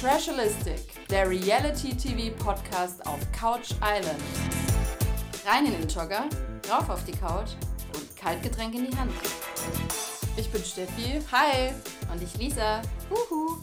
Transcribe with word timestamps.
Trashalistic, 0.00 0.80
der 1.10 1.28
Reality-TV-Podcast 1.28 3.04
auf 3.06 3.18
Couch 3.32 3.72
Island. 3.82 4.18
Rein 5.44 5.66
in 5.66 5.72
den 5.72 5.88
Jogger, 5.88 6.24
rauf 6.70 6.88
auf 6.88 7.04
die 7.04 7.12
Couch 7.12 7.50
und 7.94 8.16
Kaltgetränk 8.16 8.74
in 8.76 8.90
die 8.90 8.96
Hand. 8.96 9.12
Ich 10.38 10.48
bin 10.50 10.64
Steffi. 10.64 11.20
Hi. 11.30 11.72
Und 12.10 12.22
ich 12.22 12.34
Lisa. 12.38 12.80
Huhu. 13.10 13.58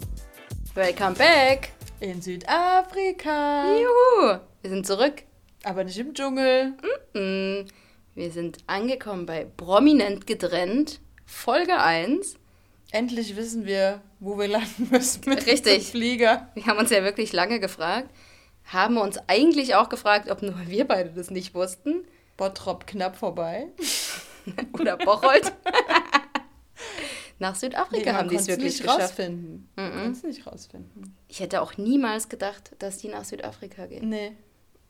Welcome 0.76 1.16
back. 1.16 1.72
In 2.02 2.22
Südafrika. 2.22 3.74
Juhu. 3.74 4.38
Wir 4.62 4.70
sind 4.70 4.86
zurück. 4.86 5.24
Aber 5.64 5.84
nicht 5.84 5.98
im 5.98 6.14
Dschungel. 6.14 6.74
Mm, 7.16 7.68
Wir 8.14 8.32
sind 8.32 8.60
angekommen 8.68 9.26
bei 9.26 9.46
Prominent 9.58 10.28
getrennt, 10.28 11.02
Folge 11.26 11.80
1. 11.80 12.36
Endlich 12.92 13.36
wissen 13.36 13.66
wir, 13.66 14.02
wo 14.20 14.38
wir 14.38 14.48
landen 14.48 14.88
müssen 14.92 15.22
mit 15.30 15.46
Richtig. 15.46 15.88
Flieger. 15.88 16.50
Wir 16.56 16.66
haben 16.68 16.80
uns 16.80 16.90
ja 16.90 17.04
wirklich 17.04 17.34
lange 17.34 17.60
gefragt, 17.60 18.10
haben 18.66 18.98
uns 18.98 19.18
eigentlich 19.28 19.76
auch 19.76 19.90
gefragt, 19.90 20.30
ob 20.30 20.42
nur 20.42 20.56
wir 20.68 20.86
beide 20.86 21.10
das 21.12 21.30
nicht 21.30 21.54
wussten. 21.54 22.06
Bottrop 22.38 22.88
knapp 22.88 23.16
vorbei. 23.18 23.68
Oder 24.80 24.98
Bocholt. 24.98 25.52
Nach 27.40 27.56
Südafrika 27.56 28.12
man 28.12 28.22
haben 28.22 28.30
die 28.30 28.36
es 28.36 28.48
wirklich 28.48 28.74
nicht 28.74 28.82
geschafft. 28.82 29.02
rausfinden. 29.02 29.70
Konnte 29.76 30.12
es 30.12 30.24
nicht 30.24 30.48
rausfinden. 30.48 31.16
Ich 31.28 31.40
hätte 31.40 31.62
auch 31.62 31.78
niemals 31.78 32.30
gedacht, 32.30 32.72
dass 32.80 32.98
die 32.98 33.10
nach 33.10 33.26
Südafrika 33.26 33.86
gehen. 33.86 34.10
Nee. 34.10 34.36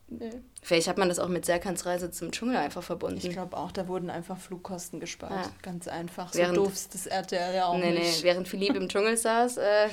Nee. 0.10 0.30
Vielleicht 0.62 0.88
hat 0.88 0.98
man 0.98 1.10
das 1.10 1.20
auch 1.20 1.28
mit 1.28 1.46
Serkans 1.46 1.86
Reise 1.86 2.12
zum 2.12 2.32
Dschungel 2.32 2.58
einfach 2.58 2.84
verbunden. 2.84 3.18
Ich 3.18 3.30
glaube 3.30 3.56
auch, 3.58 3.72
da 3.72 3.88
wurden 3.88 4.10
einfach 4.10 4.38
Flugkosten 4.38 5.00
gespart. 5.00 5.32
Ja. 5.46 5.52
Ganz 5.62 5.88
einfach. 5.88 6.34
Während- 6.34 6.56
so 6.56 6.64
doof 6.66 6.74
ist 6.74 6.94
das 6.94 7.06
RTL 7.08 7.56
ja 7.56 7.66
auch 7.68 7.78
nee, 7.78 7.92
nee, 7.92 8.00
nicht. 8.00 8.24
während 8.24 8.48
Philipp 8.48 8.76
im 8.76 8.88
Dschungel 8.90 9.18
saß, 9.18 9.58
äh, 9.58 9.88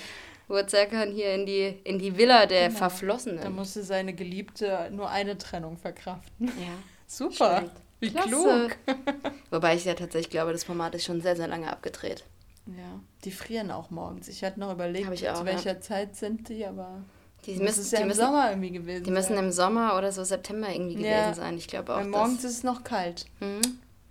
wurde 0.49 0.69
Serkan 0.69 1.11
hier 1.13 1.35
in 1.35 1.47
die, 1.47 1.81
in 1.85 1.99
die 1.99 2.17
Villa 2.17 2.47
der 2.47 2.69
Genau. 2.69 2.79
Verflossenen. 2.79 3.41
Da 3.43 3.51
musste 3.51 3.83
seine 3.83 4.13
Geliebte 4.15 4.89
nur 4.93 5.09
eine 5.11 5.39
Trennung 5.39 5.77
verkraften. 5.77 6.47
ja. 6.49 6.53
Super. 7.07 7.59
Stimmt. 7.59 7.73
Wie 8.01 8.11
Klasse. 8.11 8.29
klug. 8.29 8.77
Wobei 9.51 9.77
ich 9.77 9.85
ja 9.85 9.95
tatsächlich 9.95 10.31
glaube, 10.31 10.53
das 10.53 10.65
Format 10.65 10.95
ist 10.95 11.05
schon 11.05 11.21
sehr, 11.21 11.37
sehr 11.37 11.47
lange 11.49 11.71
abgedreht. 11.71 12.25
Ja, 12.67 13.01
die 13.25 13.31
frieren 13.31 13.71
auch 13.71 13.91
morgens. 13.91 14.27
Ich 14.29 14.43
hatte 14.43 14.59
noch 14.59 14.73
überlegt, 14.73 15.09
auch, 15.29 15.35
zu 15.39 15.45
welcher 15.45 15.81
Zeit 15.81 16.17
sind 16.17 16.49
die, 16.49 16.65
aber 16.67 17.03
Die 17.47 17.53
das 17.59 17.63
müssen, 17.63 17.81
ist 17.83 17.93
ja 17.93 17.99
die 17.99 18.03
im 18.03 18.09
müssen, 18.09 18.21
Sommer 18.21 18.51
irgendwie 18.51 18.71
gewesen. 18.71 19.05
die 19.05 19.11
müssen 19.11 19.35
sein. 19.35 19.45
im 19.45 19.53
Sommer 19.53 19.97
oder 19.99 20.13
so 20.13 20.25
September 20.25 20.69
irgendwie 20.69 20.95
gewesen 20.95 21.11
Ja. 21.11 21.35
sein. 21.35 21.57
Ich 21.59 21.67
glaube 21.69 21.93
auch. 21.93 21.99
Weil 21.99 22.07
morgens 22.07 22.45
ist 22.45 22.53
es 22.59 22.63
noch 22.63 22.85
kalt. 22.85 23.27
Mhm. 23.41 23.61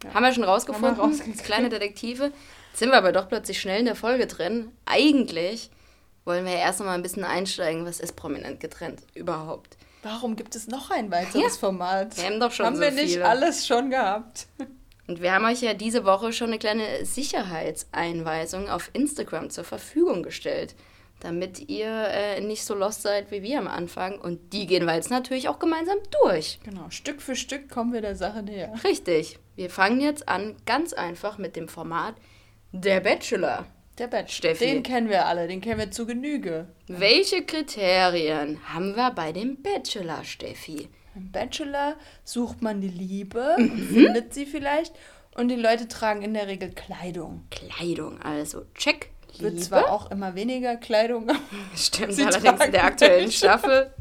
Ja. 0.03 0.14
Haben 0.14 0.23
wir 0.23 0.34
schon 0.34 0.44
rausgefunden, 0.44 0.98
wir 0.98 1.03
rausgekriegt. 1.03 1.44
kleine 1.44 1.70
Detektive. 1.70 2.26
Jetzt 2.72 2.80
sind 2.80 2.89
wir 2.89 2.98
aber 2.98 3.11
doch 3.11 3.28
plötzlich 3.30 3.59
schnell 3.61 3.80
in 3.80 3.86
der 3.86 3.95
Folge 3.95 4.28
drin. 4.28 4.72
Eigentlich 4.86 5.70
wollen 6.26 6.45
wir 6.45 6.54
ja 6.54 6.59
erst 6.59 6.80
noch 6.80 6.88
mal 6.88 6.94
ein 6.94 7.02
bisschen 7.04 7.23
einsteigen, 7.23 7.86
was 7.86 8.00
ist 8.00 8.16
prominent 8.16 8.59
getrennt 8.59 9.02
überhaupt. 9.14 9.78
Warum 10.04 10.36
gibt 10.36 10.56
es 10.56 10.67
noch 10.67 10.92
ein 10.92 11.09
weiteres 11.11 11.42
Ja. 11.42 11.50
Format? 11.50 12.17
Wir 12.17 12.26
haben 12.26 12.39
doch 12.39 12.52
schon 12.52 12.66
haben 12.66 12.76
so 12.76 12.81
wir 12.81 12.92
nicht 12.92 13.14
viele. 13.14 13.26
alles 13.26 13.66
schon 13.66 13.89
gehabt? 13.89 14.48
Und 15.08 15.22
wir 15.22 15.34
haben 15.34 15.45
euch 15.45 15.61
ja 15.61 15.73
diese 15.73 16.04
Woche 16.06 16.34
schon 16.34 16.48
eine 16.48 16.59
kleine 16.59 17.06
Sicherheitseinweisung 17.06 18.70
auf 18.70 18.89
Instagram 18.94 19.50
zur 19.50 19.64
Verfügung 19.64 20.23
gestellt, 20.23 20.76
damit 21.24 21.70
ihr 21.70 21.88
äh, 21.88 22.42
nicht 22.42 22.64
so 22.66 22.76
lost 22.76 23.02
seid 23.02 23.32
wie 23.32 23.42
wir 23.42 23.58
am 23.58 23.68
Anfang. 23.68 24.20
Und 24.20 24.54
die 24.54 24.68
gehen 24.68 24.86
wir 24.86 24.94
jetzt 24.94 25.10
natürlich 25.10 25.48
auch 25.48 25.58
gemeinsam 25.58 25.98
durch. 26.22 26.60
Genau, 26.64 26.90
Stück 26.90 27.22
für 27.22 27.36
Stück 27.36 27.70
kommen 27.70 27.94
wir 27.94 28.02
der 28.02 28.16
Sache 28.16 28.44
näher. 28.44 28.74
Richtig. 28.84 29.40
Wir 29.56 29.70
fangen 29.70 30.02
jetzt 30.02 30.28
an, 30.28 30.56
ganz 30.66 30.94
einfach 30.94 31.38
mit 31.38 31.56
dem 31.56 31.68
Format 31.68 32.16
Der 32.72 33.00
Bachelor. 33.00 33.66
Der 33.98 34.08
Bachelor. 34.08 34.28
Steffi. 34.28 34.66
Den 34.66 34.84
kennen 34.84 35.10
wir 35.10 35.28
alle, 35.28 35.48
den 35.48 35.62
kennen 35.62 35.80
wir 35.80 35.92
zu 35.92 36.06
Genüge. 36.06 36.68
Welche 36.88 37.46
Kriterien 37.46 38.60
haben 38.74 38.96
wir 38.96 39.12
bei 39.12 39.32
dem 39.32 39.62
Bachelor, 39.62 40.24
Steffi? 40.24 40.90
Beim 41.14 41.32
Bachelor 41.32 41.96
sucht 42.24 42.62
man 42.62 42.82
die 42.82 42.88
Liebe 42.88 43.56
und 43.58 43.78
findet 43.80 44.33
sie 44.33 44.45
vielleicht. 44.45 44.94
Und 45.36 45.48
die 45.48 45.56
Leute 45.56 45.88
tragen 45.88 46.22
in 46.22 46.33
der 46.33 46.48
Regel 46.48 46.72
Kleidung. 46.72 47.45
Kleidung, 47.50 48.22
also 48.22 48.66
check. 48.76 49.13
Wird 49.39 49.64
zwar 49.64 49.92
auch 49.92 50.11
immer 50.11 50.36
weniger 50.36 50.76
Kleidung. 50.77 51.27
Stimmt, 51.76 52.14
Sie 52.14 52.23
allerdings 52.23 52.66
in 52.66 52.71
der 52.71 52.83
aktuellen. 52.86 53.32
Staffel. 53.32 53.94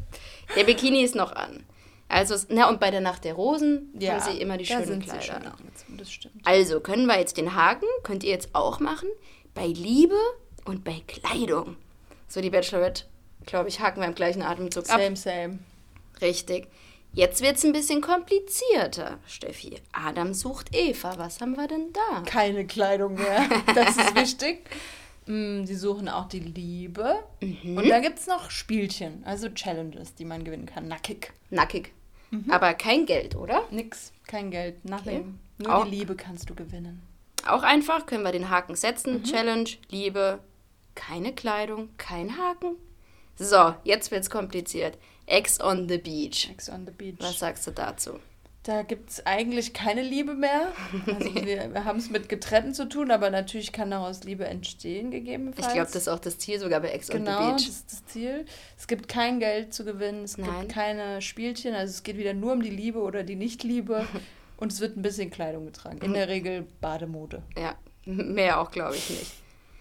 Der 0.55 0.63
Bikini 0.63 1.01
ist 1.03 1.15
noch 1.15 1.31
an. 1.31 1.65
Also, 2.09 2.35
na 2.49 2.69
und 2.69 2.79
bei 2.79 2.91
der 2.91 3.01
Nacht 3.01 3.23
der 3.23 3.33
Rosen 3.33 3.91
haben 3.99 4.19
sie 4.21 4.39
immer 4.39 4.57
die 4.57 4.65
schönen 4.65 5.01
Kleider. 5.01 5.21
schön 5.21 5.35
an. 5.35 5.53
das 5.97 6.11
stimmt. 6.11 6.35
Also 6.45 6.79
können 6.79 7.07
wir 7.07 7.17
jetzt 7.17 7.37
den 7.37 7.55
Haken, 7.55 7.87
könnt 8.03 8.23
ihr 8.23 8.29
jetzt 8.29 8.53
auch 8.53 8.79
machen, 8.79 9.09
bei 9.55 9.65
Liebe 9.65 10.17
und 10.65 10.83
bei 10.83 11.01
Kleidung. 11.07 11.75
So, 12.27 12.39
die 12.41 12.51
Bachelorette, 12.51 13.05
glaube 13.47 13.69
ich, 13.69 13.79
haken 13.79 14.01
wir 14.01 14.07
im 14.07 14.15
gleichen 14.15 14.43
Atemzug 14.43 14.89
ab. 14.89 14.99
Same, 15.01 15.15
same. 15.15 15.59
Richtig. 16.21 16.67
Jetzt 17.13 17.41
wird 17.41 17.57
es 17.57 17.63
ein 17.63 17.73
bisschen 17.73 18.01
komplizierter, 18.01 19.19
Steffi. 19.27 19.75
Adam 19.91 20.33
sucht 20.33 20.75
Eva. 20.75 21.13
Was 21.17 21.41
haben 21.41 21.55
wir 21.55 21.67
denn 21.67 21.93
da? 21.93 22.21
Keine 22.21 22.65
Kleidung 22.65 23.13
mehr. 23.15 23.47
Das 23.75 23.97
ist 23.97 24.15
wichtig. 24.15 24.67
Mm, 25.25 25.65
Die 25.65 25.75
suchen 25.75 26.09
auch 26.09 26.27
die 26.27 26.39
Liebe. 26.39 27.15
Mhm. 27.41 27.77
Und 27.77 27.87
da 27.89 27.99
gibt 27.99 28.19
es 28.19 28.27
noch 28.27 28.49
Spielchen, 28.51 29.23
also 29.25 29.49
Challenges, 29.49 30.15
die 30.15 30.25
man 30.25 30.43
gewinnen 30.43 30.65
kann. 30.65 30.87
Nackig. 30.87 31.31
Nackig. 31.49 31.93
Mhm. 32.31 32.49
Aber 32.51 32.73
kein 32.73 33.05
Geld, 33.05 33.35
oder? 33.35 33.63
Nix, 33.71 34.11
kein 34.27 34.51
Geld, 34.51 34.83
nothing. 34.85 35.39
Nur 35.59 35.75
Auch- 35.75 35.85
die 35.85 35.91
Liebe 35.91 36.15
kannst 36.15 36.49
du 36.49 36.55
gewinnen. 36.55 37.01
Auch 37.47 37.63
einfach 37.63 38.05
können 38.05 38.23
wir 38.23 38.31
den 38.31 38.49
Haken 38.49 38.75
setzen. 38.75 39.19
Mhm. 39.19 39.23
Challenge, 39.23 39.69
Liebe, 39.89 40.39
keine 40.95 41.33
Kleidung, 41.33 41.89
kein 41.97 42.37
Haken. 42.37 42.75
So, 43.35 43.75
jetzt 43.83 44.11
wird's 44.11 44.29
kompliziert. 44.29 44.97
Ex 45.25 45.59
on 45.61 45.87
the 45.89 45.97
Beach. 45.97 46.49
Ex 46.51 46.69
on 46.69 46.85
the 46.85 46.91
Beach. 46.91 47.15
Was 47.19 47.39
sagst 47.39 47.65
du 47.67 47.71
dazu? 47.71 48.19
Da 48.63 48.81
gibt 48.81 49.09
es 49.09 49.25
eigentlich 49.25 49.73
keine 49.73 50.01
Liebe 50.01 50.35
mehr. 50.35 50.71
Also 51.05 51.35
wir, 51.35 51.73
wir 51.73 51.83
haben 51.83 51.99
es 51.99 52.09
mit 52.09 52.29
Getrennten 52.29 52.73
zu 52.73 52.87
tun, 52.87 53.11
aber 53.11 53.29
natürlich 53.29 53.73
kann 53.73 53.91
daraus 53.91 54.23
Liebe 54.23 54.45
entstehen, 54.45 55.11
gegebenenfalls. 55.11 55.67
Ich 55.67 55.73
glaube, 55.73 55.87
das 55.91 56.03
ist 56.03 56.07
auch 56.07 56.19
das 56.19 56.37
Ziel 56.37 56.59
sogar 56.59 56.79
bei 56.79 56.91
Ex 56.91 57.09
on 57.09 57.17
Genau, 57.25 57.31
the 57.39 57.51
das 57.51 57.61
Beach. 57.61 57.69
ist 57.69 57.91
das 57.91 58.05
Ziel. 58.05 58.45
Es 58.77 58.87
gibt 58.87 59.09
kein 59.09 59.41
Geld 59.41 59.73
zu 59.73 59.83
gewinnen, 59.83 60.23
es 60.23 60.37
Nein. 60.37 60.61
gibt 60.61 60.71
keine 60.71 61.21
Spielchen, 61.21 61.73
also 61.73 61.91
es 61.91 62.03
geht 62.03 62.17
wieder 62.17 62.33
nur 62.33 62.53
um 62.53 62.61
die 62.61 62.69
Liebe 62.69 62.99
oder 62.99 63.23
die 63.23 63.35
Nichtliebe 63.35 64.07
und 64.57 64.71
es 64.71 64.79
wird 64.79 64.95
ein 64.95 65.01
bisschen 65.01 65.29
Kleidung 65.29 65.65
getragen. 65.65 65.97
In 66.01 66.13
der 66.13 66.29
Regel 66.29 66.65
Bademode. 66.79 67.43
Ja, 67.57 67.75
mehr 68.05 68.61
auch, 68.61 68.71
glaube 68.71 68.95
ich 68.95 69.09
nicht. 69.09 69.31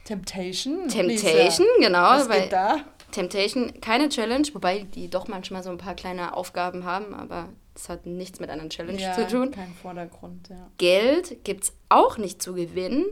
Temptation? 0.04 0.88
Temptation, 0.88 1.66
Lisa, 1.78 1.86
genau. 1.86 2.02
Was 2.02 2.28
weil 2.28 2.42
geht 2.42 2.52
da? 2.52 2.80
Temptation, 3.12 3.80
keine 3.80 4.08
Challenge, 4.08 4.48
wobei 4.54 4.80
die 4.92 5.08
doch 5.08 5.28
manchmal 5.28 5.62
so 5.62 5.70
ein 5.70 5.78
paar 5.78 5.94
kleine 5.94 6.34
Aufgaben 6.36 6.84
haben, 6.84 7.14
aber 7.14 7.48
das 7.74 7.88
hat 7.88 8.06
nichts 8.06 8.38
mit 8.40 8.50
einer 8.50 8.68
Challenge 8.68 9.00
Ja, 9.00 9.14
zu 9.14 9.26
tun. 9.26 9.50
kein 9.50 9.72
Vordergrund, 9.74 10.48
ja. 10.48 10.70
Geld 10.78 11.44
gibt's 11.44 11.72
auch 11.88 12.18
nicht 12.18 12.42
zu 12.42 12.54
gewinnen. 12.54 13.06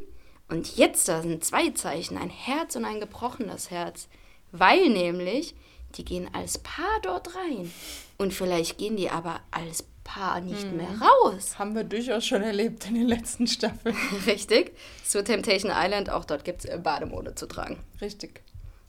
Und 0.48 0.76
jetzt 0.76 1.08
da 1.08 1.22
sind 1.22 1.44
zwei 1.44 1.70
Zeichen, 1.70 2.16
ein 2.18 2.28
Herz 2.30 2.74
und 2.76 2.84
ein 2.84 3.00
gebrochenes 3.00 3.70
Herz. 3.70 4.08
Weil 4.52 4.88
nämlich, 4.90 5.54
die 5.94 6.04
gehen 6.04 6.28
als 6.34 6.58
Paar 6.58 6.98
dort 7.02 7.36
rein. 7.36 7.72
Und 8.18 8.34
vielleicht 8.34 8.76
gehen 8.78 8.96
die 8.96 9.10
aber 9.10 9.40
als 9.52 9.84
Paar 10.02 10.40
nicht 10.40 10.68
Mhm. 10.70 10.78
mehr 10.78 11.00
raus. 11.00 11.58
Haben 11.58 11.76
wir 11.76 11.84
durchaus 11.84 12.26
schon 12.26 12.42
erlebt 12.42 12.86
in 12.88 12.94
den 12.94 13.06
letzten 13.06 13.46
Staffeln. 13.46 13.94
Richtig. 14.26 14.74
Zu 15.04 15.22
Temptation 15.22 15.70
Island, 15.72 16.10
auch 16.10 16.24
dort 16.24 16.44
gibt's 16.44 16.64
äh, 16.64 16.78
Bademode 16.82 17.36
zu 17.36 17.46
tragen. 17.46 17.78
Richtig. 18.00 18.42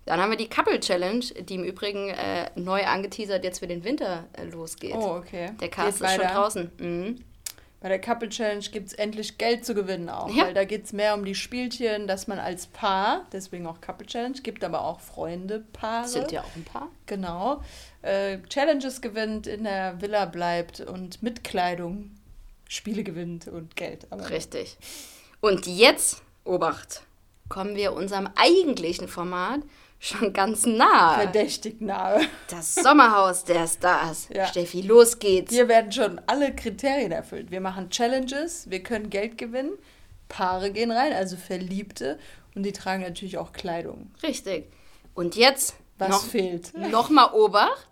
Dann 0.05 0.19
haben 0.19 0.31
wir 0.31 0.37
die 0.37 0.49
Couple 0.49 0.79
Challenge, 0.79 1.23
die 1.23 1.55
im 1.55 1.63
Übrigen 1.63 2.09
äh, 2.09 2.49
neu 2.55 2.83
angeteasert 2.85 3.43
jetzt 3.43 3.59
für 3.59 3.67
den 3.67 3.83
Winter 3.83 4.25
äh, 4.33 4.45
losgeht. 4.45 4.95
Oh, 4.95 5.15
okay. 5.17 5.51
Der 5.61 5.69
Cast 5.69 5.99
Geht 5.99 6.07
ist 6.07 6.15
schon 6.15 6.23
weiter. 6.23 6.33
draußen. 6.33 6.71
Mhm. 6.79 7.23
Bei 7.81 7.89
der 7.89 7.99
Couple 7.99 8.29
Challenge 8.29 8.63
gibt 8.71 8.87
es 8.89 8.93
endlich 8.93 9.39
Geld 9.39 9.65
zu 9.65 9.73
gewinnen 9.73 10.07
auch, 10.07 10.29
Ja. 10.29 10.45
weil 10.45 10.53
da 10.53 10.65
geht 10.65 10.85
es 10.85 10.93
mehr 10.93 11.15
um 11.15 11.25
die 11.25 11.33
Spielchen, 11.33 12.07
dass 12.07 12.27
man 12.27 12.37
als 12.37 12.67
Paar, 12.67 13.25
deswegen 13.31 13.65
auch 13.65 13.81
Couple 13.81 14.05
Challenge, 14.05 14.39
gibt 14.43 14.63
aber 14.63 14.81
auch 14.85 14.99
Freunde, 14.99 15.63
Paare. 15.73 16.07
Sind 16.07 16.31
ja 16.31 16.41
auch 16.41 16.55
ein 16.55 16.63
paar. 16.63 16.89
Genau. 17.07 17.63
Äh, 18.03 18.37
Challenges 18.49 19.01
gewinnt, 19.01 19.47
in 19.47 19.63
der 19.63 19.99
Villa 19.99 20.25
bleibt 20.25 20.79
und 20.81 21.23
mit 21.23 21.43
Kleidung 21.43 22.11
Spiele 22.69 23.03
gewinnt 23.03 23.47
und 23.47 23.75
Geld. 23.75 24.05
Aber 24.11 24.29
Richtig. 24.29 24.77
Und 25.41 25.65
jetzt, 25.65 26.21
Obacht, 26.43 27.01
kommen 27.49 27.75
wir 27.75 27.93
unserem 27.93 28.29
eigentlichen 28.35 29.07
Format 29.07 29.61
schon 30.01 30.33
ganz 30.33 30.65
nah. 30.65 31.13
verdächtig 31.19 31.79
nahe. 31.79 32.21
Das 32.49 32.75
Sommerhaus 32.75 33.45
der 33.45 33.67
Stars. 33.67 34.27
Ja. 34.33 34.47
Steffi, 34.47 34.81
los 34.81 35.19
geht's. 35.19 35.53
Hier 35.53 35.67
werden 35.67 35.91
schon 35.91 36.19
alle 36.25 36.55
Kriterien 36.55 37.11
erfüllt. 37.11 37.51
Wir 37.51 37.61
machen 37.61 37.89
Challenges, 37.89 38.69
wir 38.69 38.81
können 38.81 39.09
Geld 39.09 39.37
gewinnen, 39.37 39.73
Paare 40.29 40.71
gehen 40.71 40.89
rein, 40.91 41.13
also 41.13 41.35
Verliebte 41.35 42.17
und 42.55 42.63
die 42.63 42.71
tragen 42.71 43.03
natürlich 43.03 43.37
auch 43.37 43.51
Kleidung. 43.51 44.11
Richtig. 44.23 44.71
Und 45.13 45.35
jetzt 45.35 45.75
Was 45.97 46.09
noch, 46.09 46.23
fehlt? 46.23 46.75
Nochmal 46.77 47.33
Obacht. 47.33 47.87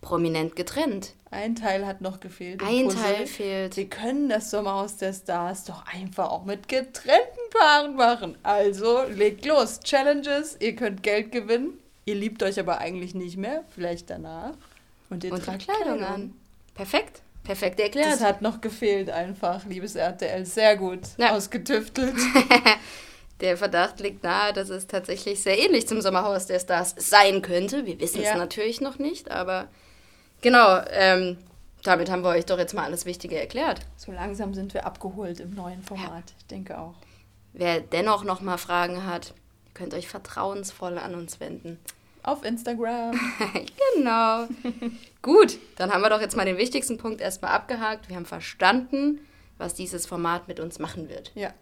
Prominent 0.00 0.54
getrennt. 0.56 1.14
Ein 1.30 1.56
Teil 1.56 1.84
hat 1.86 2.00
noch 2.00 2.20
gefehlt. 2.20 2.62
Ein 2.62 2.84
Puzzle. 2.84 3.00
Teil 3.02 3.26
fehlt. 3.26 3.76
Wir 3.76 3.88
können 3.88 4.28
das 4.28 4.50
Sommerhaus 4.50 4.96
der 4.96 5.12
Stars 5.12 5.64
doch 5.64 5.84
einfach 5.86 6.30
auch 6.30 6.44
mit 6.44 6.68
getrennten 6.68 7.50
Paaren 7.50 7.96
machen. 7.96 8.38
Also 8.42 9.02
legt 9.02 9.44
los. 9.44 9.80
Challenges, 9.80 10.56
ihr 10.60 10.74
könnt 10.76 11.02
Geld 11.02 11.32
gewinnen. 11.32 11.74
Ihr 12.04 12.14
liebt 12.14 12.42
euch 12.42 12.58
aber 12.58 12.78
eigentlich 12.78 13.14
nicht 13.14 13.36
mehr, 13.36 13.64
vielleicht 13.74 14.08
danach. 14.08 14.54
Und 15.10 15.24
ihr 15.24 15.32
Und 15.32 15.44
tragt 15.44 15.62
Kleidung 15.68 16.02
an. 16.02 16.32
Perfekt. 16.74 17.20
Perfekt 17.44 17.80
erklärt. 17.80 18.12
Das 18.12 18.20
hat 18.22 18.40
noch 18.40 18.60
gefehlt 18.60 19.10
einfach, 19.10 19.64
liebes 19.66 19.96
RTL. 19.96 20.44
Sehr 20.46 20.76
gut 20.76 21.00
Ja. 21.18 21.34
ausgetüftelt. 21.34 22.14
Der 23.40 23.56
Verdacht 23.56 24.00
liegt 24.00 24.22
nahe, 24.24 24.52
dass 24.52 24.68
es 24.68 24.86
tatsächlich 24.86 25.42
sehr 25.42 25.58
ähnlich 25.58 25.86
zum 25.86 26.00
Sommerhaus 26.00 26.46
der 26.46 26.58
Stars 26.58 26.94
sein 26.98 27.40
könnte. 27.40 27.86
Wir 27.86 28.00
wissen 28.00 28.18
es 28.20 28.26
Ja. 28.26 28.36
natürlich 28.36 28.80
noch 28.80 28.98
nicht, 28.98 29.30
aber 29.30 29.68
genau, 30.40 30.80
ähm, 30.90 31.38
damit 31.82 32.10
haben 32.10 32.22
wir 32.22 32.30
euch 32.30 32.46
doch 32.46 32.58
jetzt 32.58 32.74
mal 32.74 32.84
alles 32.84 33.06
Wichtige 33.06 33.38
erklärt. 33.38 33.80
So 33.96 34.12
langsam 34.12 34.54
sind 34.54 34.74
wir 34.74 34.86
abgeholt 34.86 35.40
im 35.40 35.54
neuen 35.54 35.82
Format. 35.82 36.24
Ich 36.38 36.46
denke 36.46 36.78
auch. 36.78 36.94
Wer 37.52 37.80
dennoch 37.80 38.24
noch 38.24 38.40
mal 38.40 38.58
Fragen 38.58 39.06
hat, 39.06 39.34
könnt 39.74 39.94
euch 39.94 40.08
vertrauensvoll 40.08 40.98
an 40.98 41.14
uns 41.14 41.40
wenden. 41.40 41.78
Auf 42.22 42.44
Instagram. 42.44 43.18
genau. 43.94 44.48
Gut, 45.22 45.58
dann 45.76 45.92
haben 45.92 46.02
wir 46.02 46.10
doch 46.10 46.20
jetzt 46.20 46.36
mal 46.36 46.44
den 46.44 46.58
wichtigsten 46.58 46.98
Punkt 46.98 47.20
erstmal 47.20 47.52
abgehakt. 47.52 48.08
Wir 48.08 48.16
haben 48.16 48.26
verstanden, 48.26 49.20
was 49.56 49.74
dieses 49.74 50.06
Format 50.06 50.48
mit 50.48 50.60
uns 50.60 50.78
machen 50.78 51.08
wird. 51.08 51.32
Ja. 51.34 51.52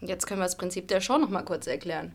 Und 0.00 0.08
jetzt 0.08 0.26
können 0.26 0.40
wir 0.40 0.44
das 0.44 0.56
Prinzip 0.56 0.88
der 0.88 1.00
Show 1.00 1.18
noch 1.18 1.30
mal 1.30 1.42
kurz 1.44 1.66
erklären. 1.66 2.12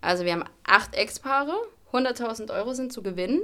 Also 0.00 0.24
wir 0.24 0.32
haben 0.32 0.44
acht 0.64 0.94
Ex-Paare, 0.94 1.54
100.000 1.92 2.52
Euro 2.52 2.74
sind 2.74 2.92
zu 2.92 3.02
gewinnen. 3.02 3.42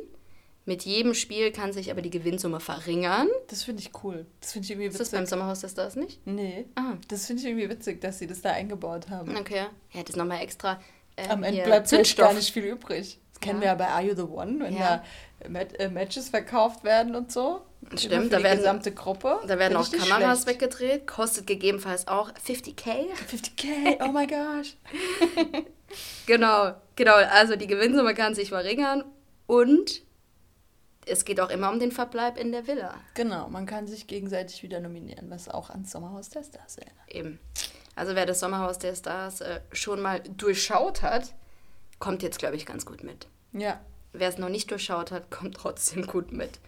Mit 0.66 0.84
jedem 0.84 1.14
Spiel 1.14 1.50
kann 1.52 1.72
sich 1.72 1.90
aber 1.90 2.02
die 2.02 2.10
Gewinnsumme 2.10 2.60
verringern. 2.60 3.28
Das 3.48 3.62
finde 3.64 3.82
ich 3.82 3.90
cool. 4.04 4.26
Das 4.40 4.52
finde 4.52 4.66
ich 4.66 4.70
irgendwie 4.72 4.88
Ist 4.88 5.00
das 5.00 5.10
beim 5.10 5.20
witzig. 5.22 5.30
Sommerhaus 5.30 5.60
der 5.60 5.68
Stars 5.68 5.96
nicht? 5.96 6.20
Nee. 6.26 6.66
Ah, 6.76 6.94
Das 7.08 7.26
finde 7.26 7.42
ich 7.42 7.48
irgendwie 7.48 7.68
witzig, 7.70 8.00
dass 8.00 8.18
sie 8.18 8.26
das 8.26 8.40
da 8.42 8.50
eingebaut 8.50 9.08
haben. 9.08 9.36
okay. 9.36 9.66
Ja, 9.92 10.02
das 10.02 10.16
nochmal 10.16 10.42
extra. 10.42 10.80
äh, 11.16 11.28
Am 11.28 11.42
Ende 11.42 11.62
bleibt 11.62 11.88
Zündstoff. 11.88 12.26
gar 12.28 12.34
nicht 12.34 12.52
viel 12.52 12.64
übrig. 12.64 13.18
Das 13.32 13.40
kennen 13.40 13.56
Ja. 13.56 13.60
wir 13.62 13.66
ja 13.68 13.74
bei 13.74 13.88
Are 13.88 14.02
You 14.02 14.14
the 14.14 14.22
One, 14.22 14.60
wenn 14.60 14.76
Ja. 14.76 15.02
da 15.42 15.48
Mat 15.48 15.78
äh, 15.80 15.88
Matches 15.88 16.28
verkauft 16.28 16.84
werden 16.84 17.14
und 17.16 17.32
so. 17.32 17.62
Stimmt, 17.96 18.30
da 18.30 18.36
die 18.36 18.44
werden- 18.44 18.58
gesamte 18.58 18.92
Gruppe. 18.92 19.38
Da 19.46 19.58
werden 19.58 19.74
auch 19.78 19.90
Kameras 19.90 20.42
schlecht. 20.42 20.60
weggedreht, 20.60 21.06
kostet 21.06 21.46
gegebenenfalls 21.46 22.06
auch 22.06 22.30
50k. 22.34 23.06
50k, 23.26 23.98
oh 24.06 24.12
my 24.12 24.26
gosh. 24.26 24.76
Genau, 26.26 26.72
genau. 26.94 27.14
Also 27.14 27.56
die 27.56 27.66
Gewinnsumme 27.66 28.14
kann 28.14 28.34
sich 28.34 28.50
verringern 28.50 29.04
und 29.46 30.02
es 31.06 31.25
geht 31.25 31.41
auch 31.41 31.50
immer 31.50 31.70
um 31.70 31.79
den 31.81 31.93
Verbleib 31.93 32.37
in 32.38 32.52
der 32.52 32.67
Villa. 32.67 32.94
Genau, 33.14 33.49
man 33.49 33.67
kann 33.67 33.87
sich 33.87 34.06
gegenseitig 34.06 34.62
wieder 34.62 34.81
nominieren, 34.81 35.31
was 35.31 35.49
auch 35.49 35.70
ans 35.70 35.91
Sommerhaus 35.91 36.29
der 36.29 36.44
Stars 36.44 36.76
erinnert. 36.76 37.08
Eben. 37.08 37.41
Also 37.97 38.14
wer 38.14 38.26
das 38.26 38.41
Sommerhaus 38.41 38.79
der 38.79 38.94
Stars 38.94 39.41
äh, 39.41 39.61
schon 39.73 40.00
mal 40.00 40.20
durchschaut 40.20 41.02
hat, 41.02 41.35
kommt 41.99 42.23
jetzt, 42.23 42.38
glaube 42.38 42.56
ich, 42.56 42.67
ganz 42.67 42.87
gut 42.87 43.02
mit. 43.02 43.26
Ja, 43.52 43.81
Wer 44.12 44.29
es 44.29 44.38
noch 44.38 44.49
nicht 44.49 44.70
durchschaut 44.70 45.12
hat, 45.12 45.31
kommt 45.31 45.56
trotzdem 45.56 46.06
gut 46.06 46.32
mit. 46.32 46.58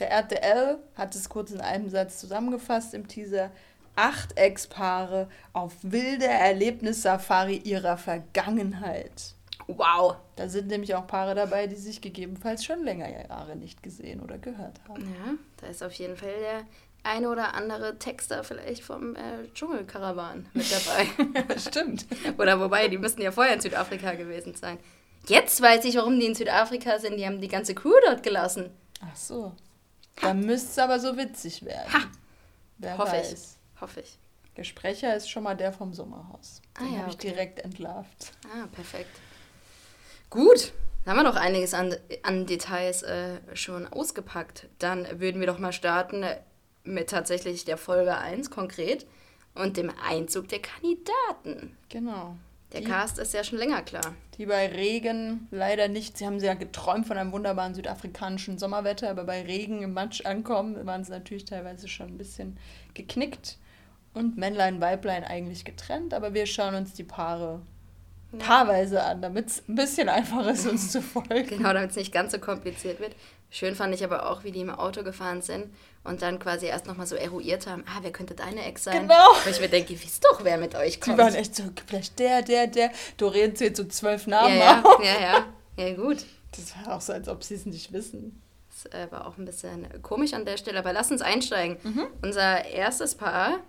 der 0.00 0.10
RTL 0.10 0.78
hat 0.96 1.14
es 1.14 1.28
kurz 1.28 1.50
in 1.50 1.60
einem 1.60 1.88
Satz 1.88 2.18
zusammengefasst 2.18 2.94
im 2.94 3.08
Teaser. 3.08 3.50
Acht 3.96 4.36
Ex-Paare 4.36 5.28
auf 5.52 5.72
wilde 5.82 6.26
Erlebnissafari 6.26 7.56
ihrer 7.58 7.96
Vergangenheit. 7.96 9.34
Wow. 9.66 10.16
Da 10.36 10.48
sind 10.48 10.68
nämlich 10.68 10.94
auch 10.94 11.06
Paare 11.06 11.34
dabei, 11.34 11.66
die 11.66 11.76
sich 11.76 12.00
gegebenenfalls 12.00 12.64
schon 12.64 12.84
länger 12.84 13.08
Jahre 13.28 13.56
nicht 13.56 13.82
gesehen 13.82 14.20
oder 14.20 14.38
gehört 14.38 14.80
haben. 14.88 15.02
Ja, 15.02 15.34
da 15.60 15.66
ist 15.68 15.82
auf 15.82 15.92
jeden 15.92 16.16
Fall 16.16 16.34
der 16.40 16.64
eine 17.02 17.28
oder 17.30 17.54
andere 17.54 17.98
Texter 17.98 18.44
vielleicht 18.44 18.82
vom 18.82 19.14
äh, 19.14 19.46
Dschungelkarawan 19.54 20.46
mit 20.54 20.66
dabei. 20.72 21.58
Stimmt. 21.58 22.06
oder 22.38 22.58
wobei, 22.60 22.88
die 22.88 22.98
müssten 22.98 23.20
ja 23.22 23.30
vorher 23.30 23.54
in 23.54 23.60
Südafrika 23.60 24.14
gewesen 24.14 24.54
sein. 24.54 24.78
Jetzt 25.26 25.60
weiß 25.60 25.84
ich, 25.86 25.96
warum 25.96 26.18
die 26.18 26.26
in 26.26 26.34
Südafrika 26.34 26.98
sind. 26.98 27.16
Die 27.16 27.26
haben 27.26 27.40
die 27.40 27.48
ganze 27.48 27.74
Crew 27.74 27.94
dort 28.06 28.22
gelassen. 28.22 28.70
Ach 29.00 29.16
so. 29.16 29.52
Da 30.20 30.34
müsste 30.34 30.68
es 30.70 30.78
aber 30.78 30.98
so 30.98 31.16
witzig 31.16 31.64
werden. 31.64 31.92
Ha. 31.92 31.98
Wer 32.78 32.98
Hoffe 32.98 33.12
weiß. 33.12 33.32
ich. 33.32 33.80
Hoffe 33.80 34.00
ich. 34.00 34.18
Der 34.56 34.64
Sprecher 34.64 35.16
ist 35.16 35.28
schon 35.28 35.42
mal 35.42 35.56
der 35.56 35.72
vom 35.72 35.92
Sommerhaus. 35.92 36.62
Den 36.78 36.86
Ah 36.86 36.90
ja, 36.90 36.98
habe 37.00 37.08
ich 37.10 37.16
okay. 37.16 37.30
direkt 37.30 37.58
entlarvt. 37.60 38.32
Ah, 38.46 38.66
perfekt. 38.72 39.10
Gut, 40.34 40.72
haben 41.06 41.16
wir 41.16 41.22
noch 41.22 41.36
einiges 41.36 41.74
an, 41.74 41.94
an 42.24 42.44
Details 42.46 43.04
äh, 43.04 43.38
schon 43.54 43.86
ausgepackt. 43.86 44.66
Dann 44.80 45.06
würden 45.20 45.38
wir 45.40 45.46
doch 45.46 45.60
mal 45.60 45.72
starten 45.72 46.24
äh, 46.24 46.40
mit 46.82 47.10
tatsächlich 47.10 47.64
der 47.64 47.76
Folge 47.76 48.16
1 48.16 48.50
konkret 48.50 49.06
und 49.54 49.76
dem 49.76 49.92
Einzug 50.04 50.48
der 50.48 50.58
Kandidaten. 50.60 51.76
Genau. 51.88 52.34
Der 52.72 52.80
Die- 52.80 52.86
Cast 52.88 53.18
ist 53.20 53.32
ja 53.32 53.44
schon 53.44 53.58
länger 53.60 53.82
klar. 53.82 54.12
Die 54.36 54.46
bei 54.46 54.66
Regen 54.66 55.46
leider 55.52 55.86
nicht, 55.86 56.18
sie 56.18 56.26
haben 56.26 56.40
ja 56.40 56.54
geträumt 56.54 57.06
von 57.06 57.16
einem 57.16 57.30
wunderbaren 57.30 57.76
südafrikanischen 57.76 58.58
Sommerwetter, 58.58 59.08
aber 59.10 59.22
bei 59.22 59.42
Regen 59.42 59.82
im 59.82 59.92
Matsch 59.92 60.26
ankommen, 60.26 60.84
waren 60.84 61.04
sie 61.04 61.12
natürlich 61.12 61.44
teilweise 61.44 61.86
schon 61.86 62.08
ein 62.08 62.18
bisschen 62.18 62.58
geknickt. 62.94 63.58
Und 64.14 64.36
Männlein, 64.36 64.80
Weiblein 64.80 65.22
eigentlich 65.22 65.64
getrennt, 65.64 66.12
aber 66.12 66.34
wir 66.34 66.46
schauen 66.46 66.74
uns 66.74 66.92
die 66.94 67.04
Paare 67.04 67.62
paarweise 68.38 69.02
an, 69.02 69.22
damit 69.22 69.48
es 69.48 69.68
ein 69.68 69.74
bisschen 69.74 70.08
einfacher 70.08 70.50
ist, 70.50 70.66
uns 70.66 70.92
zu 70.92 71.02
folgen. 71.02 71.46
Genau, 71.48 71.72
damit 71.72 71.90
es 71.90 71.96
nicht 71.96 72.12
ganz 72.12 72.32
so 72.32 72.38
kompliziert 72.38 73.00
wird. 73.00 73.14
Schön 73.50 73.76
fand 73.76 73.94
ich 73.94 74.02
aber 74.02 74.28
auch, 74.30 74.42
wie 74.44 74.50
die 74.50 74.60
im 74.60 74.70
Auto 74.70 75.02
gefahren 75.04 75.40
sind 75.40 75.72
und 76.02 76.22
dann 76.22 76.38
quasi 76.38 76.66
erst 76.66 76.86
nochmal 76.86 77.06
so 77.06 77.14
eruiert 77.14 77.66
haben, 77.66 77.84
ah, 77.86 78.00
wer 78.02 78.10
könnte 78.10 78.34
deine 78.34 78.64
Ex 78.64 78.84
sein? 78.84 79.02
Genau. 79.02 79.28
Wo 79.44 79.50
ich 79.50 79.60
mir 79.60 79.68
denke, 79.68 79.92
ihr 79.92 80.02
wisst 80.02 80.24
doch, 80.24 80.42
wer 80.44 80.58
mit 80.58 80.74
euch 80.74 80.94
Die 80.94 81.00
kommt. 81.00 81.18
waren 81.18 81.34
echt 81.34 81.54
so, 81.54 81.62
vielleicht 81.86 82.18
der, 82.18 82.42
der, 82.42 82.66
der. 82.66 82.90
Doreen 83.16 83.54
zählt 83.54 83.76
so 83.76 83.84
zwölf 83.84 84.26
ja, 84.26 84.30
Namen 84.42 84.58
ja, 84.58 84.82
auf. 84.82 85.04
ja, 85.04 85.20
ja. 85.20 85.44
Ja, 85.76 85.94
gut. 85.94 86.24
Das 86.52 86.74
war 86.76 86.96
auch 86.96 87.00
so, 87.00 87.12
als 87.12 87.28
ob 87.28 87.42
sie 87.42 87.54
es 87.54 87.66
nicht 87.66 87.92
wissen. 87.92 88.40
Das 88.70 88.92
äh, 88.92 89.10
war 89.10 89.26
auch 89.26 89.38
ein 89.38 89.44
bisschen 89.44 89.86
komisch 90.02 90.34
an 90.34 90.44
der 90.44 90.56
Stelle, 90.56 90.78
aber 90.78 90.92
lass 90.92 91.10
uns 91.10 91.22
einsteigen. 91.22 91.76
Mhm. 91.82 92.06
Unser 92.22 92.64
erstes 92.64 93.14
Paar, 93.14 93.60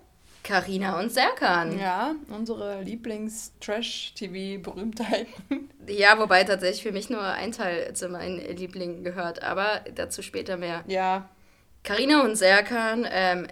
Karina 0.45 0.99
und 0.99 1.11
Serkan. 1.11 1.77
Ja. 1.79 2.13
Ja, 2.29 2.35
unsere 2.35 2.81
Lieblings-Trash-TV-Berühmtheiten. 2.83 5.69
wobei 6.17 6.43
tatsächlich 6.43 6.83
für 6.83 6.91
mich 6.91 7.09
nur 7.09 7.21
ein 7.21 7.51
Teil 7.51 7.93
zu 7.93 8.09
meinen 8.09 8.39
Lieblingen 8.55 9.03
gehört, 9.03 9.43
aber 9.43 9.81
dazu 9.93 10.21
später 10.21 10.57
mehr. 10.57 10.83
Ja, 10.87 11.29
Karina 11.83 12.23
und 12.23 12.35
Serkan, 12.35 13.07
ähm, 13.09 13.47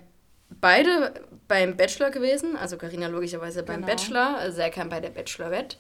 beide 0.60 1.13
beim 1.48 1.78
Bachelor 1.78 2.10
gewesen, 2.12 2.56
also 2.56 2.78
Karina 2.78 3.07
logischerweise 3.07 3.63
beim 3.63 3.78
Genau. 3.81 3.88
Bachelor, 3.88 4.51
Serkan 4.51 4.89
bei 4.89 5.00
der 5.00 5.10
Bachelorette. 5.10 5.78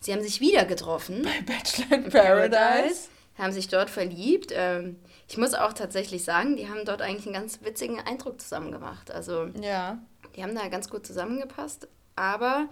Sie 0.00 0.12
haben 0.12 0.22
sich 0.22 0.40
wieder 0.40 0.64
getroffen. 0.64 1.22
bei 1.22 1.52
Bachelor 1.54 2.04
in 2.04 2.10
Paradise. 2.10 3.08
Haben 3.38 3.52
sich 3.52 3.68
dort 3.68 3.88
verliebt. 3.90 4.52
Ähm, 4.54 4.96
ich 5.28 5.38
muss 5.38 5.54
auch 5.54 5.72
tatsächlich 5.72 6.24
sagen, 6.24 6.56
die 6.56 6.68
haben 6.68 6.84
dort 6.84 7.00
eigentlich 7.02 7.26
einen 7.26 7.34
ganz 7.34 7.60
witzigen 7.62 8.00
Eindruck 8.00 8.40
zusammen 8.40 8.72
gemacht. 8.72 9.10
Also 9.10 9.46
Ja, 9.60 9.98
Die 10.36 10.42
haben 10.42 10.54
da 10.54 10.68
ganz 10.68 10.88
gut 10.88 11.06
zusammengepasst, 11.06 11.88
aber 12.16 12.68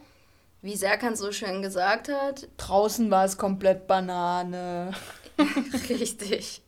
wie 0.62 0.76
Serkan 0.76 1.16
so 1.16 1.32
schön 1.32 1.62
gesagt 1.62 2.08
hat, 2.08 2.48
draußen 2.56 3.10
war 3.10 3.24
es 3.24 3.38
komplett 3.38 3.86
Banane. 3.86 4.92
richtig, 5.88 6.62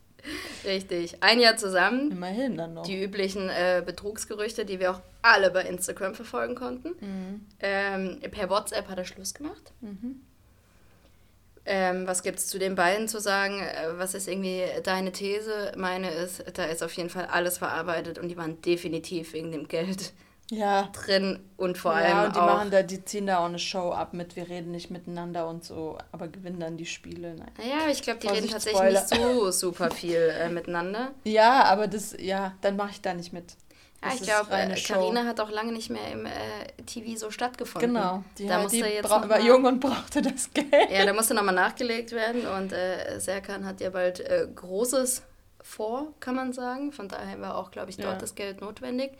richtig. 0.65 1.23
Ein 1.23 1.41
Jahr 1.41 1.57
zusammen, 1.57 2.11
Immerhin 2.11 2.57
dann 2.57 2.75
noch. 2.75 2.85
die 2.85 3.03
üblichen 3.03 3.49
äh, 3.51 3.83
Betrugsgerüchte, 3.85 4.65
die 4.65 4.81
wir 4.81 4.93
auch 4.93 5.01
alle 5.21 5.51
bei 5.51 5.63
Instagram 5.63 6.15
verfolgen 6.15 6.55
konnten. 6.55 6.89
Mhm. 7.01 7.47
Ähm, 7.61 8.21
per 8.31 8.49
WhatsApp 8.49 8.89
hat 8.89 8.99
er 8.99 9.05
Schluss 9.05 9.35
gemacht. 9.35 9.73
Ähm, 11.65 12.07
was 12.09 12.23
gibt 12.23 12.39
es 12.39 12.49
zu 12.49 12.59
den 12.59 12.75
beiden 12.75 13.07
zu 13.09 13.21
sagen? 13.21 13.61
Äh, 13.61 13.97
Was 13.99 14.15
ist 14.15 14.27
irgendwie 14.27 14.65
deine 14.83 15.13
These? 15.13 15.73
Meine 15.77 16.11
ist, 16.11 16.43
da 16.55 16.65
ist 16.65 16.83
auf 16.83 16.93
jeden 16.95 17.11
Fall 17.11 17.27
alles 17.27 17.59
verarbeitet 17.59 18.19
und 18.19 18.29
die 18.29 18.37
waren 18.37 18.61
definitiv 18.63 19.33
wegen 19.33 19.53
dem 19.53 19.69
Geld 19.69 20.13
Ja. 20.55 20.91
drin 20.93 21.41
und 21.57 21.79
vor 21.79 21.93
allem 21.93 22.11
ja, 22.11 22.27
und 22.27 22.37
die 22.37 22.41
auch 22.41 22.47
machen 22.47 22.71
da, 22.71 22.83
die 22.83 23.03
ziehen 23.05 23.27
da 23.27 23.39
auch 23.39 23.47
eine 23.47 23.59
Show 23.59 23.91
ab 23.93 24.13
mit, 24.13 24.37
wir 24.37 24.49
reden 24.51 24.71
nicht 24.71 24.91
miteinander 24.91 25.49
und 25.49 25.65
so, 25.65 25.97
aber 26.13 26.29
gewinnen 26.29 26.61
dann 26.61 26.77
die 26.77 26.85
Spiele. 26.85 27.35
Nein. 27.35 27.51
Naja, 27.57 27.91
ich 27.91 28.03
glaube, 28.03 28.21
die 28.21 28.27
reden 28.29 28.49
Vorsicht, 28.51 28.75
tatsächlich 28.77 29.11
nicht 29.11 29.23
so 29.23 29.51
super 29.51 29.91
viel 29.91 30.19
äh, 30.39 30.49
miteinander. 30.51 31.13
Ja, 31.25 31.65
aber 31.65 31.87
das, 31.87 32.15
ja, 32.19 32.53
dann 32.61 32.77
mache 32.77 32.91
ich 32.91 33.01
da 33.01 33.15
nicht 33.15 33.33
mit. 33.33 33.53
Ja, 34.03 34.09
Das 34.11 34.21
ich 34.21 34.27
glaube, 34.27 34.53
äh, 34.53 34.77
Show. 34.77 34.95
Carina 34.95 35.25
hat 35.25 35.41
auch 35.41 35.51
lange 35.51 35.73
nicht 35.73 35.89
mehr 35.89 36.11
im 36.13 36.27
äh, 36.27 36.31
TV 36.85 37.17
so 37.19 37.31
stattgefunden. 37.31 37.95
Genau. 37.95 38.23
Die, 38.37 38.47
da 38.47 38.61
musste 38.61 38.77
die 38.79 38.83
jetzt 38.83 39.09
noch 39.09 39.29
war 39.29 39.41
jung 39.41 39.65
und 39.65 39.81
brauchte 39.81 40.21
das 40.21 40.51
Geld. 40.55 40.69
Ja, 40.91 41.07
da 41.07 41.13
musste 41.15 41.33
nochmal 41.35 41.55
nachgelegt 41.55 42.13
werden 42.13 42.45
und 42.47 42.73
äh, 42.73 43.19
Serkan 43.21 43.65
hat 43.65 43.81
ja 43.81 43.89
bald 43.89 44.21
äh, 44.21 44.49
Großes 44.55 45.23
vor, 45.63 46.09
kann 46.21 46.35
man 46.35 46.53
sagen. 46.53 46.93
Von 46.93 47.09
daher 47.09 47.41
war 47.41 47.57
auch, 47.57 47.71
glaube 47.71 47.89
ich, 47.91 47.97
dort 47.97 48.15
Ja. 48.15 48.19
das 48.19 48.35
Geld 48.35 48.61
notwendig. 48.61 49.13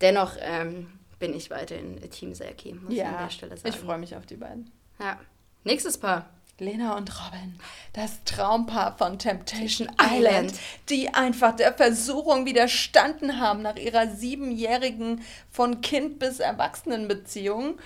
Dennoch 0.00 0.36
ähm, 0.40 0.90
bin 1.18 1.34
ich 1.34 1.50
weiterhin 1.50 2.00
Team 2.10 2.34
Serki, 2.34 2.72
muss 2.74 2.92
ich 2.92 3.04
an 3.04 3.12
Ja, 3.14 3.22
der 3.24 3.30
Stelle 3.30 3.56
sagen. 3.56 3.68
ich 3.68 3.76
freue 3.76 3.98
mich 3.98 4.16
auf 4.16 4.26
die 4.26 4.36
beiden. 4.36 4.70
Ja. 4.98 5.18
Nächstes 5.64 5.98
Paar. 5.98 6.28
Lena 6.58 6.94
und 6.98 7.10
Robin, 7.24 7.58
das 7.94 8.22
Traumpaar 8.24 8.94
von 8.98 9.18
Temptation 9.18 9.88
Island. 9.98 10.12
Island, 10.52 10.52
die 10.90 11.08
einfach 11.08 11.56
der 11.56 11.72
Versuchung 11.72 12.44
widerstanden 12.44 13.40
haben 13.40 13.62
nach 13.62 13.76
ihrer 13.76 14.08
siebenjährigen 14.08 15.22
von 15.50 15.80
Kind 15.80 16.18
bis 16.18 16.38
Erwachsenenbeziehung 16.38 17.78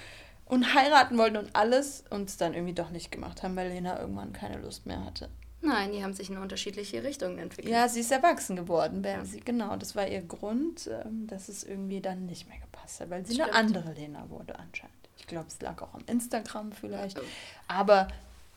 und 0.46 0.74
heiraten 0.74 1.16
wollten 1.18 1.36
und 1.36 1.54
alles 1.54 2.02
und 2.10 2.28
es 2.28 2.36
dann 2.36 2.52
irgendwie 2.54 2.74
doch 2.74 2.90
nicht 2.90 3.12
gemacht 3.12 3.44
haben, 3.44 3.54
weil 3.54 3.68
Lena 3.68 4.00
irgendwann 4.00 4.32
keine 4.32 4.58
Lust 4.58 4.86
mehr 4.86 5.04
hatte. 5.04 5.28
Nein, 5.64 5.92
die 5.92 6.04
haben 6.04 6.12
sich 6.12 6.28
in 6.28 6.36
unterschiedliche 6.36 7.02
Richtungen 7.02 7.38
entwickelt. 7.38 7.72
Ja, 7.72 7.88
sie 7.88 8.00
ist 8.00 8.12
erwachsen 8.12 8.56
geworden. 8.56 9.02
Ja. 9.02 9.24
Sie, 9.24 9.40
genau, 9.40 9.76
das 9.76 9.96
war 9.96 10.06
ihr 10.06 10.20
Grund, 10.22 10.88
ähm, 10.88 11.26
dass 11.26 11.48
es 11.48 11.64
irgendwie 11.64 12.00
dann 12.00 12.26
nicht 12.26 12.48
mehr 12.48 12.58
gepasst 12.58 13.00
hat, 13.00 13.10
weil 13.10 13.24
sie 13.24 13.34
Stimmt. 13.34 13.50
eine 13.50 13.58
andere 13.58 13.92
Lena 13.92 14.28
wurde 14.28 14.58
anscheinend. 14.58 14.94
Ich 15.16 15.26
glaube, 15.26 15.46
es 15.48 15.60
lag 15.62 15.80
auch 15.80 15.94
am 15.94 16.02
Instagram 16.06 16.72
vielleicht, 16.72 17.18
aber 17.66 18.08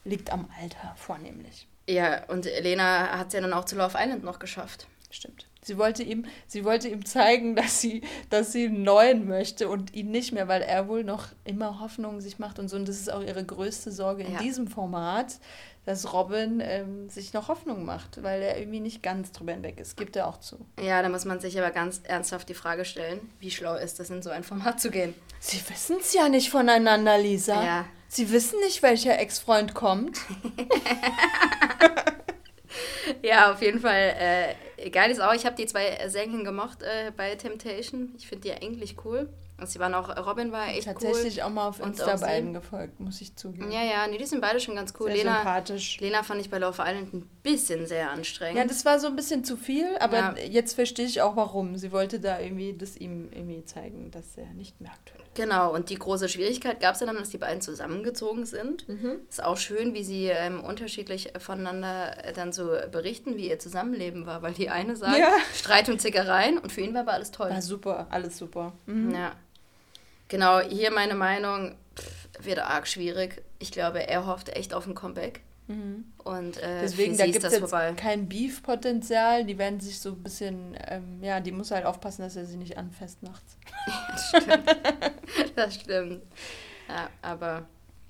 liegt 0.04 0.30
am 0.30 0.48
Alter 0.60 0.94
vornehmlich. 0.96 1.66
Ja, 1.88 2.24
und 2.26 2.44
Lena 2.44 3.18
hat 3.18 3.28
es 3.28 3.32
ja 3.32 3.40
dann 3.40 3.54
auch 3.54 3.64
zu 3.64 3.76
Love 3.76 3.96
Island 3.98 4.22
noch 4.22 4.38
geschafft. 4.38 4.86
Stimmt. 5.10 5.46
Sie 5.62 5.78
wollte 5.78 6.02
ihm, 6.02 6.26
sie 6.46 6.64
wollte 6.64 6.88
ihm 6.88 7.04
zeigen, 7.04 7.56
dass 7.56 7.80
sie, 7.80 8.02
dass 8.30 8.52
sie 8.52 8.66
einen 8.66 8.82
neuen 8.82 9.26
möchte 9.26 9.68
und 9.68 9.94
ihn 9.94 10.10
nicht 10.10 10.32
mehr, 10.32 10.48
weil 10.48 10.62
er 10.62 10.88
wohl 10.88 11.04
noch 11.04 11.28
immer 11.44 11.80
Hoffnungen 11.80 12.20
sich 12.20 12.38
macht 12.38 12.58
und 12.58 12.68
so. 12.68 12.76
Und 12.76 12.88
das 12.88 12.96
ist 12.96 13.10
auch 13.10 13.22
ihre 13.22 13.44
größte 13.44 13.90
Sorge 13.90 14.22
in 14.22 14.34
ja. 14.34 14.38
diesem 14.38 14.68
Format, 14.68 15.38
dass 15.88 16.12
Robin 16.12 16.60
ähm, 16.62 17.08
sich 17.08 17.32
noch 17.32 17.48
Hoffnung 17.48 17.86
macht, 17.86 18.22
weil 18.22 18.42
er 18.42 18.58
irgendwie 18.58 18.80
nicht 18.80 19.02
ganz 19.02 19.32
drüber 19.32 19.52
hinweg 19.52 19.80
ist. 19.80 19.96
Gibt 19.96 20.16
er 20.16 20.26
auch 20.26 20.38
zu. 20.38 20.58
Ja, 20.78 21.00
da 21.00 21.08
muss 21.08 21.24
man 21.24 21.40
sich 21.40 21.58
aber 21.58 21.70
ganz 21.70 22.02
ernsthaft 22.04 22.46
die 22.50 22.54
Frage 22.54 22.84
stellen, 22.84 23.32
wie 23.40 23.50
schlau 23.50 23.74
ist 23.74 23.98
es, 23.98 24.10
in 24.10 24.20
so 24.20 24.28
ein 24.28 24.44
Format 24.44 24.82
zu 24.82 24.90
gehen? 24.90 25.14
Sie 25.40 25.58
wissen 25.70 25.96
es 25.98 26.12
ja 26.12 26.28
nicht 26.28 26.50
voneinander, 26.50 27.16
Lisa. 27.16 27.64
Ja. 27.64 27.84
Sie 28.06 28.30
wissen 28.30 28.60
nicht, 28.60 28.82
welcher 28.82 29.18
Ex-Freund 29.18 29.72
kommt. 29.72 30.18
ja, 33.22 33.50
auf 33.50 33.62
jeden 33.62 33.80
Fall. 33.80 34.56
Äh, 34.76 34.90
geil 34.90 35.10
ist 35.10 35.22
auch, 35.22 35.32
ich 35.32 35.46
habe 35.46 35.56
die 35.56 35.64
zwei 35.64 36.06
Sängchen 36.10 36.44
gemocht 36.44 36.82
äh, 36.82 37.12
bei 37.16 37.34
Temptation. 37.36 38.12
Ich 38.18 38.28
finde 38.28 38.42
die 38.42 38.52
eigentlich 38.52 38.96
cool. 39.06 39.30
Und 39.60 39.68
sie 39.68 39.80
waren 39.80 39.92
auch, 39.94 40.08
Robin 40.24 40.52
war 40.52 40.68
echt 40.68 40.84
Tatsächlich 40.84 41.38
cool. 41.38 41.42
auch 41.42 41.50
mal 41.50 41.68
auf 41.68 41.80
Insta 41.80 42.16
beiden 42.16 42.54
gefolgt, 42.54 43.00
muss 43.00 43.20
ich 43.20 43.34
zugeben. 43.34 43.72
Ja, 43.72 43.82
ja, 43.82 44.06
nee, 44.06 44.16
die 44.16 44.24
sind 44.24 44.40
beide 44.40 44.60
schon 44.60 44.76
ganz 44.76 44.94
cool. 45.00 45.08
Sehr 45.08 45.16
Lena, 45.16 45.36
sympathisch. 45.36 46.00
Lena 46.00 46.22
fand 46.22 46.40
ich 46.40 46.48
bei 46.48 46.58
Love 46.58 46.80
Island 46.80 47.12
ein 47.12 47.28
bisschen 47.42 47.86
sehr 47.86 48.10
anstrengend. 48.10 48.58
Ja, 48.58 48.64
das 48.64 48.84
war 48.84 49.00
so 49.00 49.08
ein 49.08 49.16
bisschen 49.16 49.42
zu 49.42 49.56
viel, 49.56 49.96
aber 49.98 50.16
ja. 50.16 50.34
jetzt 50.48 50.74
verstehe 50.74 51.06
ich 51.06 51.22
auch 51.22 51.34
warum. 51.34 51.76
Sie 51.76 51.90
wollte 51.90 52.20
da 52.20 52.38
irgendwie 52.38 52.72
das 52.76 52.96
ihm 52.96 53.30
irgendwie 53.32 53.64
zeigen, 53.64 54.12
dass 54.12 54.36
er 54.36 54.46
nicht 54.54 54.80
mehr 54.80 54.92
aktuell 54.92 55.22
ist. 55.22 55.34
Genau, 55.34 55.72
und 55.72 55.90
die 55.90 55.96
große 55.96 56.28
Schwierigkeit 56.28 56.80
gab 56.80 56.94
es 56.94 57.00
ja 57.00 57.06
dann, 57.06 57.16
dass 57.16 57.30
die 57.30 57.38
beiden 57.38 57.60
zusammengezogen 57.60 58.44
sind. 58.44 58.88
Mhm. 58.88 59.20
Ist 59.28 59.42
auch 59.42 59.56
schön, 59.56 59.94
wie 59.94 60.02
sie 60.02 60.26
ähm, 60.26 60.62
unterschiedlich 60.62 61.32
voneinander 61.38 62.16
dann 62.34 62.52
so 62.52 62.76
berichten, 62.90 63.36
wie 63.36 63.48
ihr 63.48 63.58
Zusammenleben 63.58 64.26
war, 64.26 64.42
weil 64.42 64.52
die 64.52 64.68
eine 64.68 64.96
sagt, 64.96 65.18
ja. 65.18 65.32
Streit 65.54 65.88
und 65.88 66.00
Zickereien 66.00 66.58
und 66.58 66.72
für 66.72 66.80
ihn 66.80 66.94
war 66.94 67.02
aber 67.02 67.12
alles 67.12 67.30
toll. 67.30 67.50
War 67.50 67.62
super, 67.62 68.06
alles 68.10 68.36
super. 68.36 68.72
Mhm. 68.86 69.12
Ja. 69.12 69.32
Genau, 70.28 70.60
hier 70.60 70.90
meine 70.90 71.14
Meinung, 71.14 71.76
pff, 71.96 72.44
wird 72.44 72.58
arg 72.58 72.86
schwierig. 72.86 73.42
Ich 73.58 73.72
glaube, 73.72 74.06
er 74.06 74.26
hofft 74.26 74.50
echt 74.50 74.74
auf 74.74 74.86
ein 74.86 74.94
Comeback. 74.94 75.40
Mhm. 75.68 76.04
Und 76.24 76.56
äh, 76.58 76.80
deswegen 76.80 77.16
da 77.16 77.26
gibt 77.26 77.44
es 77.44 77.70
kein 77.96 78.28
Beef-Potenzial. 78.28 79.44
Die 79.44 79.58
werden 79.58 79.80
sich 79.80 80.00
so 80.00 80.10
ein 80.10 80.22
bisschen, 80.22 80.76
ähm, 80.88 81.22
ja, 81.22 81.40
die 81.40 81.52
muss 81.52 81.70
halt 81.70 81.84
aufpassen, 81.84 82.22
dass 82.22 82.36
er 82.36 82.46
sie 82.46 82.56
nicht 82.56 82.78
anfasst 82.78 83.22
nachts. 83.22 83.56
das 84.08 84.28
stimmt. 84.28 84.76
das 85.56 85.74
stimmt. 85.74 86.22
Ja, 86.88 87.10
aber. 87.22 87.66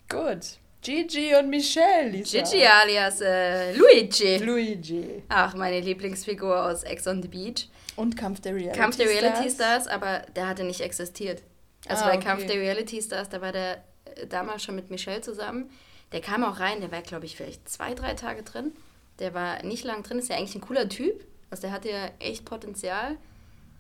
Gut. 0.09 0.59
Gigi 0.81 1.35
und 1.35 1.51
Michelle, 1.51 2.11
Lisa. 2.11 2.39
Gigi 2.41 2.65
alias 2.65 3.21
äh, 3.21 3.75
Luigi. 3.75 4.37
Luigi. 4.39 5.23
Ach, 5.29 5.55
meine 5.55 5.81
Lieblingsfigur 5.81 6.65
aus 6.65 6.85
Ex 6.85 7.09
on 7.09 7.21
the 7.21 7.29
Beach. 7.29 7.69
Und 7.97 8.17
Kampf 8.17 8.41
der 8.41 8.55
Reality 8.55 8.75
Stars. 8.75 8.85
Kampf 8.85 8.97
der 8.97 9.09
Reality 9.09 9.51
Stars, 9.51 9.87
aber 9.89 10.23
der 10.37 10.47
hatte 10.47 10.63
nicht 10.63 10.81
existiert. 10.81 11.43
Also 11.87 12.05
ah, 12.05 12.09
bei 12.09 12.17
okay. 12.17 12.25
Kampf 12.25 12.47
der 12.47 12.57
Reality 12.57 13.01
Stars, 13.01 13.29
da 13.29 13.41
war 13.41 13.53
der 13.53 13.85
äh, 14.17 14.27
damals 14.27 14.63
schon 14.65 14.75
mit 14.75 14.91
Michelle 14.91 15.21
zusammen. 15.21 15.71
Der 16.13 16.21
kam 16.21 16.43
auch 16.43 16.59
rein, 16.59 16.81
der 16.81 16.91
war, 16.91 17.03
glaube 17.03 17.27
ich, 17.27 17.37
vielleicht 17.37 17.69
zwei, 17.69 17.95
drei 17.95 18.15
Tage 18.15 18.43
drin. 18.43 18.73
Der 19.19 19.35
war 19.35 19.63
nicht 19.63 19.85
lang 19.85 20.03
drin, 20.03 20.19
ist 20.19 20.29
ja 20.29 20.37
eigentlich 20.37 20.55
ein 20.55 20.61
cooler 20.61 20.89
Typ. 20.89 21.25
Also 21.51 21.63
der 21.63 21.73
hatte 21.73 21.91
ja 21.91 22.11
echt 22.19 22.45
Potenzial. 22.45 23.17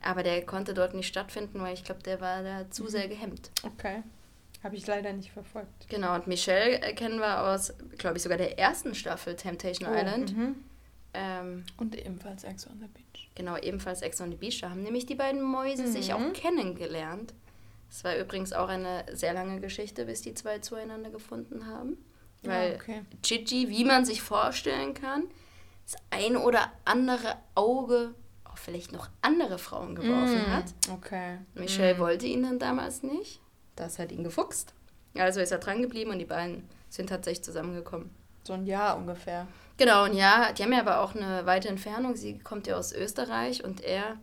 Aber 0.00 0.22
der 0.22 0.44
konnte 0.44 0.74
dort 0.74 0.94
nicht 0.94 1.08
stattfinden, 1.08 1.60
weil 1.60 1.74
ich 1.74 1.84
glaube, 1.84 2.02
der 2.02 2.20
war 2.20 2.42
da 2.42 2.70
zu 2.70 2.84
mhm. 2.84 2.88
sehr 2.88 3.08
gehemmt. 3.08 3.50
Okay. 3.64 4.02
Habe 4.62 4.76
ich 4.76 4.86
leider 4.86 5.12
nicht 5.12 5.30
verfolgt. 5.30 5.88
Genau, 5.88 6.14
und 6.14 6.26
Michelle 6.26 6.80
kennen 6.94 7.18
wir 7.18 7.44
aus, 7.44 7.72
glaube 7.96 8.16
ich, 8.16 8.22
sogar 8.22 8.38
der 8.38 8.58
ersten 8.58 8.94
Staffel 8.94 9.36
Temptation 9.36 9.88
oh, 9.88 9.94
Island. 9.94 10.36
Mhm. 10.36 10.56
Ähm, 11.14 11.64
und 11.76 11.96
ebenfalls 11.96 12.44
Ex 12.44 12.66
on 12.66 12.78
the 12.80 12.86
Beach. 12.86 13.30
Genau, 13.34 13.56
ebenfalls 13.56 14.02
Ex 14.02 14.20
on 14.20 14.30
the 14.30 14.36
Beach. 14.36 14.60
Da 14.60 14.70
haben 14.70 14.82
nämlich 14.82 15.06
die 15.06 15.14
beiden 15.14 15.42
Mäuse 15.42 15.84
mhm. 15.84 15.92
sich 15.92 16.12
auch 16.12 16.32
kennengelernt. 16.32 17.34
Es 17.90 18.04
war 18.04 18.16
übrigens 18.16 18.52
auch 18.52 18.68
eine 18.68 19.04
sehr 19.12 19.32
lange 19.32 19.60
Geschichte, 19.60 20.04
bis 20.04 20.22
die 20.22 20.34
zwei 20.34 20.58
zueinander 20.58 21.10
gefunden 21.10 21.66
haben. 21.66 21.96
Weil 22.42 22.72
ja, 22.72 22.76
okay. 22.76 23.02
Gigi, 23.22 23.68
wie 23.68 23.84
man 23.84 24.04
sich 24.04 24.22
vorstellen 24.22 24.94
kann, 24.94 25.24
das 25.84 26.00
ein 26.10 26.36
oder 26.36 26.70
andere 26.84 27.36
Auge 27.54 28.14
auf 28.44 28.58
vielleicht 28.58 28.92
noch 28.92 29.08
andere 29.22 29.58
Frauen 29.58 29.94
geworfen 29.94 30.42
mm, 30.48 30.52
hat. 30.52 30.64
Okay. 30.92 31.38
Michelle 31.54 31.94
mm. 31.94 31.98
wollte 31.98 32.26
ihn 32.26 32.42
dann 32.42 32.58
damals 32.58 33.02
nicht. 33.02 33.40
Das 33.74 33.98
hat 33.98 34.12
ihn 34.12 34.22
gefuchst. 34.22 34.74
Also 35.16 35.40
ist 35.40 35.50
er 35.50 35.58
dran 35.58 35.82
geblieben 35.82 36.10
und 36.10 36.18
die 36.18 36.24
beiden 36.24 36.68
sind 36.88 37.08
tatsächlich 37.08 37.44
zusammengekommen. 37.44 38.10
So 38.44 38.52
ein 38.52 38.66
Jahr 38.66 38.96
ungefähr. 38.96 39.46
Genau, 39.76 40.02
ein 40.04 40.14
Jahr. 40.14 40.52
Die 40.52 40.62
haben 40.62 40.72
ja 40.72 40.80
aber 40.80 41.00
auch 41.00 41.14
eine 41.14 41.46
weite 41.46 41.68
Entfernung. 41.68 42.16
Sie 42.16 42.38
kommt 42.38 42.66
ja 42.66 42.76
aus 42.76 42.92
Österreich 42.92 43.64
und 43.64 43.80
er 43.80 44.16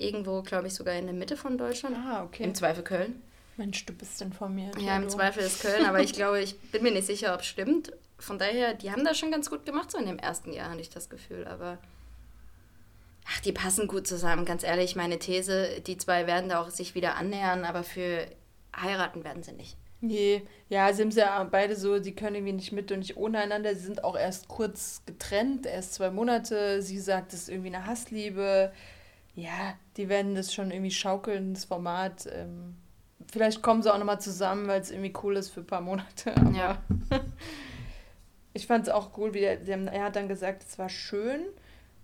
Irgendwo, 0.00 0.42
glaube 0.42 0.68
ich, 0.68 0.74
sogar 0.74 0.94
in 0.94 1.06
der 1.06 1.14
Mitte 1.14 1.36
von 1.36 1.58
Deutschland. 1.58 1.96
Ah, 1.96 2.24
okay. 2.24 2.44
Im 2.44 2.54
Zweifel 2.54 2.82
Köln. 2.82 3.22
Mensch, 3.58 3.84
du 3.84 3.92
bist 3.92 4.20
informiert. 4.22 4.80
Ja, 4.80 4.96
im 4.96 5.10
Zweifel 5.10 5.42
ist 5.42 5.60
Köln, 5.60 5.84
aber 5.84 6.00
ich 6.00 6.12
glaube, 6.14 6.40
ich 6.40 6.58
bin 6.58 6.82
mir 6.82 6.90
nicht 6.90 7.06
sicher, 7.06 7.34
ob 7.34 7.40
es 7.40 7.46
stimmt. 7.46 7.92
Von 8.18 8.38
daher, 8.38 8.72
die 8.74 8.90
haben 8.90 9.04
das 9.04 9.18
schon 9.18 9.30
ganz 9.30 9.50
gut 9.50 9.66
gemacht, 9.66 9.90
so 9.90 9.98
in 9.98 10.06
dem 10.06 10.18
ersten 10.18 10.52
Jahr, 10.52 10.70
hatte 10.70 10.80
ich 10.80 10.88
das 10.88 11.10
Gefühl. 11.10 11.46
Aber 11.46 11.76
ach, 13.28 13.40
die 13.40 13.52
passen 13.52 13.88
gut 13.88 14.06
zusammen, 14.06 14.46
ganz 14.46 14.62
ehrlich. 14.62 14.96
Meine 14.96 15.18
These, 15.18 15.82
die 15.86 15.98
zwei 15.98 16.26
werden 16.26 16.48
da 16.48 16.62
auch 16.62 16.70
sich 16.70 16.94
wieder 16.94 17.16
annähern, 17.16 17.66
aber 17.66 17.84
für 17.84 18.26
heiraten 18.74 19.22
werden 19.22 19.42
sie 19.42 19.52
nicht. 19.52 19.76
Nee, 20.00 20.42
ja, 20.70 20.94
sind 20.94 21.12
sie 21.12 21.20
ja 21.20 21.44
beide 21.44 21.76
so, 21.76 21.98
die 21.98 22.14
können 22.14 22.36
irgendwie 22.36 22.54
nicht 22.54 22.72
mit 22.72 22.90
und 22.90 23.00
nicht 23.00 23.18
ohne 23.18 23.38
einander. 23.38 23.74
Sie 23.74 23.84
sind 23.84 24.02
auch 24.02 24.16
erst 24.16 24.48
kurz 24.48 25.02
getrennt, 25.04 25.66
erst 25.66 25.92
zwei 25.92 26.10
Monate. 26.10 26.80
Sie 26.80 26.98
sagt, 26.98 27.34
es 27.34 27.42
ist 27.42 27.48
irgendwie 27.50 27.74
eine 27.74 27.84
Hassliebe 27.84 28.72
ja, 29.34 29.74
die 29.96 30.08
werden 30.08 30.34
das 30.34 30.52
schon 30.52 30.70
irgendwie 30.70 30.90
schaukeln, 30.90 31.54
das 31.54 31.64
Format. 31.64 32.26
Ähm, 32.32 32.76
vielleicht 33.30 33.62
kommen 33.62 33.82
sie 33.82 33.92
auch 33.92 33.98
nochmal 33.98 34.20
zusammen, 34.20 34.66
weil 34.66 34.80
es 34.80 34.90
irgendwie 34.90 35.12
cool 35.22 35.36
ist 35.36 35.50
für 35.50 35.60
ein 35.60 35.66
paar 35.66 35.80
Monate. 35.80 36.34
Ja. 36.54 36.82
ich 38.54 38.66
fand 38.66 38.86
es 38.86 38.92
auch 38.92 39.16
cool, 39.16 39.34
wie 39.34 39.40
der, 39.40 39.60
er 39.92 40.04
hat 40.04 40.16
dann 40.16 40.28
gesagt, 40.28 40.64
es 40.68 40.78
war 40.78 40.88
schön, 40.88 41.46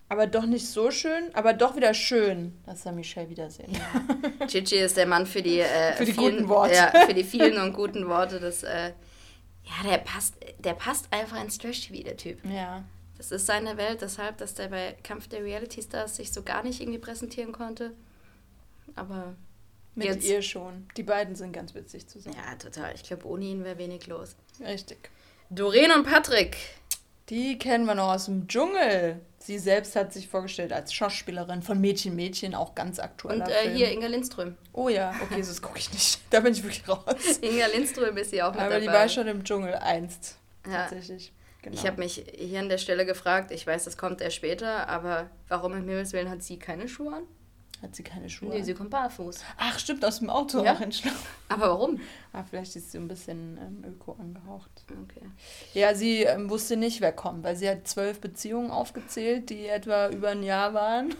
aber 0.09 0.25
doch 0.25 0.45
nicht 0.45 0.67
so 0.67 0.89
schön, 0.89 1.29
aber 1.33 1.53
doch 1.53 1.75
wieder 1.75 1.93
schön, 1.93 2.57
dass 2.65 2.85
er 2.85 2.93
Michelle 2.93 3.29
wiedersehen. 3.29 3.73
Ja. 3.73 4.45
Gigi 4.47 4.77
ist 4.77 4.95
der 4.95 5.05
Mann 5.05 5.25
für 5.25 5.41
die, 5.41 5.59
äh, 5.59 5.93
für 5.93 6.05
die 6.05 6.13
vielen, 6.13 6.37
guten 6.37 6.49
Worte. 6.49 6.75
Ja, 6.75 7.05
für 7.05 7.13
die 7.13 7.25
vielen 7.25 7.61
und 7.61 7.73
guten 7.73 8.07
Worte. 8.07 8.39
Das, 8.39 8.63
äh, 8.63 8.93
ja, 9.63 9.89
der 9.89 9.97
passt, 9.97 10.35
der 10.59 10.73
passt 10.73 11.11
einfach 11.11 11.43
ins 11.43 11.57
Trash-TV, 11.57 12.03
der 12.03 12.15
Typ. 12.15 12.39
Ja. 12.45 12.85
Das 13.17 13.31
ist 13.31 13.45
seine 13.47 13.77
Welt, 13.77 14.01
deshalb, 14.01 14.37
dass 14.37 14.53
der 14.53 14.67
bei 14.67 14.95
Kampf 15.03 15.27
der 15.27 15.43
Reality 15.43 15.81
Stars 15.81 16.17
sich 16.17 16.31
so 16.31 16.43
gar 16.43 16.63
nicht 16.63 16.81
irgendwie 16.81 16.99
präsentieren 16.99 17.51
konnte. 17.51 17.93
Aber. 18.95 19.35
Mit 19.95 20.05
jetzt, 20.07 20.25
ihr 20.25 20.43
schon. 20.43 20.87
Die 20.95 21.03
beiden 21.03 21.35
sind 21.35 21.53
ganz 21.53 21.73
witzig 21.73 22.07
zusammen. 22.07 22.35
Ja, 22.35 22.55
total. 22.55 22.93
Ich 22.93 23.01
glaube, 23.01 23.25
ohne 23.25 23.45
ihn 23.45 23.63
wäre 23.63 23.79
wenig 23.79 24.05
los. 24.05 24.35
Richtig. 24.59 25.09
Doreen 25.49 25.91
und 25.91 26.03
Patrick. 26.03 26.57
Die 27.29 27.57
kennen 27.57 27.85
wir 27.85 27.95
noch 27.95 28.13
aus 28.13 28.25
dem 28.25 28.47
Dschungel. 28.47 29.19
Sie 29.39 29.59
selbst 29.59 29.95
hat 29.95 30.13
sich 30.13 30.27
vorgestellt 30.27 30.71
als 30.71 30.93
Schauspielerin 30.93 31.61
von 31.61 31.79
Mädchen 31.81 32.15
Mädchen, 32.15 32.53
auch 32.53 32.75
ganz 32.75 32.99
aktuell. 32.99 33.41
Und 33.41 33.49
äh, 33.49 33.73
hier 33.73 33.91
Inga 33.91 34.07
Lindström. 34.07 34.55
Oh 34.71 34.87
ja, 34.87 35.13
okay, 35.23 35.39
das 35.39 35.61
gucke 35.61 35.79
ich 35.79 35.91
nicht. 35.91 36.19
Da 36.29 36.41
bin 36.41 36.53
ich 36.53 36.63
wirklich 36.63 36.87
raus. 36.87 37.05
Inga 37.41 37.67
Lindström 37.67 38.15
ist 38.17 38.31
sie 38.31 38.41
auch 38.43 38.51
mit 38.51 38.61
Aber 38.61 38.75
dabei. 38.75 38.79
die 38.81 38.87
war 38.87 39.09
schon 39.09 39.27
im 39.27 39.43
Dschungel 39.43 39.75
einst. 39.75 40.37
Ja. 40.65 40.83
Tatsächlich. 40.83 41.33
Genau. 41.67 41.81
Ich 41.81 41.85
habe 41.85 41.99
mich 41.99 42.23
hier 42.33 42.61
an 42.61 42.69
der 42.69 42.77
Stelle 42.77 43.05
gefragt, 43.05 43.51
ich 43.51 43.67
weiß, 43.67 43.83
das 43.83 43.97
kommt 43.97 44.21
erst 44.21 44.37
später, 44.37 44.87
aber 44.87 45.29
warum 45.49 45.73
im 45.73 45.85
Himmelswillen 45.85 46.29
hat 46.29 46.41
sie 46.41 46.57
keine 46.57 46.87
Schuhe 46.87 47.13
an? 47.13 47.23
Hat 47.81 47.93
sie 47.93 48.03
keine 48.03 48.29
Schuhe? 48.29 48.49
Nee, 48.49 48.61
sie 48.61 48.73
kommt 48.73 48.89
barfuß. 48.89 49.43
Ach, 49.57 49.77
stimmt, 49.77 50.05
aus 50.05 50.19
dem 50.19 50.29
Auto 50.29 50.63
ja? 50.63 50.79
Aber 51.49 51.69
warum? 51.69 51.99
Ah, 52.31 52.43
vielleicht 52.49 52.73
ist 52.77 52.93
sie 52.93 52.97
ein 52.97 53.09
bisschen 53.09 53.57
ähm, 53.57 53.83
öko 53.85 54.13
angehaucht. 54.13 54.71
Okay. 55.03 55.21
Ja, 55.73 55.93
sie 55.93 56.23
ähm, 56.23 56.49
wusste 56.49 56.77
nicht, 56.77 57.01
wer 57.01 57.11
kommt, 57.11 57.43
weil 57.43 57.57
sie 57.57 57.69
hat 57.69 57.85
zwölf 57.85 58.21
Beziehungen 58.21 58.71
aufgezählt, 58.71 59.49
die 59.49 59.67
etwa 59.67 60.07
über 60.07 60.29
ein 60.29 60.43
Jahr 60.43 60.73
waren. 60.73 61.13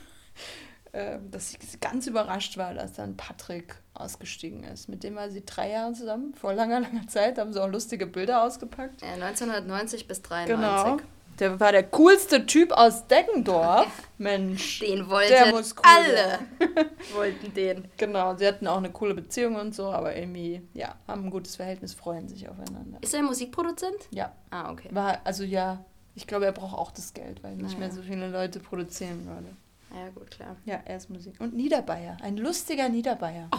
Ähm, 0.98 1.30
dass 1.30 1.52
sie 1.52 1.58
ganz 1.80 2.08
überrascht 2.08 2.58
war, 2.58 2.74
dass 2.74 2.94
dann 2.94 3.16
Patrick 3.16 3.76
ausgestiegen 3.94 4.64
ist. 4.64 4.90
Mit 4.90 5.04
dem 5.04 5.14
war 5.16 5.30
sie 5.30 5.46
drei 5.46 5.70
Jahre 5.70 5.94
zusammen, 5.94 6.34
vor 6.34 6.54
langer, 6.56 6.80
langer 6.80 7.08
Zeit, 7.08 7.38
haben 7.38 7.54
sie 7.54 7.62
auch 7.62 7.68
lustige 7.70 8.08
Bilder 8.08 8.42
ausgepackt. 8.42 9.04
Ja, 9.04 9.10
1990 9.14 10.08
bis 10.08 10.24
93. 10.24 10.58
Genau. 10.58 10.98
Der 11.38 11.60
war 11.60 11.72
der 11.72 11.84
coolste 11.84 12.48
Typ 12.48 12.72
aus 12.72 13.06
Deggendorf. 13.06 13.86
Mensch. 14.18 14.80
Den 14.80 14.98
der 14.98 15.10
wollten 15.10 15.50
muss 15.52 15.76
cool 15.76 15.84
alle. 15.86 16.40
wollten 17.14 17.54
den. 17.54 17.88
Genau, 17.98 18.36
sie 18.36 18.48
hatten 18.48 18.66
auch 18.66 18.78
eine 18.78 18.90
coole 18.90 19.14
Beziehung 19.14 19.56
und 19.56 19.76
so, 19.76 19.92
aber 19.92 20.16
irgendwie, 20.16 20.64
ja, 20.74 20.96
haben 21.08 21.26
ein 21.26 21.30
gutes 21.30 21.58
Verhältnis, 21.58 21.94
freuen 21.94 22.28
sich 22.28 22.50
aufeinander. 22.50 22.98
Ist 23.02 23.14
er 23.14 23.22
Musikproduzent? 23.22 24.08
Ja, 24.10 24.32
Ah, 24.50 24.72
okay. 24.72 24.90
war, 24.92 25.20
also 25.26 25.44
ja, 25.44 25.86
ich 26.16 26.26
glaube, 26.26 26.46
er 26.46 26.54
braucht 26.54 26.76
auch 26.76 26.90
das 26.90 27.14
Geld, 27.14 27.44
weil 27.44 27.54
nicht 27.56 27.66
Naja. 27.78 27.78
mehr 27.82 27.92
so 27.92 28.02
viele 28.02 28.30
Leute 28.30 28.60
produzieren 28.60 29.28
würde. 29.28 29.56
Ja, 29.96 30.10
gut, 30.10 30.30
klar. 30.32 30.56
Ja, 30.66 30.82
er 30.86 30.98
ist 30.98 31.10
Musik. 31.10 31.36
Und 31.40 31.54
Niederbayer, 31.56 32.18
ein 32.22 32.38
lustiger 32.38 32.90
Niederbayer. 32.90 33.50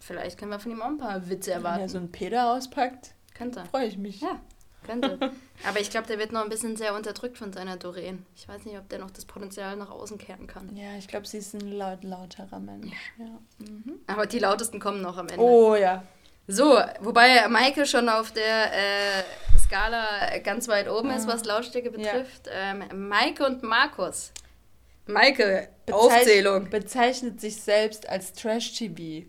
Vielleicht 0.00 0.38
können 0.38 0.50
wir 0.50 0.58
von 0.58 0.72
ihm 0.72 0.82
auch 0.82 0.86
ein 0.86 0.98
paar 0.98 1.28
Witze 1.28 1.50
Wenn 1.50 1.58
erwarten. 1.58 1.80
er 1.82 1.88
so 1.88 1.98
einen 1.98 2.10
Peter 2.10 2.52
auspackt, 2.52 3.12
Könnte. 3.34 3.64
freue 3.66 3.86
ich 3.86 3.96
mich. 3.98 4.20
Ja, 4.20 4.40
könnte. 4.84 5.30
Aber 5.68 5.78
ich 5.80 5.90
glaube, 5.90 6.08
der 6.08 6.18
wird 6.18 6.32
noch 6.32 6.42
ein 6.42 6.48
bisschen 6.48 6.76
sehr 6.76 6.94
unterdrückt 6.96 7.38
von 7.38 7.52
seiner 7.52 7.76
Doreen. 7.76 8.26
Ich 8.34 8.48
weiß 8.48 8.64
nicht, 8.64 8.76
ob 8.76 8.88
der 8.88 8.98
noch 8.98 9.12
das 9.12 9.24
Potenzial 9.26 9.76
nach 9.76 9.90
außen 9.90 10.18
kehren 10.18 10.48
kann. 10.48 10.74
Ja, 10.76 10.96
ich 10.98 11.06
glaube, 11.06 11.26
sie 11.28 11.38
ist 11.38 11.54
ein 11.54 11.70
laut, 11.70 12.02
lauterer 12.02 12.58
Mensch. 12.58 12.96
Ja. 13.18 13.26
Mhm. 13.58 14.00
Aber 14.08 14.26
die 14.26 14.40
lautesten 14.40 14.80
kommen 14.80 15.00
noch 15.02 15.18
am 15.18 15.28
Ende. 15.28 15.40
Oh 15.40 15.76
ja. 15.76 16.02
So, 16.48 16.76
wobei 17.00 17.46
Maike 17.48 17.86
schon 17.86 18.08
auf 18.08 18.32
der 18.32 18.72
äh, 18.72 19.22
Skala 19.64 20.38
ganz 20.42 20.66
weit 20.66 20.88
oben 20.88 21.10
ist, 21.12 21.28
was 21.28 21.44
Lautstärke 21.44 21.90
Ah. 21.94 22.00
Ja. 22.00 22.12
betrifft. 22.12 22.48
Ähm, 22.52 23.08
Maike 23.08 23.46
und 23.46 23.62
Markus. 23.62 24.32
Maike, 25.06 25.68
Bezeich- 25.86 25.94
Aufzählung. 25.94 26.70
Bezeichnet 26.70 27.40
sich 27.40 27.56
selbst 27.56 28.08
als 28.08 28.32
Trash-TV. 28.34 29.26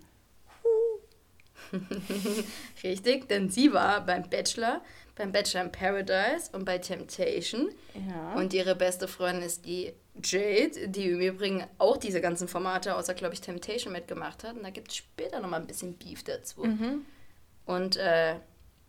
Richtig, 2.84 3.28
denn 3.28 3.50
sie 3.50 3.74
war 3.74 4.06
beim 4.06 4.30
Bachelor, 4.30 4.82
beim 5.16 5.32
Bachelor 5.32 5.64
in 5.64 5.72
Paradise 5.72 6.50
und 6.54 6.66
bei 6.66 6.78
Temptation. 6.78 7.70
Ja. 8.10 8.34
Und 8.34 8.54
ihre 8.54 8.76
beste 8.76 9.08
Freundin 9.08 9.44
ist 9.44 9.66
die 9.66 9.94
Jade, 10.24 10.88
die 10.90 11.10
im 11.10 11.20
Übrigen 11.22 11.64
auch 11.80 11.98
diese 11.98 12.22
ganzen 12.22 12.48
Formate, 12.48 12.96
außer, 12.96 13.16
glaube 13.16 13.34
ich, 13.34 13.42
Temptation 13.42 13.92
mitgemacht 13.94 14.44
hat. 14.44 14.56
Und 14.56 14.64
da 14.64 14.70
gibt 14.70 14.90
es 14.90 14.98
später 14.98 15.40
nochmal 15.40 15.62
ein 15.62 15.68
bisschen 15.68 15.98
Beef 15.98 16.24
dazu. 16.24 16.64
Mhm. 16.64 17.06
Und 17.66 17.98
äh, 17.98 18.36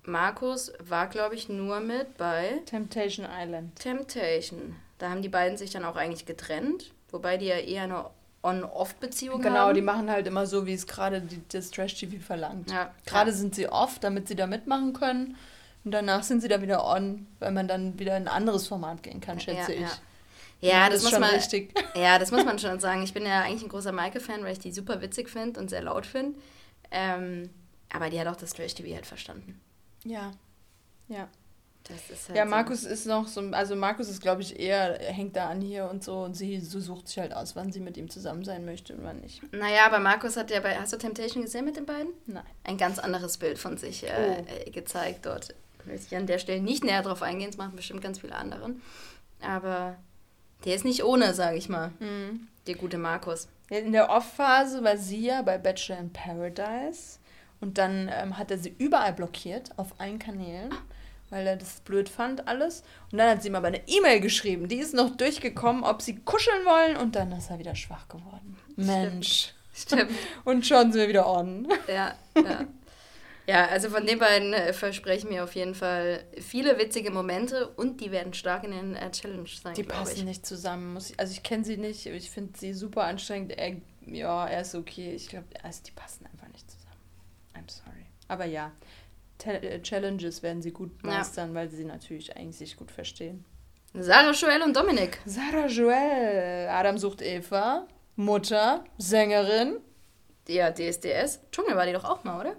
Markus 0.02 0.72
war, 0.80 1.08
glaube 1.08 1.34
ich, 1.34 1.48
nur 1.48 1.80
mit 1.80 2.18
bei 2.18 2.60
Temptation 2.66 3.26
Island. 3.30 3.78
Temptation. 3.78 4.76
Da 5.04 5.11
haben 5.11 5.20
die 5.20 5.28
beiden 5.28 5.58
sich 5.58 5.70
dann 5.70 5.84
auch 5.84 5.96
eigentlich 5.96 6.25
getrennt, 6.25 6.94
wobei 7.11 7.37
die 7.37 7.44
ja 7.44 7.58
eher 7.58 7.82
eine 7.82 8.06
On-Off-Beziehung 8.42 9.42
Genau, 9.42 9.56
haben. 9.56 9.75
die 9.75 9.82
machen 9.82 10.11
halt 10.11 10.26
immer 10.26 10.46
so, 10.46 10.64
wie 10.64 10.73
es 10.73 10.87
gerade 10.87 11.23
das 11.52 11.70
Trash-TV 11.70 12.25
verlangt. 12.25 12.70
Ja. 12.70 12.90
Gerade 13.04 13.30
sind 13.30 13.54
sie 13.54 13.68
off, 13.68 13.99
damit 13.99 14.28
sie 14.28 14.34
da 14.34 14.46
mitmachen 14.46 14.94
können. 14.94 15.37
Und 15.84 15.90
danach 15.90 16.23
sind 16.23 16.40
sie 16.40 16.49
dann 16.49 16.62
wieder 16.62 16.87
on, 16.87 17.26
weil 17.38 17.52
man 17.52 17.68
dann 17.68 17.99
wieder 17.99 18.16
in 18.16 18.23
ein 18.23 18.28
anderes 18.28 18.66
Format 18.66 19.02
gehen 19.02 19.20
kann, 19.20 19.38
schätze 19.40 19.75
ja, 19.75 19.80
ich. 19.80 19.90
Ja, 20.62 20.70
ja 20.70 20.88
das, 20.88 21.00
ist 21.00 21.02
muss 21.02 21.11
schon 21.11 21.20
man, 21.20 21.34
richtig. 21.34 21.75
Ja, 21.94 22.18
das 22.18 22.30
muss 22.30 22.46
man 22.46 22.58
schon 22.58 22.80
sagen. 22.80 23.02
Ich 23.02 23.12
bin 23.12 23.26
ja 23.26 23.42
eigentlich 23.42 23.62
ein 23.62 23.68
großer 23.68 23.92
Maike-Fan, 23.92 24.42
weil 24.42 24.52
ich 24.52 24.58
die 24.58 24.73
super 24.73 25.02
witzig 25.02 25.28
finde 25.28 25.61
und 25.61 25.68
sehr 25.68 25.82
laut 25.82 26.06
finde. 26.06 26.38
Ähm, 26.90 27.50
aber 27.92 28.08
die 28.08 28.18
hat 28.18 28.26
auch 28.26 28.37
das 28.37 28.54
Trash-TV 28.54 28.94
halt 28.94 29.04
verstanden. 29.04 29.61
Ja. 30.02 30.30
Ja. 31.08 31.28
Halt 31.88 32.36
Ja, 32.36 32.44
so. 32.44 32.50
Markus 32.50 32.84
ist 32.84 33.06
noch 33.06 33.26
so, 33.28 33.40
also 33.52 33.76
Markus 33.76 34.08
ist, 34.08 34.20
glaube 34.22 34.40
ich, 34.42 34.58
eher, 34.58 35.00
er 35.00 35.12
hängt 35.12 35.36
da 35.36 35.48
an 35.50 35.60
hier 35.60 35.88
und 35.90 36.02
so 36.02 36.22
und 36.22 36.34
sie 36.34 36.60
so 36.60 36.80
sucht 36.80 37.08
sich 37.08 37.18
halt 37.18 37.34
aus, 37.34 37.56
wann 37.56 37.72
sie 37.72 37.80
mit 37.80 37.96
ihm 37.96 38.08
zusammen 38.08 38.44
sein 38.44 38.64
möchte 38.64 38.94
und 38.94 39.04
wann 39.04 39.20
nicht. 39.20 39.42
Naja, 39.52 39.86
aber 39.86 39.98
Markus 39.98 40.36
hat 40.36 40.50
ja 40.50 40.60
bei. 40.60 40.76
Hast 40.76 40.92
du 40.92 40.96
Temptation 40.98 41.42
gesehen 41.42 41.64
mit 41.66 41.76
den 41.76 41.84
beiden? 41.86 42.12
Nein. 42.26 42.42
Ein 42.64 42.78
ganz 42.78 42.98
anderes 42.98 43.36
Bild 43.36 43.58
von 43.58 43.76
sich 43.76 44.04
äh, 44.04 44.10
Oh. 44.40 44.66
äh, 44.66 44.70
gezeigt 44.70 45.26
dort. 45.26 45.54
Möchte 45.84 46.06
ich 46.10 46.16
an 46.16 46.26
der 46.26 46.38
Stelle 46.38 46.62
nicht 46.62 46.82
näher 46.84 47.02
drauf 47.02 47.20
eingehen, 47.22 47.50
das 47.50 47.58
machen 47.58 47.76
bestimmt 47.76 48.00
ganz 48.00 48.18
viele 48.20 48.34
anderen. 48.34 48.80
Aber 49.42 49.96
der 50.64 50.74
ist 50.74 50.84
nicht 50.86 51.04
ohne, 51.04 51.34
sage 51.34 51.58
ich 51.58 51.68
mal. 51.68 51.90
Der 52.66 52.74
gute 52.76 52.96
Markus. 52.96 53.48
In 53.68 53.92
der 53.92 54.08
Off-Phase 54.08 54.82
war 54.82 54.96
sie 54.96 55.26
ja 55.26 55.42
bei 55.42 55.58
Bachelor 55.58 55.98
in 55.98 56.10
Paradise 56.12 57.18
und 57.60 57.76
dann 57.78 58.10
ähm, 58.12 58.38
hat 58.38 58.50
er 58.50 58.56
sie 58.58 58.74
überall 58.78 59.12
blockiert, 59.12 59.70
auf 59.78 59.88
allen 59.98 60.18
Kanälen, 60.18 60.72
weil 61.31 61.47
er 61.47 61.57
das 61.57 61.81
blöd 61.81 62.09
fand 62.09 62.49
alles. 62.49 62.83
Und 63.11 63.19
dann 63.19 63.31
hat 63.31 63.43
sie 63.43 63.49
ihm 63.49 63.54
aber 63.54 63.69
eine 63.69 63.87
E-Mail 63.87 64.21
geschrieben, 64.21 64.69
die 64.69 64.76
ist 64.76 64.95
noch 64.95 65.16
durchgekommen, 65.16 65.84
ob 65.84 66.02
sie 66.02 66.17
kuscheln 66.17 66.65
wollen 66.65 66.97
und 66.97 67.17
dann 67.17 67.32
ist 67.32 67.50
er 67.50 67.58
wieder 67.58 67.75
schwach 67.75 68.08
geworden. 68.08 68.56
Mensch. 68.76 69.54
Stimmt. 69.76 70.13
Und 70.45 70.65
schon 70.65 70.93
sind 70.93 71.00
wir 71.00 71.08
wieder 71.08 71.28
on. 71.28 71.67
Ja, 71.89 72.15
ja. 72.37 72.65
Ja, 73.47 73.67
also 73.67 73.91
von 73.91 74.06
den 74.06 74.19
beiden 74.19 74.54
äh, 74.54 74.73
versprechen 74.73 75.28
mir 75.28 75.45
auf 75.45 75.54
jeden 75.54 75.75
Fall 75.75 76.25
viele 76.39 76.78
witzige 76.78 77.10
Momente 77.10 77.69
und 77.69 78.00
die 78.00 78.10
werden 78.10 78.32
stark 78.32 78.65
in 78.65 78.71
den 78.71 78.97
äh, 78.97 79.10
Challenge 79.10 79.49
sein. 79.63 79.75
Die 79.75 79.82
passen 79.82 80.21
ich. 80.21 80.25
nicht 80.25 80.47
zusammen. 80.47 80.97
Ich, 80.97 81.19
also 81.21 81.32
ich 81.32 81.43
kenne 81.43 81.63
sie 81.63 81.76
nicht, 81.76 82.06
ich 82.06 82.30
finde 82.30 82.58
sie 82.58 82.73
super 82.73 83.04
anstrengend. 83.04 83.52
Er, 83.52 83.76
ja, 84.06 84.47
er 84.47 84.63
ist 84.63 84.75
okay. 84.75 85.13
Ich 85.13 85.28
glaube, 85.28 85.47
also 85.63 85.82
die 85.87 85.91
passen 85.91 86.25
einfach 86.25 86.49
nicht 86.49 86.71
zusammen. 86.71 87.00
I'm 87.54 87.71
sorry. 87.71 88.06
Aber 88.28 88.47
ja, 88.47 88.73
Challenges 89.38 90.42
werden 90.42 90.62
sie 90.62 90.73
gut 90.73 90.90
Ja. 91.02 91.10
meistern, 91.10 91.54
weil 91.54 91.68
sie 91.68 91.84
natürlich 91.84 92.36
eigentlich 92.36 92.56
sich 92.56 92.76
gut 92.76 92.90
verstehen. 92.90 93.44
Sarah, 93.92 94.32
Joel 94.32 94.62
und 94.62 94.75
Dominik. 94.76 95.20
Sarah 95.25 95.66
Joel, 95.66 96.68
Adam 96.68 96.99
sucht 96.99 97.23
Eva, 97.23 97.86
Mutter, 98.16 98.84
Sängerin. 98.99 99.78
Ja, 100.49 100.70
DSDS. 100.70 101.40
Dschungel 101.52 101.76
war 101.76 101.86
die 101.86 101.92
doch 101.92 102.04
auch 102.04 102.25
mal, 102.25 102.40
oder? 102.40 102.56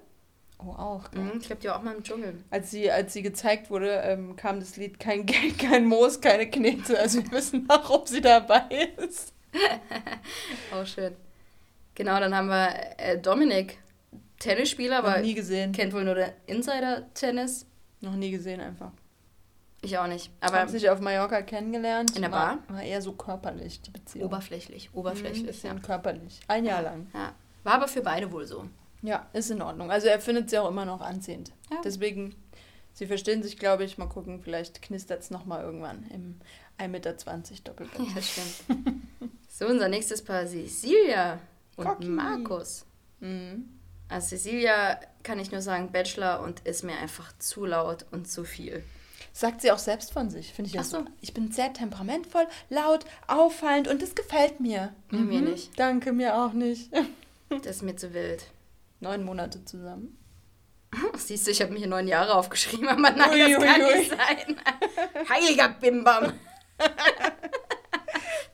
Oh, 0.60 0.70
auch. 0.72 1.12
gell? 1.12 1.22
Mhm, 1.22 1.40
ich 1.42 1.48
glaube, 1.48 1.62
die 1.62 1.68
war 1.68 1.78
auch 1.78 1.84
mal 1.84 1.94
im 1.96 2.04
Dschungel. 2.04 2.42
Als 2.50 2.72
sie, 2.72 2.90
als 2.90 3.12
sie 3.14 3.22
gezeigt 3.22 3.70
wurde, 3.70 3.92
ähm, 4.06 4.36
kam 4.38 4.60
das 4.60 4.78
Lied 4.78 5.00
Kein 5.00 5.26
Geld, 5.26 5.60
kein 5.60 5.86
Moos, 5.86 6.22
keine 6.22 6.50
Knete. 6.50 6.98
Also 6.98 7.22
wir 7.24 7.32
wissen 7.32 7.66
auch, 7.70 7.90
ob 7.90 8.08
sie 8.08 8.22
dabei 8.22 8.94
ist. 8.98 9.34
Auch 10.74 10.86
schön. 10.86 11.16
Genau, 11.94 12.20
dann 12.20 12.36
haben 12.36 12.48
wir 12.48 12.70
äh, 12.98 13.18
Dominik, 13.18 13.78
Tennisspieler, 14.40 14.98
aber 15.00 15.20
nie 15.20 15.34
gesehen. 15.34 15.72
kennt 15.72 15.94
wohl 15.94 16.04
nur 16.04 16.16
der 16.16 16.34
Insider-Tennis. 16.48 17.66
Noch 18.02 18.16
nie 18.16 18.32
gesehen 18.32 18.60
einfach. 18.62 18.92
Ich 19.82 19.98
auch 19.98 20.08
nicht. 20.08 20.32
Aber 20.42 20.60
haben 20.60 20.70
sich 20.70 20.90
auf 20.90 21.00
Mallorca 21.00 21.42
kennengelernt. 21.44 22.16
In 22.16 22.24
der 22.24 22.32
war, 22.32 22.60
War 22.68 22.82
eher 22.82 23.02
so 23.02 23.14
körperlich, 23.14 23.82
die 23.82 23.92
Beziehung. 23.92 24.26
oberflächlich. 24.26 24.92
Mhm, 24.92 24.98
Oberflächlich, 25.00 25.46
bisschen 25.46 25.78
ja. 25.78 25.84
körperlich. 25.84 26.40
Ein 26.48 26.66
Jahr 26.66 26.82
lang. 26.82 27.08
ja. 27.14 27.34
War 27.64 27.74
aber 27.76 27.88
für 27.88 28.02
beide 28.02 28.32
wohl 28.32 28.46
so. 28.46 28.66
Ja, 29.02 29.28
ist 29.34 29.50
in 29.52 29.62
Ordnung. 29.62 29.92
Also 29.92 30.08
er 30.08 30.20
findet 30.20 30.50
sie 30.50 30.58
auch 30.58 30.70
immer 30.70 30.86
noch 30.86 31.02
anziehend. 31.02 31.52
Ja. 31.72 31.78
Deswegen, 31.84 32.36
sie 32.94 33.06
verstehen 33.08 33.42
sich, 33.44 33.58
glaube 33.58 33.84
ich. 33.84 33.98
Mal 33.98 34.08
gucken, 34.08 34.40
vielleicht 34.42 34.82
knistert 34.82 35.22
es 35.22 35.32
nochmal 35.32 35.64
irgendwann 35.64 36.04
im 36.12 36.40
1,20 36.80 36.90
Meter 36.90 37.14
Doppelbett. 37.64 38.00
Ja, 38.16 38.22
stimmt. 38.22 39.02
so, 39.50 39.68
unser 39.68 39.88
nächstes 39.90 40.24
Paar 40.24 40.46
Cecilia 40.46 41.40
und 41.76 41.86
Cocky. 41.86 42.08
Markus. 42.08 42.86
Mhm. 43.20 43.70
Also 44.08 44.36
Cecilia 44.36 45.00
kann 45.24 45.40
ich 45.40 45.52
nur 45.52 45.62
sagen, 45.62 45.92
Bachelor 45.92 46.42
und 46.42 46.60
ist 46.62 46.84
mir 46.84 46.98
einfach 46.98 47.34
zu 47.40 47.66
laut 47.66 48.06
und 48.12 48.30
zu 48.30 48.44
viel. 48.44 48.84
Sagt 49.34 49.62
sie 49.62 49.72
auch 49.72 49.80
selbst 49.80 50.14
von 50.14 50.30
sich, 50.30 50.54
finde 50.54 50.70
ich 50.72 50.80
Ach 50.80 50.84
so. 50.86 51.04
Ich 51.20 51.34
bin 51.34 51.52
sehr 51.52 51.74
temperamentvoll, 51.74 52.48
laut, 52.70 53.06
auffallend 53.28 53.88
und 53.88 54.02
das 54.02 54.16
gefällt 54.16 54.60
mir. 54.60 54.94
Ja, 55.12 55.18
mir 55.18 55.42
nicht. 55.42 55.78
Danke, 55.78 56.14
mir 56.14 56.36
auch 56.36 56.54
nicht. 56.54 56.92
Das 57.50 57.78
ist 57.78 57.84
mir 57.84 57.96
zu 57.96 58.12
wild. 58.16 58.44
Neun 59.02 59.24
Monate 59.24 59.64
zusammen. 59.66 60.18
Siehst 61.16 61.46
du, 61.46 61.52
ich 61.52 61.62
habe 61.62 61.72
mir 61.72 61.78
hier 61.78 61.88
neun 61.88 62.08
Jahre 62.08 62.34
aufgeschrieben, 62.34 62.88
aber 62.88 63.12
nein, 63.12 63.30
Ui, 63.32 63.40
das 63.40 63.62
ui, 63.62 63.66
kann 63.68 63.82
ui. 63.82 63.98
nicht 63.98 64.10
sein. 64.10 64.62
Heiliger 65.30 65.70
Bimbam. 65.70 66.34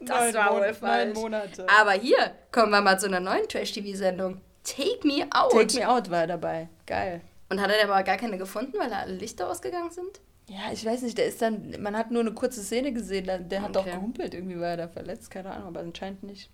Das 0.04 0.10
neun 0.10 0.34
war 0.34 0.54
wohl 0.54 0.62
Neun 0.62 0.74
falsch. 0.74 1.16
Monate. 1.16 1.68
Aber 1.70 1.92
hier 1.92 2.36
kommen 2.52 2.72
wir 2.72 2.82
mal 2.82 3.00
zu 3.00 3.06
einer 3.06 3.20
neuen 3.20 3.48
Trash-TV-Sendung. 3.48 4.42
Take 4.64 5.06
Me 5.08 5.28
Out. 5.34 5.52
Take 5.52 5.80
Me 5.80 5.88
Out 5.90 6.10
war 6.10 6.22
er 6.22 6.28
dabei. 6.28 6.70
Geil. 6.86 7.22
Und 7.50 7.60
hat 7.62 7.70
er 7.72 7.84
aber 7.84 8.04
gar 8.04 8.18
keine 8.18 8.38
gefunden, 8.38 8.74
weil 8.80 8.90
da 8.90 9.00
alle 9.00 9.14
Lichter 9.16 9.50
ausgegangen 9.50 9.92
sind? 9.92 10.22
Ja, 10.48 10.72
ich 10.72 10.86
weiß 10.86 11.02
nicht, 11.04 11.18
der 11.18 11.26
ist 11.28 11.42
dann, 11.42 11.76
man 11.82 11.96
hat 11.98 12.12
nur 12.12 12.22
eine 12.22 12.34
kurze 12.34 12.62
Szene 12.62 12.92
gesehen, 12.94 13.26
der, 13.26 13.40
der 13.40 13.62
hat 13.62 13.76
doch 13.76 13.82
Okay. 13.86 13.96
gehumpelt, 13.96 14.34
irgendwie 14.34 14.60
war 14.60 14.70
er 14.70 14.78
da 14.78 14.88
verletzt, 14.88 15.32
keine 15.32 15.52
Ahnung, 15.52 15.68
aber 15.68 15.80
anscheinend 15.82 16.24
nicht. 16.24 16.50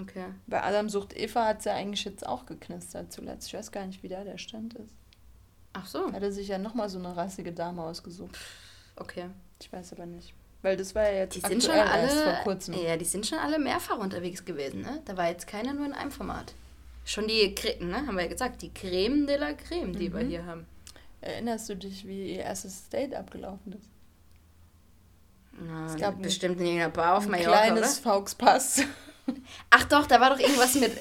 Okay. 0.00 0.26
Bei 0.46 0.62
Adam 0.62 0.88
sucht 0.88 1.16
Eva 1.16 1.46
hat 1.46 1.58
es 1.60 1.64
ja 1.64 1.74
eigentlich 1.74 2.04
jetzt 2.04 2.24
auch 2.26 2.46
geknistert 2.46 3.12
zuletzt. 3.12 3.48
Ich 3.48 3.54
weiß 3.54 3.72
gar 3.72 3.84
nicht, 3.86 4.02
wie 4.04 4.08
da 4.08 4.22
der 4.22 4.38
Stand 4.38 4.74
ist. 4.74 4.94
Ach 5.72 5.86
so, 5.86 6.12
Hat 6.12 6.22
er 6.22 6.30
sich 6.30 6.48
ja 6.48 6.58
nochmal 6.58 6.88
so 6.88 6.98
eine 6.98 7.16
rassige 7.16 7.52
Dame 7.52 7.82
ausgesucht. 7.82 8.38
okay. 8.96 9.26
Ich 9.60 9.72
weiß 9.72 9.92
aber 9.94 10.06
nicht. 10.06 10.34
Weil 10.60 10.76
das 10.76 10.94
war 10.94 11.04
ja 11.10 11.18
jetzt 11.20 11.34
Die 11.34 11.40
sind 11.40 11.62
schon 11.64 11.74
alle, 11.74 12.08
vor 12.08 12.32
kurzem. 12.44 12.74
ja, 12.74 12.96
die 12.96 13.04
sind 13.04 13.26
schon 13.26 13.38
alle 13.38 13.58
mehrfach 13.58 13.98
unterwegs 13.98 14.44
gewesen, 14.44 14.82
ne? 14.82 15.00
Da 15.04 15.16
war 15.16 15.28
jetzt 15.28 15.46
keiner 15.48 15.72
nur 15.72 15.86
in 15.86 15.92
einem 15.92 16.10
Format. 16.12 16.54
Schon 17.04 17.26
die, 17.26 17.54
Cre- 17.54 17.82
ne, 17.82 17.96
haben 18.06 18.14
wir 18.16 18.22
ja 18.22 18.28
gesagt, 18.30 18.62
die 18.62 18.72
Creme 18.72 19.26
de 19.26 19.36
la 19.36 19.52
Creme, 19.54 19.92
die 19.96 20.08
Mhm. 20.08 20.14
wir 20.18 20.26
hier 20.26 20.46
haben. 20.46 20.66
Erinnerst 21.20 21.68
du 21.68 21.76
dich, 21.76 22.06
wie 22.06 22.34
ihr 22.36 22.42
erstes 22.42 22.88
Date 22.88 23.14
abgelaufen 23.14 23.72
ist? 23.74 23.88
Na, 25.52 25.86
Es 25.86 25.96
gab 25.96 26.16
ein- 26.16 26.22
bestimmt 26.22 26.58
in 26.60 26.66
irgendeiner 26.66 26.90
Bar 26.92 27.18
auf 27.18 27.24
Ein 27.24 27.30
Mallorca, 27.32 27.50
kleines 27.66 28.00
oder? 28.00 28.10
Fauxpass. 28.10 28.82
Ach 29.70 29.84
doch, 29.84 30.06
da 30.06 30.20
war 30.20 30.30
doch 30.30 30.38
irgendwas 30.40 30.74
mit 30.76 30.92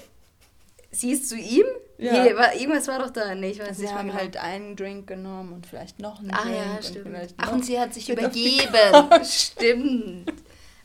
sie 0.92 1.12
ist 1.12 1.30
zu 1.30 1.38
ihm? 1.38 1.66
Ja. 1.98 2.12
Nee, 2.24 2.36
war, 2.36 2.54
irgendwas 2.56 2.88
war 2.88 3.00
doch 3.00 3.12
da. 3.12 3.34
Nee, 3.36 3.52
ich 3.52 3.60
weiß 3.60 3.78
Sie 3.78 3.84
nicht 3.84 3.94
haben 3.94 4.08
genau. 4.10 4.20
halt 4.20 4.38
einen 4.38 4.76
Drink 4.76 5.08
genommen 5.08 5.54
und 5.54 5.66
vielleicht 5.68 6.00
noch 6.00 6.20
einen 6.20 6.32
Ah 6.32 6.42
Drink. 6.44 6.56
ja, 6.56 6.72
und 6.76 6.84
stimmt. 6.86 7.08
vielleicht 7.08 7.36
Ach, 7.38 7.52
und 7.52 7.66
sie 7.66 7.80
hat 7.80 7.94
sich 7.94 8.10
übergeben. 8.10 9.24
Stimmt. 9.24 10.34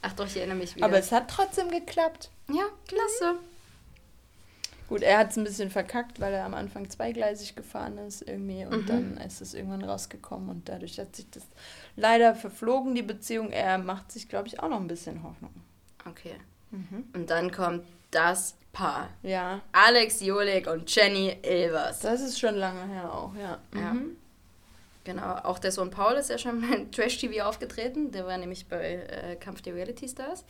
Ach 0.03 0.13
doch, 0.13 0.27
ich 0.27 0.37
erinnere 0.37 0.59
mich 0.59 0.77
wieder. 0.77 0.85
Aber 0.87 0.99
es 0.99 1.11
hat 1.11 1.29
trotzdem 1.31 1.71
geklappt. 1.71 2.31
ja, 2.49 2.65
klasse. 2.87 3.39
Gut, 4.89 5.03
er 5.03 5.19
hat 5.19 5.31
es 5.31 5.37
ein 5.37 5.45
bisschen 5.45 5.71
verkackt, 5.71 6.21
weil 6.21 6.33
er 6.33 6.45
am 6.45 6.55
Anfang 6.55 6.89
zweigleisig 6.89 7.57
gefahren 7.57 7.99
ist 7.99 8.23
irgendwie 8.23 8.65
und 8.65 8.83
Mhm. 8.83 8.87
dann 8.87 9.17
ist 9.19 9.41
es 9.41 9.53
irgendwann 9.55 9.83
rausgekommen 9.85 10.49
und 10.49 10.69
dadurch 10.69 10.99
hat 11.01 11.17
sich 11.17 11.29
das 11.31 11.43
leider 11.97 12.35
verflogen, 12.35 12.95
die 12.95 13.03
Beziehung. 13.03 13.51
Er 13.51 13.79
macht 13.79 14.13
sich, 14.13 14.29
glaube 14.29 14.47
ich, 14.49 14.61
auch 14.61 14.69
noch 14.69 14.81
ein 14.81 14.87
bisschen 14.87 15.23
Hoffnung. 15.25 15.53
Okay. 16.09 16.37
Mhm. 16.71 17.05
Und 17.15 17.31
dann 17.31 17.51
kommt 17.51 17.85
das 18.13 18.55
Paar. 18.73 19.09
Ja, 19.23 19.61
Alex 19.73 20.21
Jolik 20.21 20.67
und 20.69 20.95
Jenny 20.95 21.37
Ilvers. 21.43 22.01
das 22.01 22.21
ist 22.21 22.39
schon 22.39 22.55
lange 22.55 22.87
her 22.93 23.13
auch, 23.13 23.35
ja. 23.35 23.59
Ja. 23.75 23.95
Mhm. 23.95 24.17
Genau, 25.05 25.35
auch 25.37 25.59
der 25.61 25.71
Sohn 25.73 25.91
Paul 25.91 26.15
ist 26.15 26.31
ja 26.31 26.37
schon 26.39 26.61
bei 26.61 26.85
Trash-TV 26.93 27.45
aufgetreten. 27.45 28.11
Der 28.11 28.27
war 28.27 28.37
nämlich 28.39 28.67
bei 28.69 28.95
äh, 29.09 29.37
Kampf 29.37 29.63
der 29.63 29.75
Reality 29.75 30.09
Stars. 30.09 30.45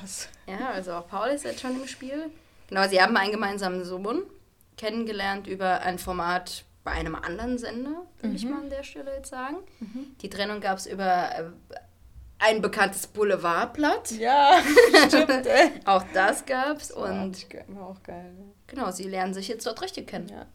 Was? 0.00 0.28
Ja, 0.46 0.68
also 0.70 0.92
auch 0.92 1.08
Paul 1.08 1.28
ist 1.30 1.44
jetzt 1.44 1.60
schon 1.60 1.80
im 1.80 1.88
Spiel. 1.88 2.30
Genau, 2.68 2.88
sie 2.88 3.00
haben 3.00 3.16
einen 3.16 3.32
gemeinsamen 3.32 3.84
Sohn 3.84 4.22
kennengelernt 4.76 5.46
über 5.46 5.80
ein 5.82 5.98
Format 5.98 6.64
bei 6.84 6.92
einem 6.92 7.14
anderen 7.14 7.58
Sender, 7.58 8.06
ich 8.34 8.44
Mhm. 8.44 8.50
mal 8.50 8.60
an 8.62 8.70
der 8.70 8.82
Stelle 8.82 9.14
jetzt 9.16 9.30
sagen. 9.30 9.58
Die 10.20 10.28
Trennung 10.28 10.60
gab 10.60 10.78
es 10.78 10.86
über 10.86 11.04
äh, 11.30 11.44
ein 12.40 12.60
bekanntes 12.60 13.06
Boulevardblatt. 13.06 14.10
Ja, 14.12 14.60
stimmt. 15.06 15.46
Auch 15.84 16.02
das 16.12 16.44
gab 16.44 16.78
es 16.78 16.94
War 16.96 17.22
und 17.24 17.46
auch 17.80 18.02
geil. 18.02 18.32
ne? 18.32 18.44
genau, 18.66 18.90
sie 18.90 19.04
lernen 19.04 19.32
sich 19.34 19.46
jetzt 19.46 19.64
dort 19.66 19.80
richtig 19.82 20.08
kennen. 20.08 20.28
Ja. 20.28 20.46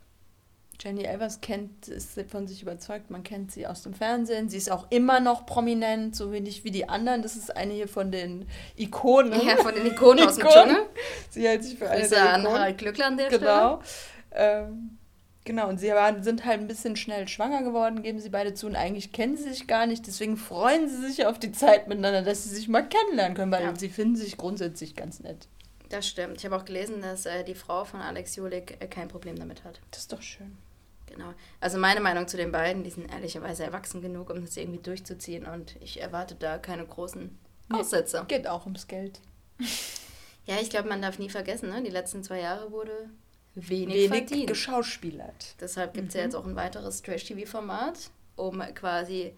Jenny 0.79 1.03
Elvers 1.05 1.41
kennt, 1.41 1.87
ist 1.87 2.19
von 2.29 2.47
sich 2.47 2.61
überzeugt, 2.61 3.09
man 3.09 3.23
kennt 3.23 3.51
sie 3.51 3.65
aus 3.65 3.81
dem 3.81 3.93
Fernsehen. 3.95 4.47
Sie 4.47 4.57
ist 4.57 4.71
auch 4.71 4.85
immer 4.91 5.19
noch 5.19 5.45
prominent, 5.47 6.15
so 6.15 6.31
wenig 6.31 6.63
wie 6.63 6.71
die 6.71 6.87
anderen. 6.87 7.23
Das 7.23 7.35
ist 7.35 7.55
eine 7.55 7.73
hier 7.73 7.87
von 7.87 8.11
den 8.11 8.45
Ikonen. 8.75 9.33
Ja, 9.45 9.57
von 9.57 9.73
den 9.73 9.87
Ikonen 9.87 10.27
aus 10.27 10.35
dem 10.35 10.45
Ikonen. 10.45 10.67
Dschungel. 10.75 10.85
Sie 11.31 11.47
hält 11.47 11.63
sich 11.63 11.79
für 11.79 11.89
eine 11.89 12.01
Grüße 12.01 12.13
der 12.15 12.33
an 12.33 12.41
Ikonen. 12.41 12.57
Harald 12.59 12.77
Glückler 12.77 13.07
an 13.07 13.17
der 13.17 13.25
Stelle. 13.25 13.39
Genau. 13.39 13.81
Ähm, 14.33 14.97
genau, 15.45 15.67
und 15.67 15.79
sie 15.79 15.89
waren, 15.89 16.21
sind 16.21 16.45
halt 16.45 16.59
ein 16.59 16.67
bisschen 16.67 16.95
schnell 16.95 17.27
schwanger 17.27 17.63
geworden, 17.63 18.03
geben 18.03 18.19
sie 18.19 18.29
beide 18.29 18.53
zu. 18.53 18.67
Und 18.67 18.75
eigentlich 18.75 19.11
kennen 19.11 19.35
sie 19.35 19.49
sich 19.49 19.65
gar 19.67 19.87
nicht. 19.87 20.05
Deswegen 20.05 20.37
freuen 20.37 20.87
sie 20.87 21.07
sich 21.07 21.25
auf 21.25 21.39
die 21.39 21.51
Zeit 21.51 21.87
miteinander, 21.87 22.21
dass 22.21 22.43
sie 22.43 22.53
sich 22.53 22.67
mal 22.67 22.87
kennenlernen 22.87 23.35
können, 23.35 23.51
weil 23.51 23.63
Ja. 23.63 23.75
sie 23.75 23.89
finden 23.89 24.15
sich 24.15 24.37
grundsätzlich 24.37 24.95
ganz 24.95 25.21
nett. 25.21 25.47
Das 25.89 26.07
stimmt. 26.07 26.37
Ich 26.37 26.45
habe 26.45 26.55
auch 26.55 26.65
gelesen, 26.65 27.01
dass 27.01 27.25
äh, 27.25 27.43
die 27.43 27.55
Frau 27.55 27.83
von 27.85 28.01
Alex 28.01 28.35
Jolik 28.35 28.77
äh, 28.79 28.87
kein 28.87 29.07
Problem 29.07 29.37
damit 29.39 29.63
hat. 29.63 29.79
Das 29.89 30.01
ist 30.01 30.13
doch 30.13 30.21
schön. 30.21 30.55
Genau. 31.07 31.33
Also 31.59 31.77
meine 31.77 31.99
Meinung 32.01 32.27
zu 32.27 32.37
den 32.37 32.51
beiden, 32.51 32.83
die 32.83 32.89
sind 32.91 33.11
ehrlicherweise 33.11 33.63
erwachsen 33.63 34.01
genug, 34.01 34.29
um 34.29 34.41
das 34.45 34.55
irgendwie 34.57 34.79
durchzuziehen 34.81 35.45
und 35.45 35.75
ich 35.81 35.99
erwarte 36.01 36.35
da 36.35 36.57
keine 36.57 36.85
großen 36.85 37.37
Nee. 37.69 37.79
Aussätze. 37.79 38.23
Geht 38.27 38.47
auch 38.47 38.65
ums 38.65 38.87
Geld. 38.87 39.19
Ja, 40.45 40.55
ich 40.61 40.69
glaube, 40.69 40.87
man 40.87 41.01
darf 41.01 41.19
nie 41.19 41.29
vergessen, 41.29 41.69
ne? 41.69 41.81
die 41.83 41.89
letzten 41.89 42.23
zwei 42.23 42.39
Jahre 42.39 42.71
wurde 42.71 43.09
wenig, 43.55 43.95
Wenig 43.95 44.07
verdient. 44.09 44.47
geschauspielert. 44.47 45.55
Deshalb 45.59 45.93
gibt 45.93 46.09
es 46.09 46.13
ja 46.13 46.21
jetzt 46.21 46.35
auch 46.35 46.45
ein 46.45 46.55
weiteres 46.55 47.01
Trash-TV-Format, 47.01 48.11
um 48.37 48.59
quasi, 48.75 49.33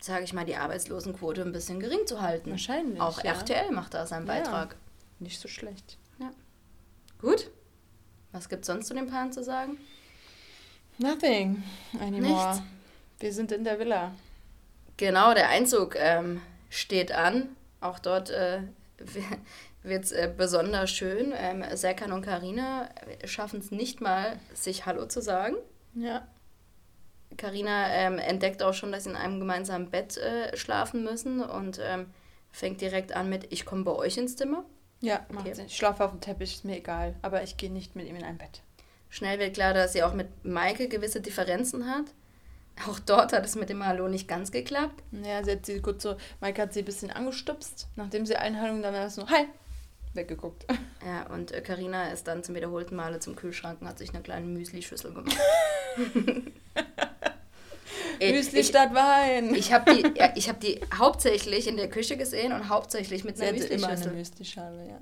sage 0.00 0.24
ich 0.24 0.32
mal, 0.32 0.46
die 0.46 0.56
Arbeitslosenquote 0.56 1.42
ein 1.42 1.52
bisschen 1.52 1.80
gering 1.80 2.06
zu 2.06 2.22
halten. 2.22 2.50
Wahrscheinlich. 2.50 3.00
Auch 3.00 3.22
ja. 3.24 3.32
RTL 3.32 3.70
macht 3.72 3.92
da 3.94 4.06
seinen 4.06 4.26
Ja. 4.26 4.34
Beitrag. 4.34 4.76
Nicht 5.18 5.40
so 5.40 5.48
schlecht. 5.48 5.98
Gut. 7.18 7.50
Was 8.32 8.48
gibt 8.50 8.62
es 8.62 8.66
sonst 8.66 8.86
zu 8.88 8.94
den 8.94 9.06
Paaren 9.08 9.32
zu 9.32 9.42
sagen? 9.42 9.78
Nothing 10.98 11.62
anymore. 12.00 12.50
Nichts. 12.50 12.62
Wir 13.20 13.32
sind 13.32 13.52
in 13.52 13.64
der 13.64 13.78
Villa. 13.78 14.12
Genau, 14.96 15.34
der 15.34 15.48
Einzug 15.48 15.94
ähm, 15.96 16.40
steht 16.70 17.12
an. 17.12 17.48
Auch 17.80 17.98
dort 17.98 18.30
äh, 18.30 18.60
wird 19.82 20.04
es 20.04 20.12
äh, 20.12 20.32
besonders 20.34 20.90
schön. 20.90 21.32
Ähm, 21.36 21.64
Serkan 21.74 22.12
und 22.12 22.22
Karina 22.22 22.88
schaffen 23.24 23.60
es 23.60 23.70
nicht 23.70 24.00
mal, 24.00 24.38
sich 24.54 24.86
Hallo 24.86 25.06
zu 25.06 25.20
sagen. 25.20 25.56
Ja. 25.94 26.26
Karina 27.36 27.88
ähm, 27.90 28.18
entdeckt 28.18 28.62
auch 28.62 28.72
schon, 28.72 28.92
dass 28.92 29.04
sie 29.04 29.10
in 29.10 29.16
einem 29.16 29.38
gemeinsamen 29.38 29.90
Bett 29.90 30.16
äh, 30.16 30.56
schlafen 30.56 31.04
müssen 31.04 31.42
und 31.42 31.78
ähm, 31.82 32.06
fängt 32.50 32.80
direkt 32.80 33.12
an 33.12 33.28
mit: 33.28 33.52
Ich 33.52 33.66
komme 33.66 33.84
bei 33.84 33.92
euch 33.92 34.16
ins 34.16 34.36
Zimmer. 34.36 34.64
Ja, 35.00 35.26
macht 35.28 35.44
Okay. 35.46 35.54
Sinn. 35.54 35.66
Ich 35.66 35.76
schlafe 35.76 36.04
auf 36.04 36.10
dem 36.12 36.20
Teppich, 36.22 36.54
ist 36.54 36.64
mir 36.64 36.78
egal. 36.78 37.14
Aber 37.20 37.42
ich 37.42 37.58
gehe 37.58 37.70
nicht 37.70 37.96
mit 37.96 38.06
ihm 38.06 38.16
in 38.16 38.24
ein 38.24 38.38
Bett. 38.38 38.62
Schnell 39.16 39.38
wird 39.38 39.54
klar, 39.54 39.72
dass 39.72 39.94
sie 39.94 40.02
auch 40.02 40.12
mit 40.12 40.44
Maike 40.44 40.88
gewisse 40.88 41.22
Differenzen 41.22 41.86
hat. 41.88 42.04
Auch 42.86 42.98
dort 42.98 43.32
hat 43.32 43.46
es 43.46 43.54
mit 43.54 43.70
dem 43.70 43.82
Hallo 43.86 44.08
nicht 44.08 44.28
ganz 44.28 44.52
geklappt. 44.52 45.02
Ja, 45.10 45.42
sie 45.42 45.52
hat 45.52 45.64
sie 45.64 45.80
gut 45.80 46.02
so, 46.02 46.18
Maike 46.42 46.60
hat 46.60 46.74
sie 46.74 46.80
ein 46.80 46.84
bisschen 46.84 47.10
angestupst. 47.10 47.88
Nachdem 47.96 48.26
sie 48.26 48.36
Einhaltung, 48.36 48.82
dann 48.82 48.92
war 48.92 49.06
es 49.06 49.16
nur, 49.16 49.26
hi, 49.30 49.46
weggeguckt. 50.12 50.66
Ja, 51.02 51.32
und 51.32 51.50
Karina 51.64 52.10
ist 52.10 52.28
dann 52.28 52.44
zum 52.44 52.56
wiederholten 52.56 52.94
Male 52.94 53.18
zum 53.18 53.36
Kühlschrank 53.36 53.80
und 53.80 53.88
hat 53.88 53.96
sich 53.96 54.10
eine 54.10 54.22
kleine 54.22 54.44
Müsli-Schüssel 54.48 55.14
gemacht. 55.14 55.34
Ey, 58.18 58.34
Müsli 58.34 58.60
ich 58.60 58.66
statt 58.66 58.92
Wein. 58.92 59.54
ich 59.54 59.72
habe 59.72 59.94
die, 59.94 60.12
ich 60.34 60.50
hab 60.50 60.60
die 60.60 60.78
hauptsächlich 60.94 61.68
in 61.68 61.78
der 61.78 61.88
Küche 61.88 62.18
gesehen 62.18 62.52
und 62.52 62.68
hauptsächlich 62.68 63.24
mit 63.24 63.40
einer 63.40 63.58
hatte 63.58 63.64
immer 63.64 63.86
eine 63.88 63.96
Müsli-Schüssel. 63.96 64.12
Müsli-Schale, 64.12 64.88
ja. 64.88 65.00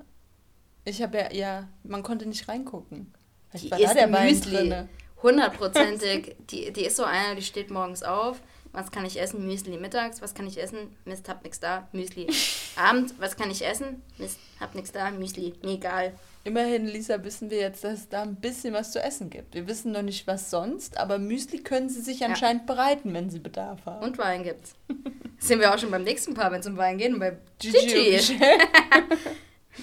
Ich 0.85 1.01
habe 1.01 1.17
ja, 1.17 1.33
ja, 1.33 1.67
man 1.83 2.01
konnte 2.01 2.25
nicht 2.25 2.47
reingucken. 2.47 3.13
Die 3.61 3.83
isst 3.83 3.95
der 3.95 4.07
Müsli. 4.07 4.73
Hundertprozentig. 5.21 6.35
Die, 6.51 6.71
die 6.71 6.85
ist 6.85 6.97
so 6.97 7.03
einer, 7.03 7.35
die 7.35 7.41
steht 7.41 7.71
morgens 7.71 8.03
auf. 8.03 8.41
Was 8.73 8.91
kann 8.91 9.05
ich 9.05 9.19
essen? 9.19 9.47
Müsli 9.47 9.77
mittags. 9.77 10.21
Was 10.21 10.33
kann 10.35 10.47
ich 10.47 10.61
essen? 10.61 10.95
Mist, 11.05 11.29
hab 11.29 11.43
nix 11.43 11.61
da. 11.61 11.87
Müsli. 11.93 12.27
Abend, 12.75 13.13
was 13.19 13.37
kann 13.37 13.49
ich 13.49 13.65
essen? 13.65 14.01
Mist, 14.17 14.37
hab 14.59 14.75
nix 14.75 14.91
da. 14.91 15.11
Müsli. 15.11 15.53
Mir 15.63 15.75
egal. 15.75 16.13
Immerhin, 16.43 16.85
Lisa, 16.85 17.23
wissen 17.23 17.49
wir 17.49 17.57
jetzt, 17.57 17.83
dass 17.83 17.93
es 18.01 18.09
da 18.09 18.21
ein 18.21 18.35
bisschen 18.35 18.73
was 18.73 18.91
zu 18.91 19.01
essen 19.01 19.29
gibt. 19.29 19.55
Wir 19.55 19.65
wissen 19.67 19.93
noch 19.93 20.03
nicht, 20.03 20.27
was 20.27 20.51
sonst, 20.51 20.97
aber 20.97 21.17
Müsli 21.17 21.63
können 21.63 21.89
sie 21.89 22.01
sich 22.01 22.23
anscheinend 22.23 22.67
bereiten, 22.67 23.13
wenn 23.13 23.31
sie 23.31 23.39
Bedarf 23.39 23.85
haben. 23.85 24.03
Und 24.03 24.17
Wein 24.19 24.43
gibt's. 24.43 24.75
Sind 25.39 25.59
wir 25.59 25.73
auch 25.73 25.79
schon 25.79 25.89
beim 25.89 26.03
nächsten 26.03 26.33
Paar, 26.33 26.51
wenn 26.51 26.59
es 26.59 26.67
um 26.67 26.77
Wein 26.77 26.97
geht. 26.97 27.13
Und 27.13 27.19
bei 27.19 27.37
Gigi. 27.57 28.19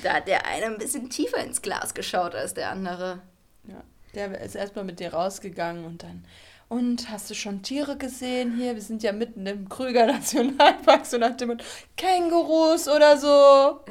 Da 0.03 0.15
hat 0.15 0.29
der 0.29 0.47
eine 0.47 0.67
ein 0.67 0.79
bisschen 0.79 1.11
tiefer 1.11 1.43
ins 1.43 1.63
Glas 1.63 1.95
geschaut 1.95 2.35
als 2.35 2.55
der 2.55 2.71
andere. 2.71 3.23
Ja, 3.65 3.83
der 4.15 4.41
ist 4.41 4.55
erstmal 4.55 4.85
mit 4.85 5.01
dir 5.01 5.15
rausgegangen 5.15 5.85
und 5.85 6.03
dann. 6.03 6.25
Und 6.69 7.11
hast 7.11 7.29
du 7.29 7.35
schon 7.35 7.63
Tiere 7.63 7.99
gesehen 7.99 8.57
hier? 8.57 8.75
Wir 8.75 8.83
sind 8.83 9.03
ja 9.03 9.13
mitten 9.13 9.47
im 9.47 9.69
Krüger 9.69 10.07
Nationalpark, 10.13 11.05
so 11.05 11.19
nach 11.19 11.37
dem 11.37 11.49
Motto, 11.49 11.65
Kängurus 11.97 12.89
oder 12.89 13.17
so. 13.17 13.81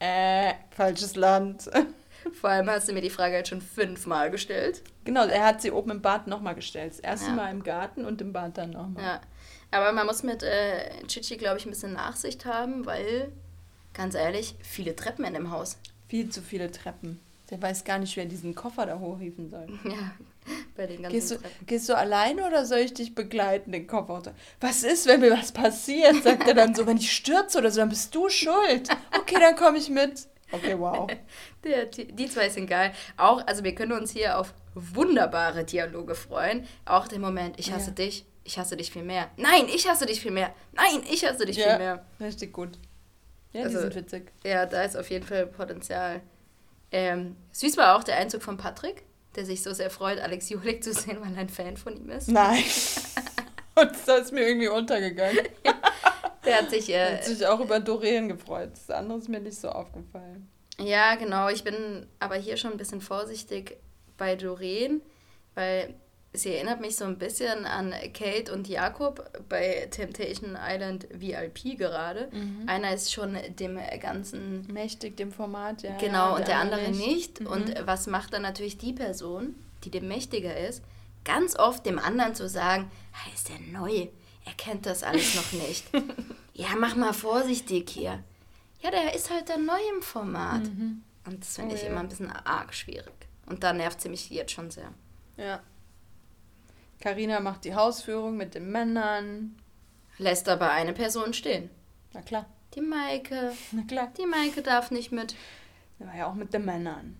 Äh, 0.00 0.54
falsches 0.70 1.16
Land. 1.16 1.68
Vor 2.40 2.50
allem 2.50 2.70
hast 2.70 2.88
du 2.88 2.92
mir 2.92 3.00
die 3.00 3.10
Frage 3.10 3.34
halt 3.34 3.48
schon 3.48 3.60
fünfmal 3.60 4.30
gestellt. 4.30 4.82
Genau, 5.04 5.26
er 5.26 5.44
hat 5.44 5.60
sie 5.60 5.72
oben 5.72 5.90
im 5.90 6.02
Bad 6.02 6.28
nochmal 6.28 6.54
gestellt. 6.54 6.92
Das 6.92 7.00
erste 7.00 7.30
Ja. 7.30 7.34
Mal 7.34 7.50
im 7.50 7.64
Garten 7.64 8.04
und 8.04 8.20
im 8.20 8.32
Bad 8.32 8.58
dann 8.58 8.70
nochmal. 8.70 9.02
Ja. 9.02 9.20
Aber 9.70 9.92
man 9.92 10.06
muss 10.06 10.22
mit 10.22 10.42
äh, 10.44 11.02
Chichi, 11.08 11.36
glaube 11.36 11.58
ich, 11.58 11.66
ein 11.66 11.70
bisschen 11.70 11.94
Nachsicht 11.94 12.44
haben, 12.44 12.86
weil, 12.86 13.32
ganz 13.92 14.14
ehrlich, 14.14 14.54
viele 14.60 14.94
Treppen 14.94 15.24
in 15.24 15.34
dem 15.34 15.50
Haus. 15.50 15.78
Viel 16.08 16.30
zu 16.30 16.42
viele 16.42 16.70
Treppen. 16.70 17.20
Der 17.50 17.60
weiß 17.62 17.84
gar 17.84 17.98
nicht, 17.98 18.16
wer 18.16 18.26
diesen 18.26 18.54
Koffer 18.54 18.84
da 18.86 18.98
hochhieven 18.98 19.48
soll. 19.48 19.66
Ja, 19.84 20.12
bei 20.76 20.86
den 20.86 21.02
ganzen 21.02 21.12
Gehst 21.14 21.30
du, 21.30 21.34
Treppen. 21.36 21.66
gehst 21.66 21.88
du 21.90 21.96
alleine 21.96 22.46
oder 22.46 22.64
soll 22.64 22.78
ich 22.78 22.94
dich 22.94 23.14
begleiten, 23.14 23.70
den 23.72 23.86
Koffer? 23.86 24.14
runter? 24.14 24.34
Was 24.60 24.82
ist, 24.82 25.06
wenn 25.06 25.20
mir 25.20 25.30
was 25.32 25.52
passiert? 25.52 26.22
Sagt 26.22 26.46
er 26.48 26.54
dann 26.54 26.74
so, 26.74 26.86
wenn 26.86 26.96
ich 26.96 27.12
stürze 27.12 27.58
oder 27.58 27.70
so, 27.70 27.80
dann 27.80 27.90
bist 27.90 28.14
du 28.14 28.28
schuld. 28.30 28.88
Okay, 29.18 29.36
dann 29.38 29.56
komme 29.56 29.76
ich 29.76 29.90
mit. 29.90 30.26
Okay, 30.50 30.78
wow. 30.78 31.06
Der, 31.64 31.84
die, 31.86 32.06
die 32.12 32.30
zwei 32.30 32.48
sind 32.48 32.66
geil. 32.66 32.92
Auch, 33.18 33.46
also 33.46 33.62
wir 33.62 33.74
können 33.74 33.92
uns 33.92 34.12
hier 34.12 34.38
auf 34.38 34.54
wunderbare 34.74 35.64
Dialoge 35.64 36.14
freuen. 36.14 36.66
Auch 36.86 37.08
der 37.08 37.18
Moment, 37.18 37.58
ich 37.60 37.70
hasse 37.72 37.88
Ja. 37.90 37.94
dich, 37.96 38.24
ich 38.44 38.58
hasse 38.58 38.76
dich 38.76 38.90
viel 38.90 39.02
mehr. 39.02 39.28
Nein, 39.36 39.66
ich 39.74 39.86
hasse 39.86 40.06
dich 40.06 40.20
viel 40.22 40.30
mehr. 40.30 40.54
Nein, 40.72 41.02
ich 41.10 41.26
hasse 41.26 41.44
dich 41.44 41.56
viel 41.62 41.76
mehr. 41.76 42.06
richtig 42.20 42.54
gut. 42.54 42.78
Ja, 43.52 43.64
Also- 43.64 43.76
die 43.78 43.82
sind 43.82 43.94
witzig. 43.96 44.32
Ja, 44.44 44.64
da 44.64 44.82
ist 44.82 44.96
auf 44.96 45.10
jeden 45.10 45.26
Fall 45.26 45.46
Potenzial. 45.46 46.22
Ähm, 46.92 47.36
süß 47.52 47.76
war 47.76 47.96
auch 47.96 48.04
der 48.04 48.16
Einzug 48.16 48.42
von 48.42 48.56
Patrick, 48.56 49.02
der 49.36 49.44
sich 49.44 49.62
so 49.62 49.72
sehr 49.72 49.90
freut, 49.90 50.18
Alex 50.18 50.48
Jolik 50.48 50.82
zu 50.82 50.92
sehen, 50.92 51.18
weil 51.20 51.32
er 51.34 51.40
ein 51.40 51.48
Fan 51.48 51.76
von 51.76 51.96
ihm 51.96 52.10
ist. 52.10 52.28
Nein. 52.28 52.64
Und 53.74 53.92
das 54.06 54.22
ist 54.22 54.32
mir 54.32 54.46
irgendwie 54.46 54.68
untergegangen. 54.68 55.38
Der 56.44 56.56
hat 56.62 56.70
sich, 56.70 56.88
Er 56.88 57.10
äh, 57.10 57.16
hat 57.16 57.24
sich 57.24 57.46
auch 57.46 57.60
über 57.60 57.78
Doreen 57.78 58.28
gefreut. 58.28 58.70
Das 58.72 58.90
andere 58.90 59.18
ist 59.18 59.28
mir 59.28 59.38
nicht 59.40 59.58
so 59.60 59.68
aufgefallen. 59.68 60.48
ja 60.80 61.14
genau, 61.16 61.48
ich 61.48 61.62
bin 61.62 62.06
aber 62.18 62.36
hier 62.36 62.56
schon 62.56 62.72
ein 62.72 62.76
bisschen 62.78 63.00
vorsichtig 63.00 63.76
bei 64.16 64.34
Doreen, 64.34 65.02
weil 65.54 65.94
sie 66.38 66.54
erinnert 66.54 66.80
mich 66.80 66.96
so 66.96 67.04
ein 67.04 67.18
bisschen 67.18 67.66
an 67.66 67.92
Kate 68.14 68.52
und 68.52 68.68
Jakob 68.68 69.30
bei 69.48 69.88
Temptation 69.90 70.56
Island 70.60 71.06
VIP 71.10 71.76
gerade. 71.76 72.28
Mhm. 72.32 72.68
Einer 72.68 72.94
ist 72.94 73.12
schon 73.12 73.36
dem 73.58 73.78
ganzen 74.00 74.66
Mächtig 74.72 75.16
dem 75.16 75.32
Format, 75.32 75.82
ja. 75.82 75.96
Genau, 75.98 76.30
ja, 76.30 76.36
und 76.36 76.48
der 76.48 76.58
andere 76.58 76.90
nicht. 76.90 77.40
Mhm. 77.40 77.46
Und 77.46 77.74
was 77.86 78.06
macht 78.06 78.32
dann 78.32 78.42
natürlich 78.42 78.78
die 78.78 78.92
Person, 78.92 79.54
die 79.84 79.90
dem 79.90 80.08
mächtiger 80.08 80.56
ist, 80.56 80.82
ganz 81.24 81.58
oft 81.58 81.84
dem 81.84 81.98
anderen 81.98 82.34
zu 82.34 82.48
sagen, 82.48 82.90
hey, 83.12 83.32
ist 83.34 83.48
der 83.48 83.58
neu, 83.72 84.08
er 84.44 84.54
kennt 84.56 84.86
das 84.86 85.02
alles 85.02 85.34
noch 85.34 85.52
nicht. 85.52 85.86
ja, 86.54 86.68
mach 86.78 86.96
mal 86.96 87.12
vorsichtig 87.12 87.90
hier. 87.90 88.22
Ja, 88.80 88.90
der 88.90 89.14
ist 89.14 89.30
halt 89.30 89.48
dann 89.48 89.66
neu 89.66 89.80
im 89.94 90.02
Format. 90.02 90.62
Und 91.26 91.40
das 91.40 91.56
finde 91.56 91.74
Oh 91.74 91.76
ich 91.76 91.82
ja. 91.82 91.88
immer 91.88 92.00
ein 92.00 92.08
bisschen 92.08 92.30
arg 92.30 92.72
schwierig. 92.72 93.12
Und 93.46 93.62
da 93.62 93.72
nervt 93.72 94.00
sie 94.00 94.08
mich 94.08 94.30
jetzt 94.30 94.52
schon 94.52 94.70
sehr. 94.70 94.92
Ja. 95.36 95.60
Carina 97.00 97.40
macht 97.40 97.64
die 97.64 97.74
Hausführung 97.74 98.36
mit 98.36 98.54
den 98.54 98.70
Männern. 98.70 99.56
Lässt 100.18 100.48
aber 100.48 100.70
eine 100.72 100.92
Person 100.92 101.32
stehen. 101.32 101.70
Na 102.12 102.22
klar, 102.22 102.46
Die 102.74 102.80
Maike. 102.80 103.52
na 103.72 103.82
klar. 103.86 104.12
Die 104.18 104.26
Maike 104.26 104.62
darf 104.62 104.90
nicht 104.90 105.12
mit. 105.12 105.34
Ja, 106.00 106.14
ja 106.16 106.26
auch 106.26 106.34
mit 106.34 106.52
den 106.52 106.64
Männern. 106.64 107.16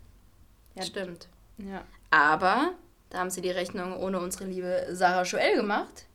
Ja. 0.75 0.83
Stimmt. 0.83 1.29
Ja. 1.59 1.83
Aber 2.11 2.73
da 3.11 3.19
haben 3.19 3.31
sie 3.31 3.41
die 3.41 3.51
Rechnung 3.51 3.97
ohne 3.97 4.21
unsere 4.21 4.45
liebe 4.45 4.87
Sarah 4.93 5.23
Joel 5.23 5.57
gemacht, 5.57 6.07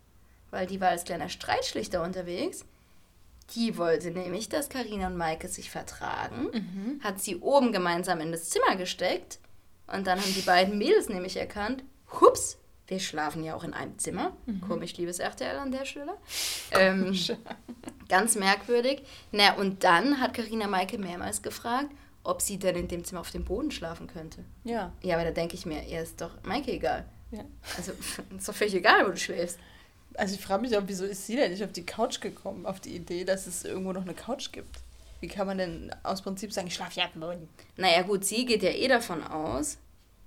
weil 0.51 0.67
die 0.67 0.79
war 0.81 0.89
als 0.89 1.03
kleiner 1.05 1.29
Streitschlichter 1.29 2.03
unterwegs. 2.03 2.65
Die 3.55 3.77
wollte 3.77 4.11
nämlich, 4.11 4.47
dass 4.49 4.69
Karina 4.69 5.07
und 5.07 5.17
Maike 5.17 5.47
sich 5.49 5.69
vertragen, 5.69 6.47
Mhm. 6.53 7.01
hat 7.03 7.19
sie 7.21 7.37
oben 7.37 7.71
gemeinsam 7.73 8.21
in 8.21 8.31
das 8.31 8.49
Zimmer 8.49 8.75
gesteckt 8.77 9.39
und 9.87 10.07
dann 10.07 10.19
haben 10.19 10.33
die 10.33 10.41
beiden 10.41 10.77
Mädels 10.77 11.09
nämlich 11.09 11.35
erkannt, 11.37 11.83
hups, 12.21 12.57
wir 12.93 12.99
schlafen 12.99 13.43
ja 13.43 13.55
auch 13.55 13.63
in 13.63 13.73
einem 13.73 13.97
Zimmer. 13.97 14.37
Komisch, 14.67 14.95
liebes 14.97 15.17
RTL 15.19 15.57
an 15.57 15.71
der 15.71 15.85
Stelle. 15.85 16.13
Ähm, 16.71 17.15
ganz 18.09 18.35
merkwürdig. 18.35 19.03
Na, 19.31 19.53
und 19.55 19.83
dann 19.83 20.19
hat 20.19 20.33
Karina 20.33 20.67
Maike 20.67 20.97
mehrmals 20.97 21.41
gefragt, 21.41 21.89
ob 22.23 22.41
sie 22.41 22.57
denn 22.57 22.75
in 22.75 22.87
dem 22.87 23.03
Zimmer 23.03 23.21
auf 23.21 23.31
dem 23.31 23.43
Boden 23.43 23.69
schlafen 23.71 24.07
könnte. 24.07 24.43
Ja. 24.63 24.91
Ja, 25.01 25.15
aber 25.15 25.25
da 25.25 25.31
denke 25.31 25.55
ich 25.55 25.65
mir, 25.65 25.83
ihr 25.83 26.01
ist 26.01 26.19
doch 26.21 26.31
Maike 26.43 26.71
egal. 26.71 27.05
ja. 27.31 27.43
Also, 27.77 27.91
ist 28.37 28.47
doch 28.47 28.53
völlig 28.55 28.75
egal, 28.75 29.05
wo 29.05 29.11
du 29.11 29.17
schläfst. 29.17 29.59
Also 30.15 30.35
ich 30.35 30.41
frage 30.41 30.61
mich 30.61 30.77
auch, 30.77 30.83
wieso 30.85 31.05
ist 31.05 31.25
sie 31.25 31.35
denn 31.35 31.51
nicht 31.51 31.63
auf 31.63 31.71
die 31.71 31.85
Couch 31.85 32.21
gekommen, 32.21 32.65
auf 32.67 32.79
die 32.79 32.95
Idee, 32.95 33.25
dass 33.25 33.47
es 33.47 33.65
irgendwo 33.65 33.91
noch 33.93 34.03
eine 34.03 34.13
Couch 34.13 34.51
gibt? 34.51 34.77
Wie 35.21 35.27
kann 35.27 35.47
man 35.47 35.57
denn 35.57 35.95
aus 36.03 36.21
Prinzip 36.21 36.51
sagen, 36.53 36.67
ich 36.67 36.75
schlafe 36.75 36.99
ja 36.99 37.07
am 37.13 37.21
Boden? 37.21 37.49
Naja, 37.77 38.01
gut, 38.03 38.25
sie 38.25 38.45
geht 38.45 38.61
ja 38.61 38.69
eh 38.71 38.87
davon 38.87 39.23
aus, 39.23 39.77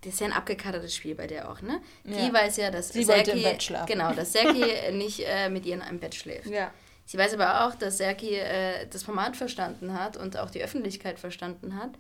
das 0.02 0.14
ist 0.14 0.20
ja 0.20 0.26
ein 0.26 0.32
abgekartetes 0.32 0.94
Spiel 0.94 1.14
bei 1.14 1.26
der 1.26 1.50
auch, 1.50 1.61
ne? 1.62 1.80
Die 2.04 2.12
Ja. 2.12 2.32
weiß 2.32 2.56
ja, 2.59 2.70
dass 2.70 2.90
Sie 2.90 3.02
Serki, 3.04 3.30
im 3.32 3.42
Bett 3.42 3.62
schlafen. 3.62 3.87
genau, 3.87 4.12
dass 4.14 4.32
Serki 4.32 4.64
nicht 4.92 5.20
äh, 5.26 5.48
mit 5.48 5.66
ihr 5.66 5.74
in 5.74 5.82
einem 5.82 5.98
Bett 5.98 6.14
schläft. 6.14 6.46
Ja. 6.46 6.70
Sie 7.04 7.18
weiß 7.18 7.35
aber 7.35 7.66
auch, 7.66 7.74
dass 7.76 7.98
Serki 7.98 8.35
äh, 8.35 8.87
das 8.88 9.02
Format 9.04 9.37
verstanden 9.37 9.94
hat 9.98 10.16
und 10.16 10.37
auch 10.37 10.50
die 10.50 10.62
Öffentlichkeit 10.62 11.18
verstanden 11.18 11.76
hat 11.76 11.90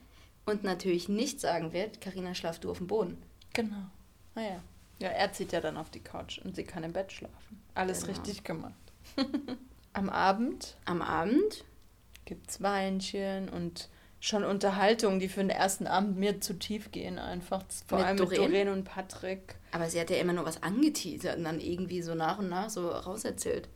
und 0.44 0.64
natürlich 0.64 1.08
nicht 1.08 1.40
sagen 1.40 1.72
wird, 1.72 2.00
Karina 2.00 2.34
schlaf 2.34 2.58
du 2.60 2.70
auf 2.70 2.78
dem 2.78 2.86
Boden. 2.86 3.22
Genau. 3.52 3.76
Naja. 4.34 4.60
Ja, 4.98 5.08
er 5.08 5.32
zieht 5.32 5.52
ja 5.52 5.60
dann 5.60 5.76
auf 5.76 5.90
die 5.90 6.00
Couch 6.00 6.38
und 6.38 6.56
sie 6.56 6.64
kann 6.64 6.82
im 6.84 6.92
Bett 6.92 7.12
schlafen. 7.12 7.62
Alles 7.74 8.02
Genau. 8.04 8.12
richtig 8.18 8.44
gemacht. 8.44 8.74
Am 9.92 10.08
Abend 10.10 10.76
Am 10.84 11.02
Abend, 11.02 11.64
gibt's 12.24 12.60
Weinchen 12.62 13.48
und 13.48 13.88
schon 14.26 14.42
Unterhaltungen, 14.44 15.20
die 15.20 15.28
für 15.28 15.40
den 15.40 15.50
ersten 15.50 15.86
Abend 15.86 16.18
mir 16.18 16.40
zu 16.40 16.58
tief 16.58 16.90
gehen 16.90 17.18
einfach. 17.18 17.64
Vor 17.86 17.98
Mit 17.98 18.06
allem 18.06 18.16
mit 18.16 18.24
Doreen? 18.26 18.50
Doreen 18.50 18.68
und 18.70 18.84
Patrick. 18.84 19.54
aber 19.70 19.88
sie 19.88 20.00
hat 20.00 20.10
ja 20.10 20.16
immer 20.16 20.32
nur 20.32 20.44
was 20.44 20.62
angeteasert 20.62 21.36
und 21.36 21.44
dann 21.44 21.60
irgendwie 21.60 22.02
so 22.02 22.14
nach 22.14 22.38
und 22.38 22.48
nach 22.48 22.68
so 22.68 22.88
rauserzählt. 22.88 23.68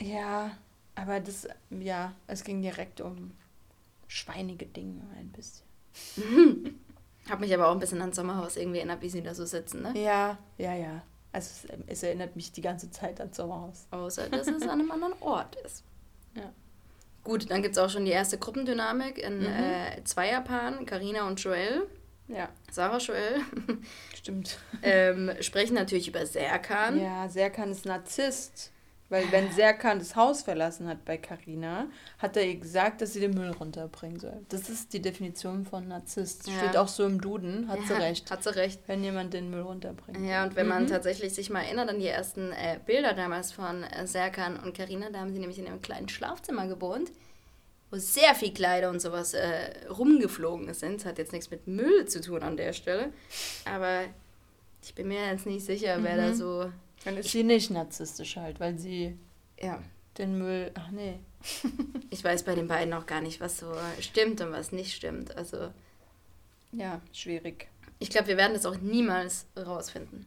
Ja, 0.00 0.52
aber 0.94 1.18
das, 1.18 1.48
ja, 1.70 2.12
es 2.28 2.44
ging 2.44 2.62
direkt 2.62 3.00
um 3.00 3.32
schweinige 4.06 4.66
Dinge 4.66 5.02
ein 5.18 5.32
bisschen. 5.32 5.66
Hab 7.28 7.40
mich 7.40 7.52
aber 7.52 7.68
auch 7.68 7.72
ein 7.72 7.80
bisschen 7.80 8.00
ans 8.00 8.16
Sommerhaus 8.16 8.56
irgendwie 8.56 8.78
erinnert, 8.78 9.02
wie 9.02 9.10
sie 9.10 9.22
da 9.22 9.34
so 9.34 9.44
sitzen, 9.44 9.82
ne? 9.82 9.92
Ja, 10.00 10.38
ja, 10.56 10.74
ja. 10.74 11.02
Also 11.32 11.50
es, 11.68 11.78
es 11.88 12.02
erinnert 12.04 12.36
mich 12.36 12.52
die 12.52 12.62
ganze 12.62 12.90
Zeit 12.90 13.20
an 13.20 13.32
Sommerhaus. 13.32 13.86
Außer, 13.90 14.30
dass 14.30 14.46
es 14.46 14.62
an 14.62 14.70
einem 14.80 14.90
anderen 14.90 15.14
Ort 15.20 15.56
ist. 15.56 15.84
Ja. 16.34 16.52
Gut, 17.28 17.50
dann 17.50 17.60
gibt 17.60 17.76
es 17.76 17.78
auch 17.78 17.90
schon 17.90 18.06
die 18.06 18.10
erste 18.10 18.38
Gruppendynamik 18.38 19.18
in 19.18 19.40
Mhm. 19.40 19.44
äh, 19.46 20.02
Zweierpaaren. 20.04 20.86
Carina 20.86 21.26
und 21.26 21.38
Joel, 21.44 21.86
Ja, 22.26 22.48
Sarah 22.70 22.96
Joel, 22.96 23.40
stimmt. 24.16 24.58
ähm, 24.82 25.30
sprechen 25.40 25.74
natürlich 25.74 26.08
über 26.08 26.24
Serkan. 26.24 26.98
Ja, 26.98 27.28
Serkan 27.28 27.70
ist 27.70 27.84
Narzisst. 27.84 28.72
Weil 29.10 29.32
wenn 29.32 29.50
Serkan 29.52 29.98
das 29.98 30.16
Haus 30.16 30.42
verlassen 30.42 30.86
hat 30.86 31.04
bei 31.06 31.16
Carina, 31.16 31.86
hat 32.18 32.36
er 32.36 32.44
ihr 32.44 32.56
gesagt, 32.56 33.00
dass 33.00 33.14
sie 33.14 33.20
den 33.20 33.30
Müll 33.32 33.50
runterbringen 33.52 34.20
soll. 34.20 34.44
Das 34.50 34.68
ist 34.68 34.92
die 34.92 35.00
Definition 35.00 35.64
von 35.64 35.88
Narzisst. 35.88 36.46
Ja. 36.46 36.58
Steht 36.58 36.76
auch 36.76 36.88
so 36.88 37.06
im 37.06 37.18
Duden, 37.18 37.68
hat 37.68 37.78
sie 37.86 37.94
Ja, 37.94 38.00
recht. 38.00 38.30
Hat 38.30 38.44
sie 38.44 38.54
recht. 38.54 38.80
Wenn 38.86 39.02
jemand 39.02 39.32
den 39.32 39.48
Müll 39.50 39.62
runterbringt. 39.62 40.20
Ja, 40.28 40.44
und 40.44 40.56
wenn 40.56 40.68
man 40.68 40.82
Mhm. 40.82 40.88
tatsächlich 40.88 41.32
sich 41.34 41.48
mal 41.48 41.62
erinnert 41.62 41.88
an 41.88 41.98
die 42.00 42.06
ersten 42.06 42.52
äh, 42.52 42.78
Bilder 42.84 43.14
damals 43.14 43.50
von 43.50 43.82
äh, 43.84 44.06
Serkan 44.06 44.58
und 44.60 44.76
Carina, 44.76 45.08
da 45.10 45.20
haben 45.20 45.32
sie 45.32 45.38
nämlich 45.38 45.58
in 45.58 45.66
einem 45.66 45.80
kleinen 45.80 46.10
Schlafzimmer 46.10 46.66
gewohnt, 46.66 47.10
wo 47.90 47.96
sehr 47.96 48.34
viel 48.34 48.52
Kleider 48.52 48.90
und 48.90 49.00
sowas 49.00 49.32
äh, 49.32 49.86
rumgeflogen 49.88 50.74
sind. 50.74 51.00
Das 51.00 51.06
hat 51.06 51.16
jetzt 51.16 51.32
nichts 51.32 51.50
mit 51.50 51.66
Müll 51.66 52.04
zu 52.06 52.20
tun 52.20 52.42
an 52.42 52.58
der 52.58 52.74
Stelle. 52.74 53.10
Aber 53.64 54.02
ich 54.82 54.94
bin 54.94 55.08
mir 55.08 55.26
jetzt 55.30 55.46
nicht 55.46 55.64
sicher, 55.64 55.96
wer 56.02 56.18
da 56.18 56.26
Mhm. 56.28 56.34
so. 56.34 56.70
Dann 57.04 57.16
ist 57.16 57.30
sie 57.30 57.44
nicht 57.44 57.70
narzisstisch 57.70 58.36
halt, 58.36 58.60
weil 58.60 58.78
sie 58.78 59.16
Ja, 59.60 59.82
den 60.18 60.38
Müll. 60.38 60.70
Ach 60.74 60.90
nee. 60.90 61.18
ich 62.10 62.22
weiß 62.24 62.42
bei 62.44 62.54
den 62.54 62.66
beiden 62.68 62.92
auch 62.94 63.06
gar 63.06 63.20
nicht, 63.20 63.40
was 63.40 63.58
so 63.58 63.72
stimmt 64.00 64.40
und 64.40 64.52
was 64.52 64.72
nicht 64.72 64.94
stimmt. 64.94 65.36
Also 65.36 65.72
Ja, 66.72 67.00
schwierig. 67.12 67.68
ich 67.98 68.10
glaube, 68.10 68.28
wir 68.28 68.36
werden 68.36 68.54
das 68.54 68.66
auch 68.66 68.76
niemals 68.78 69.46
rausfinden. 69.56 70.26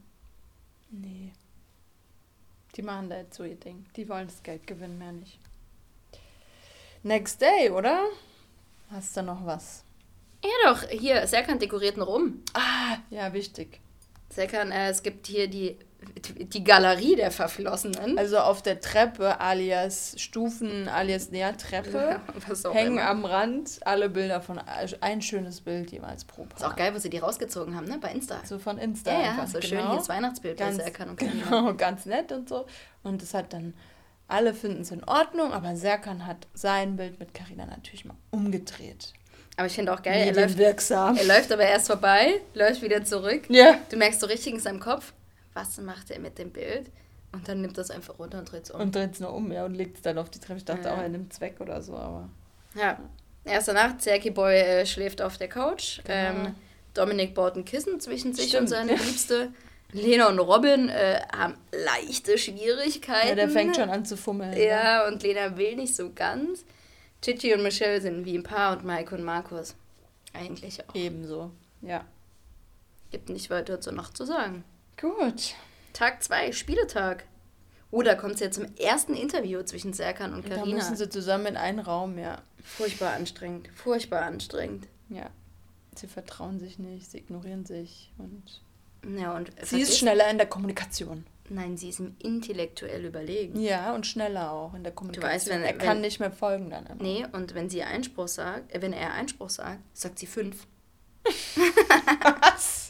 Nee. 0.89 1.31
Die 2.75 2.81
machen 2.81 3.09
da 3.09 3.17
jetzt 3.17 3.35
so 3.35 3.43
ihr 3.43 3.55
Ding. 3.55 3.85
Die 3.97 4.07
wollen 4.07 4.27
das 4.27 4.41
Geld 4.43 4.65
gewinnen, 4.65 4.97
mehr 4.97 5.11
nicht. 5.11 5.39
Next 7.03 7.41
Day, 7.41 7.69
oder? 7.69 8.05
Hast 8.91 9.15
du 9.17 9.23
noch 9.23 9.45
was? 9.45 9.83
Ja 10.43 10.71
doch, 10.71 10.87
hier, 10.89 11.25
Serkan 11.27 11.59
dekoriert 11.59 11.97
noch 11.97 12.07
um. 12.07 12.41
Ah, 12.53 12.97
ja, 13.09 13.33
wichtig. 13.33 13.79
Serkan, 14.29 14.71
äh, 14.71 14.89
es 14.89 15.03
gibt 15.03 15.27
hier 15.27 15.47
die, 15.47 15.77
die 16.15 16.63
Galerie 16.63 17.15
der 17.15 17.31
Verflossenen. 17.31 18.17
Also 18.17 18.39
auf 18.39 18.61
der 18.61 18.79
Treppe, 18.79 19.39
alias 19.39 20.15
Stufen, 20.17 20.87
alias 20.87 21.31
Nährtreppe, 21.31 22.19
Was 22.47 22.65
auch 22.65 22.73
hängen 22.73 22.93
immer. 22.93 23.07
am 23.09 23.25
Rand 23.25 23.79
alle 23.85 24.09
Bilder 24.09 24.41
von 24.41 24.59
ein 24.59 25.21
schönes 25.21 25.61
Bild 25.61 25.91
jeweils 25.91 26.25
pro 26.25 26.43
Paar. 26.43 26.57
Ist 26.57 26.65
auch 26.65 26.75
geil, 26.75 26.93
wo 26.93 26.99
sie 26.99 27.09
die 27.09 27.19
rausgezogen 27.19 27.75
haben, 27.75 27.87
ne? 27.87 27.97
Bei 27.99 28.11
Insta. 28.11 28.41
So 28.45 28.59
von 28.59 28.77
Insta. 28.77 29.11
ja, 29.11 29.37
ja, 29.37 29.47
so 29.47 29.61
schön 29.61 29.77
genau. 29.77 29.89
hier 29.91 29.99
das 29.99 30.09
Weihnachtsbild 30.09 30.57
bei 30.57 30.65
ganz, 30.65 30.77
Serkan 30.77 31.09
und 31.09 31.15
Karina. 31.19 31.43
genau, 31.43 31.73
ganz 31.75 32.05
nett 32.05 32.31
und 32.31 32.49
so. 32.49 32.65
Und 33.03 33.21
es 33.23 33.33
hat 33.33 33.53
dann, 33.53 33.73
alle 34.27 34.53
finden 34.53 34.81
es 34.81 34.91
in 34.91 35.03
Ordnung, 35.03 35.51
aber 35.53 35.75
Serkan 35.75 36.25
hat 36.25 36.47
sein 36.53 36.97
Bild 36.97 37.19
mit 37.19 37.33
Carina 37.33 37.65
natürlich 37.65 38.05
mal 38.05 38.15
umgedreht. 38.31 39.13
Aber 39.57 39.67
ich 39.67 39.73
finde 39.73 39.93
auch 39.93 40.01
geil, 40.01 40.27
er 40.27 40.33
läuft, 40.33 40.59
er 40.59 41.25
läuft 41.25 41.51
aber 41.51 41.63
erst 41.63 41.87
vorbei, 41.87 42.41
läuft 42.53 42.81
wieder 42.81 43.03
zurück. 43.03 43.43
Ja. 43.49 43.77
Du 43.89 43.97
merkst 43.97 44.21
so 44.21 44.25
richtig 44.25 44.53
in 44.53 44.59
seinem 44.59 44.79
Kopf, 44.79 45.13
was 45.53 45.77
macht 45.79 46.11
er 46.11 46.19
mit 46.19 46.37
dem 46.37 46.51
Bild? 46.51 46.91
Und 47.33 47.47
dann 47.47 47.61
nimmt 47.61 47.77
er 47.77 47.81
es 47.83 47.91
einfach 47.91 48.19
runter 48.19 48.39
und 48.39 48.51
dreht 48.51 48.63
es 48.65 48.71
um. 48.71 48.81
Und 48.81 48.93
dreht 48.95 49.13
es 49.13 49.19
nur 49.19 49.33
um, 49.33 49.51
ja, 49.51 49.63
und 49.65 49.73
legt 49.75 49.97
es 49.97 50.01
dann 50.01 50.17
auf 50.17 50.29
die 50.29 50.39
Treppe. 50.39 50.57
Ich 50.57 50.65
dachte 50.65 50.89
Ja. 50.89 50.95
auch, 50.95 50.97
er 51.01 51.09
nimmt 51.09 51.31
es 51.31 51.39
weg 51.41 51.55
oder 51.59 51.81
so, 51.81 51.95
aber. 51.95 52.29
Ja. 52.75 52.99
Erste 53.45 53.73
Nacht, 53.73 54.01
Serki 54.01 54.29
Boy 54.31 54.55
äh, 54.55 54.85
schläft 54.85 55.21
auf 55.21 55.37
der 55.37 55.47
Couch. 55.47 56.01
Genau. 56.03 56.13
Ähm, 56.47 56.55
Dominik 56.93 57.33
baut 57.33 57.55
ein 57.55 57.63
Kissen 57.65 57.99
zwischen 57.99 58.33
sich 58.33 58.49
Stimmt. 58.49 58.63
und 58.63 58.67
seine 58.67 58.95
Liebste. 58.95 59.53
Lena 59.93 60.27
und 60.29 60.39
Robin 60.39 60.89
äh, 60.89 61.21
haben 61.35 61.55
leichte 61.71 62.37
Schwierigkeiten. 62.37 63.29
Ja, 63.29 63.35
der 63.35 63.49
fängt 63.49 63.75
schon 63.77 63.89
an 63.89 64.05
zu 64.05 64.15
fummeln. 64.17 64.51
ne? 64.51 64.65
Ja, 64.67 65.07
und 65.07 65.23
Lena 65.23 65.57
will 65.57 65.75
nicht 65.77 65.95
so 65.95 66.11
ganz. 66.13 66.63
Chichi 67.21 67.53
und 67.53 67.63
Michelle 67.63 67.99
sind 68.01 68.25
wie 68.25 68.37
ein 68.37 68.43
Paar 68.43 68.77
und 68.77 68.83
Mike 68.85 69.15
und 69.15 69.23
Markus. 69.23 69.75
Eigentlich 70.33 70.87
auch. 70.87 70.95
Ebenso. 70.95 71.51
Ja. 71.81 72.05
Gibt 73.11 73.29
nicht 73.29 73.49
weiter 73.49 73.81
zur 73.81 73.93
Nacht 73.93 74.15
zu 74.15 74.25
sagen. 74.25 74.63
Gut. 75.01 75.55
Tag 75.93 76.23
2, 76.23 76.51
Spieletag. 76.51 77.25
Oh, 77.89 78.01
da 78.03 78.15
kommt 78.15 78.35
es 78.35 78.39
ja 78.39 78.51
zum 78.51 78.65
ersten 78.77 79.13
Interview 79.15 79.61
zwischen 79.63 79.91
Serkan 79.93 80.33
und 80.33 80.49
Da 80.49 80.55
Karina. 80.55 80.75
müssen 80.77 80.95
sie 80.95 81.09
zusammen 81.09 81.47
in 81.47 81.57
einen 81.57 81.79
Raum, 81.79 82.17
ja. 82.17 82.41
Furchtbar 82.63 83.13
anstrengend. 83.13 83.67
Furchtbar 83.75 84.21
anstrengend. 84.21 84.87
Ja. 85.09 85.29
Sie 85.95 86.07
vertrauen 86.07 86.59
sich 86.59 86.79
nicht, 86.79 87.11
sie 87.11 87.17
ignorieren 87.17 87.65
sich 87.65 88.13
und. 88.17 88.61
Ja, 89.19 89.35
und 89.35 89.51
Sie 89.63 89.81
ist 89.81 89.97
schneller 89.97 90.29
in 90.29 90.37
der 90.37 90.47
Kommunikation. 90.47 91.25
Nein, 91.49 91.75
sie 91.75 91.89
ist 91.89 91.99
ihm 91.99 92.15
intellektuell 92.19 93.03
überlegen. 93.03 93.59
Ja, 93.59 93.93
und 93.93 94.05
schneller 94.07 94.51
auch 94.51 94.73
in 94.75 94.83
der 94.83 94.93
Kommunikation. 94.93 95.33
weißt, 95.35 95.49
wenn- 95.49 95.63
er 95.63 95.73
kann 95.73 95.95
wenn- 95.97 96.01
nicht 96.01 96.19
mehr 96.21 96.31
folgen 96.31 96.69
dann 96.69 96.85
immer. 96.85 97.01
Nee, 97.03 97.25
und 97.33 97.55
wenn 97.55 97.69
sie 97.69 97.83
Einspruch 97.83 98.27
sagt, 98.29 98.73
äh, 98.73 98.81
wenn 98.81 98.93
er 98.93 99.11
Einspruch 99.13 99.49
sagt, 99.49 99.79
sagt 99.91 100.19
sie 100.19 100.27
fünf. 100.27 100.65
Was? 102.41 102.80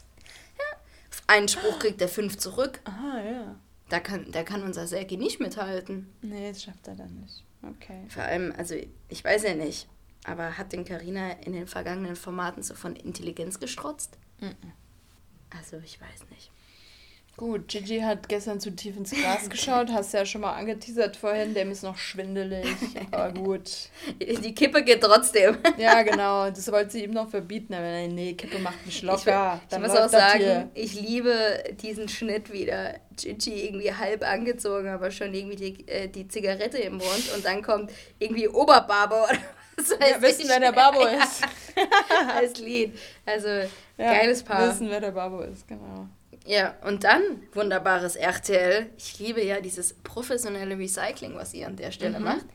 Einen 1.31 1.47
Spruch 1.47 1.79
kriegt 1.79 2.01
er 2.01 2.09
fünf 2.09 2.37
zurück. 2.37 2.81
Ah, 2.83 3.21
ja. 3.23 3.55
Da 3.87 4.01
kann, 4.01 4.29
da 4.33 4.43
kann 4.43 4.63
unser 4.63 4.85
Serki 4.85 5.15
nicht 5.15 5.39
mithalten. 5.39 6.09
Nee, 6.21 6.49
das 6.49 6.63
schafft 6.63 6.85
er 6.89 6.95
dann 6.95 7.21
nicht. 7.21 7.45
Okay. 7.63 8.03
Vor 8.09 8.23
allem, 8.23 8.53
also 8.57 8.75
ich 9.07 9.23
weiß 9.23 9.43
ja 9.43 9.55
nicht, 9.55 9.87
aber 10.25 10.57
hat 10.57 10.73
den 10.73 10.83
Karina 10.83 11.31
in 11.31 11.53
den 11.53 11.67
vergangenen 11.67 12.17
Formaten 12.17 12.63
so 12.63 12.73
von 12.73 12.97
Intelligenz 12.97 13.61
gestrotzt? 13.61 14.17
Also 15.57 15.77
ich 15.77 16.01
weiß 16.01 16.29
nicht. 16.31 16.51
Gut, 17.37 17.69
Gigi 17.69 18.01
hat 18.01 18.29
gestern 18.29 18.59
zu 18.59 18.69
tief 18.75 18.95
ins 18.97 19.09
Gras 19.11 19.49
geschaut, 19.49 19.89
hast 19.91 20.13
ja 20.13 20.25
schon 20.27 20.41
mal 20.41 20.53
angeteasert 20.53 21.17
vorhin, 21.17 21.55
dem 21.55 21.71
ist 21.71 21.81
noch 21.81 21.97
schwindelig, 21.97 22.67
aber 23.11 23.31
gut. 23.31 23.89
Die 24.19 24.53
Kippe 24.53 24.83
geht 24.83 25.01
trotzdem. 25.01 25.57
Ja, 25.77 26.03
genau, 26.03 26.49
das 26.51 26.71
wollte 26.71 26.91
sie 26.91 27.03
ihm 27.05 27.11
noch 27.11 27.29
verbieten, 27.29 27.73
aber 27.73 28.07
nee, 28.07 28.33
Kippe 28.33 28.59
macht 28.59 28.85
mich 28.85 28.97
Ich, 28.97 29.01
locker. 29.01 29.59
ich 29.63 29.69
dann 29.69 29.81
muss 29.81 29.89
auch 29.91 29.95
das 30.01 30.11
sagen, 30.11 30.39
hier. 30.39 30.69
ich 30.75 30.93
liebe 31.01 31.63
diesen 31.81 32.07
Schnitt 32.09 32.51
wieder. 32.53 32.95
Gigi 33.17 33.65
irgendwie 33.65 33.91
halb 33.93 34.23
angezogen, 34.27 34.87
aber 34.89 35.09
schon 35.09 35.33
irgendwie 35.33 35.55
die, 35.55 35.87
äh, 35.87 36.07
die 36.09 36.27
Zigarette 36.27 36.77
im 36.77 36.93
Mund 36.97 37.31
und 37.35 37.43
dann 37.43 37.61
kommt 37.63 37.91
irgendwie 38.19 38.47
Oberbarbe 38.49 39.15
oder 39.15 39.37
was 39.77 39.91
weiß 39.99 40.09
Ja, 40.11 40.21
wissen, 40.21 40.41
ich. 40.41 40.47
wer 40.49 40.59
der 40.59 40.71
Babo 40.73 41.05
ist. 41.07 41.41
Als 42.35 42.59
Lied. 42.59 42.97
Also, 43.25 43.47
Ja, 43.47 44.13
geiles 44.13 44.43
Paar. 44.43 44.69
Wissen, 44.69 44.89
wer 44.91 44.99
der 45.01 45.11
Babo 45.11 45.41
ist, 45.41 45.67
genau. 45.67 46.07
Ja, 46.45 46.75
und 46.85 47.03
dann 47.03 47.21
wunderbares 47.53 48.15
RTL. 48.15 48.89
Ich 48.97 49.19
liebe 49.19 49.43
ja 49.43 49.61
dieses 49.61 49.93
professionelle 49.93 50.77
Recycling, 50.77 51.35
was 51.35 51.53
ihr 51.53 51.67
an 51.67 51.75
der 51.75 51.91
Stelle 51.91 52.19
macht. 52.19 52.45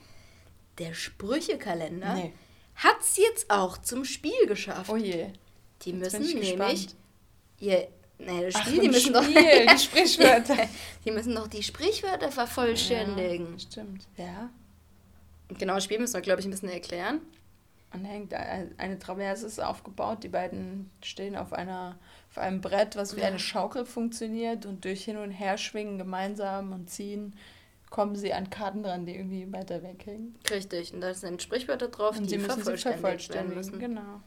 Der 0.79 0.93
Sprüchekalender 0.93 2.15
Nee. 2.15 2.33
hat 2.75 2.97
es 3.01 3.17
jetzt 3.17 3.51
auch 3.51 3.79
zum 3.79 4.05
Spiel 4.05 4.47
geschafft. 4.47 4.91
Oh 4.91 4.97
je. 4.97 5.29
die 5.83 5.93
müssen 5.93 6.23
ich 6.23 6.35
nämlich 6.35 6.89
ihr 7.59 7.89
nee, 8.19 8.43
das 8.45 8.55
Ach, 8.57 8.67
Spiel, 8.67 8.81
die 8.81 8.87
im 8.87 8.93
müssen 8.93 9.13
doch 9.13 9.23
Spiel, 9.23 9.67
die 9.67 9.79
Sprichwörter. 9.79 10.57
die 11.05 11.11
müssen 11.13 11.35
doch 11.35 11.47
die 11.47 11.63
Sprichwörter 11.63 12.31
vervollständigen. 12.33 13.53
Ja, 13.53 13.59
stimmt. 13.61 14.07
Ja. 14.17 14.51
Genau, 15.59 15.75
das 15.75 15.85
Spiel 15.85 15.99
müssen 16.01 16.15
wir, 16.15 16.21
glaube 16.23 16.41
ich, 16.41 16.47
ein 16.47 16.51
bisschen 16.51 16.69
erklären. 16.71 17.21
Anhängt. 17.91 18.35
Ein- 18.35 18.75
Eine 18.79 18.99
Traverse 18.99 19.47
ist 19.47 19.61
aufgebaut. 19.63 20.23
Die 20.25 20.29
beiden 20.29 20.91
stehen 21.03 21.37
auf, 21.37 21.53
einer, 21.53 21.97
auf 22.31 22.39
einem 22.39 22.61
Brett, 22.61 22.97
was 22.97 23.17
wie 23.17 23.23
eine 23.23 23.39
Schaukel 23.39 23.85
funktioniert. 23.87 24.67
Und 24.67 24.85
durch 24.85 25.05
Hin- 25.05 25.17
und 25.19 25.31
Herschwingen 25.31 25.99
gemeinsam 25.99 26.73
und 26.73 26.91
ziehen 26.91 27.35
kommen 27.91 28.17
sie 28.17 28.33
an 28.33 28.51
Karten 28.51 28.83
dran, 28.83 29.07
die 29.07 29.15
irgendwie 29.15 29.51
weiter 29.53 29.83
weghängen. 29.83 30.37
Richtig, 30.51 30.93
und 30.93 31.01
da 31.01 31.15
sind 31.15 31.41
Sprichwörter 31.41 31.89
drauf, 31.89 32.17
Und 32.19 32.25
die 32.25 32.31
sie 32.31 32.39
müssen 32.39 32.63
sie 32.65 32.77
vervollständigt 32.77 33.33
werden 33.35 33.55
müssen. 33.55 33.79
Genau. 33.79 34.21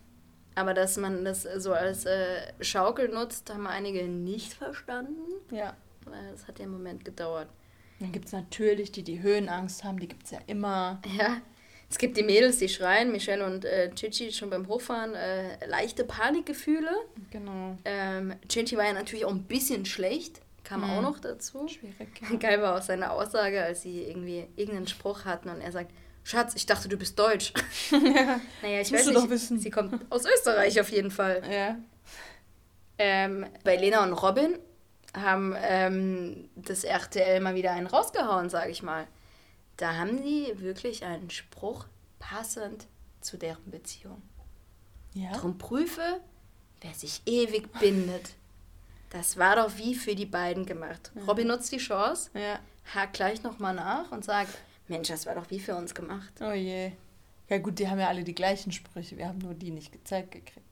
Aber 0.55 0.73
dass 0.73 0.97
man 0.97 1.23
das 1.25 1.43
so 1.43 1.73
als 1.73 2.05
äh, 2.05 2.41
Schaukel 2.61 3.09
nutzt, 3.09 3.53
haben 3.53 3.67
einige 3.67 4.07
nicht 4.07 4.53
verstanden. 4.53 5.21
Ja. 5.51 5.75
Weil 6.05 6.31
Das 6.31 6.47
hat 6.47 6.57
ja 6.59 6.63
einen 6.63 6.73
Moment 6.73 7.05
gedauert. 7.05 7.49
Dann 7.99 8.11
gibt 8.13 8.25
es 8.27 8.31
natürlich 8.31 8.91
die, 8.93 9.03
die 9.03 9.21
Höhenangst 9.21 9.83
haben. 9.83 9.99
Die 9.99 10.07
gibt 10.07 10.23
es 10.23 10.31
ja 10.31 10.39
immer. 10.47 11.01
Ja, 11.17 11.37
es 11.89 11.97
gibt 11.97 12.17
die 12.17 12.23
Mädels, 12.23 12.57
die 12.57 12.69
schreien, 12.69 13.11
Michelle 13.11 13.45
und 13.45 13.65
äh, 13.65 13.89
Chichi 13.95 14.31
schon 14.31 14.49
beim 14.49 14.67
Hochfahren, 14.67 15.15
äh, 15.15 15.65
leichte 15.67 16.03
Panikgefühle. 16.03 16.91
Genau. 17.31 17.77
Ähm, 17.85 18.35
Chichi 18.47 18.77
war 18.77 18.85
ja 18.85 18.93
natürlich 18.93 19.25
auch 19.25 19.31
ein 19.31 19.43
bisschen 19.43 19.85
schlecht, 19.85 20.41
kam 20.63 20.81
Mhm. 20.81 20.89
auch 20.91 21.01
noch 21.01 21.19
dazu. 21.19 21.67
Schwierig. 21.67 22.09
Ja. 22.29 22.37
Geil 22.37 22.61
war 22.61 22.77
auch 22.77 22.81
seine 22.83 23.11
Aussage, 23.11 23.63
als 23.63 23.81
sie 23.81 24.03
irgendwie 24.03 24.45
irgendeinen 24.55 24.87
Spruch 24.87 25.25
hatten 25.25 25.49
und 25.49 25.61
er 25.61 25.71
sagt, 25.71 25.91
Schatz, 26.23 26.53
ich 26.55 26.65
dachte, 26.67 26.89
du 26.89 26.97
bist 26.97 27.17
deutsch. 27.17 27.53
naja, 27.91 28.81
ich 28.81 28.91
Musst 28.91 28.93
weiß 28.93 29.03
du 29.05 29.09
nicht, 29.11 29.23
doch 29.23 29.29
wissen. 29.31 29.59
sie 29.59 29.71
kommt 29.71 29.99
aus 30.11 30.25
Österreich 30.25 30.79
auf 30.79 30.89
jeden 30.91 31.09
Fall. 31.11 31.41
ja. 31.51 31.75
Ähm, 33.01 33.45
bei 33.63 33.77
Lena 33.77 34.03
und 34.03 34.11
Robin 34.13 34.59
haben 35.15 35.55
ähm, 35.61 36.49
das 36.55 36.83
RTL 36.83 37.39
mal 37.39 37.55
wieder 37.55 37.71
einen 37.71 37.87
rausgehauen, 37.87 38.49
sage 38.49 38.71
ich 38.71 38.83
mal. 38.83 39.07
Da 39.79 39.95
haben 39.95 40.21
sie 40.21 40.53
wirklich 40.59 41.05
einen 41.05 41.29
Spruch 41.29 41.85
passend 42.19 42.87
zu 43.21 43.37
deren 43.37 43.71
Beziehung. 43.71 44.21
Ja. 45.13 45.31
Drum 45.31 45.57
prüfe, 45.57 46.19
wer 46.81 46.93
sich 46.93 47.21
ewig 47.25 47.71
bindet. 47.79 48.35
Das 49.09 49.37
war 49.37 49.55
doch 49.55 49.77
wie 49.77 49.95
für 49.95 50.15
die 50.15 50.25
beiden 50.25 50.65
gemacht. 50.65 51.11
Robin 51.25 51.47
nutzt 51.47 51.71
die 51.71 51.77
Chance, 51.77 52.29
Ja. 52.33 52.59
hakt 52.93 53.13
gleich 53.13 53.41
nochmal 53.41 53.73
nach 53.73 54.11
und 54.11 54.23
sagt, 54.25 54.55
Mensch, 54.89 55.07
das 55.07 55.25
war 55.25 55.35
doch 55.35 55.49
wie 55.49 55.59
für 55.59 55.75
uns 55.75 55.95
gemacht. 55.95 56.33
Oh 56.41 56.51
je. 56.51 56.91
Ja 57.47 57.57
gut, 57.57 57.79
die 57.79 57.87
haben 57.87 57.99
ja 57.99 58.07
alle 58.09 58.23
die 58.23 58.35
gleichen 58.35 58.71
Sprüche. 58.71 59.17
Wir 59.17 59.27
haben 59.29 59.39
nur 59.39 59.53
die 59.53 59.71
nicht 59.71 59.91
gezeigt 59.91 60.31
gekriegt. 60.31 60.65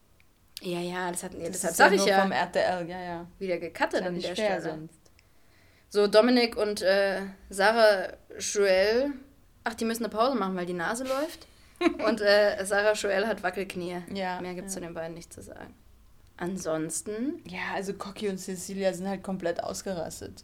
Ja, 0.61 0.79
ja, 0.79 1.11
das, 1.11 1.23
hat, 1.23 1.33
das, 1.33 1.41
Das 1.49 1.61
das 1.61 1.71
ist 1.71 1.77
sag 1.77 1.91
ja 1.93 1.97
ich 1.97 2.05
ja. 2.05 2.21
vom 2.21 2.31
RTL, 2.31 2.89
ja, 2.89 2.99
ja. 3.01 3.27
Wieder 3.39 3.57
gecuttet 3.57 4.01
ja 4.01 4.07
an 4.07 4.19
der 4.19 4.33
Stelle. 4.35 4.61
sonst. 4.61 4.96
So, 5.89 6.07
Dominik 6.07 6.57
und 6.57 6.81
äh, 6.81 7.21
Sarah 7.49 8.13
Joel, 8.39 9.13
ach, 9.63 9.73
die 9.73 9.85
müssen 9.85 10.03
eine 10.03 10.13
Pause 10.13 10.35
machen, 10.37 10.55
weil 10.55 10.65
die 10.65 10.73
Nase 10.73 11.05
läuft. 11.05 11.47
und 12.07 12.21
äh, 12.21 12.63
Sarah 12.65 12.93
Joel 12.93 13.27
hat 13.27 13.43
Wackelknie. 13.43 14.01
Ja, 14.13 14.41
Mehr 14.41 14.55
gibt 14.55 14.67
es 14.67 14.75
ja. 14.75 14.81
zu 14.81 14.85
den 14.85 14.93
beiden 14.93 15.13
nicht 15.13 15.31
zu 15.31 15.41
sagen. 15.41 15.73
Ansonsten, 16.37 17.41
Ja, 17.45 17.73
also 17.75 17.93
Cocky 17.93 18.29
und 18.29 18.37
Cecilia 18.37 18.93
sind 18.93 19.07
halt 19.07 19.23
komplett 19.23 19.63
ausgerastet. 19.63 20.43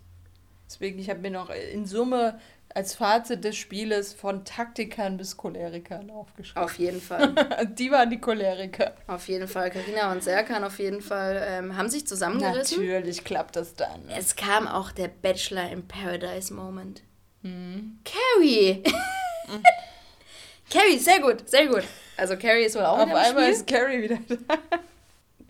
Deswegen, 0.67 0.97
ich 0.97 1.09
habe 1.09 1.19
mir 1.19 1.31
noch 1.31 1.49
in 1.49 1.85
Summe 1.85 2.39
als 2.75 2.95
Fazit 2.95 3.43
des 3.43 3.55
Spieles 3.55 4.13
von 4.13 4.45
Taktikern 4.45 5.17
bis 5.17 5.37
Cholerikern 5.37 6.09
aufgeschrieben. 6.09 6.63
auf 6.63 6.77
jeden 6.79 7.01
Fall. 7.01 7.33
Die 7.77 7.91
waren 7.91 8.09
die 8.09 8.19
Choleriker. 8.19 8.95
auf 9.07 9.27
jeden 9.27 9.47
Fall. 9.47 9.69
Karina 9.69 10.11
und 10.11 10.23
Serkan 10.23 10.63
auf 10.63 10.79
jeden 10.79 11.01
Fall 11.01 11.43
ähm, 11.47 11.77
haben 11.77 11.89
sich 11.89 12.07
zusammengerissen. 12.07 12.79
Natürlich 12.83 13.23
klappt 13.23 13.55
das 13.55 13.75
dann. 13.75 14.09
Es 14.09 14.35
kam 14.35 14.67
auch 14.67 14.91
der 14.91 15.07
Bachelor 15.09 15.69
in 15.69 15.87
Paradise 15.87 16.53
Moment. 16.53 17.03
Mhm. 17.43 17.99
Carrie! 18.03 18.83
Carrie, 20.69 20.97
sehr 20.97 21.19
gut, 21.19 21.47
sehr 21.49 21.67
gut. 21.67 21.83
Also 22.17 22.37
Carrie 22.37 22.63
ist 22.65 22.75
wohl 22.75 22.85
auch 22.85 22.97
Auf 22.97 23.13
einmal 23.13 23.25
Spiel. 23.29 23.43
ist 23.49 23.67
Carrie 23.67 24.01
wieder 24.03 24.17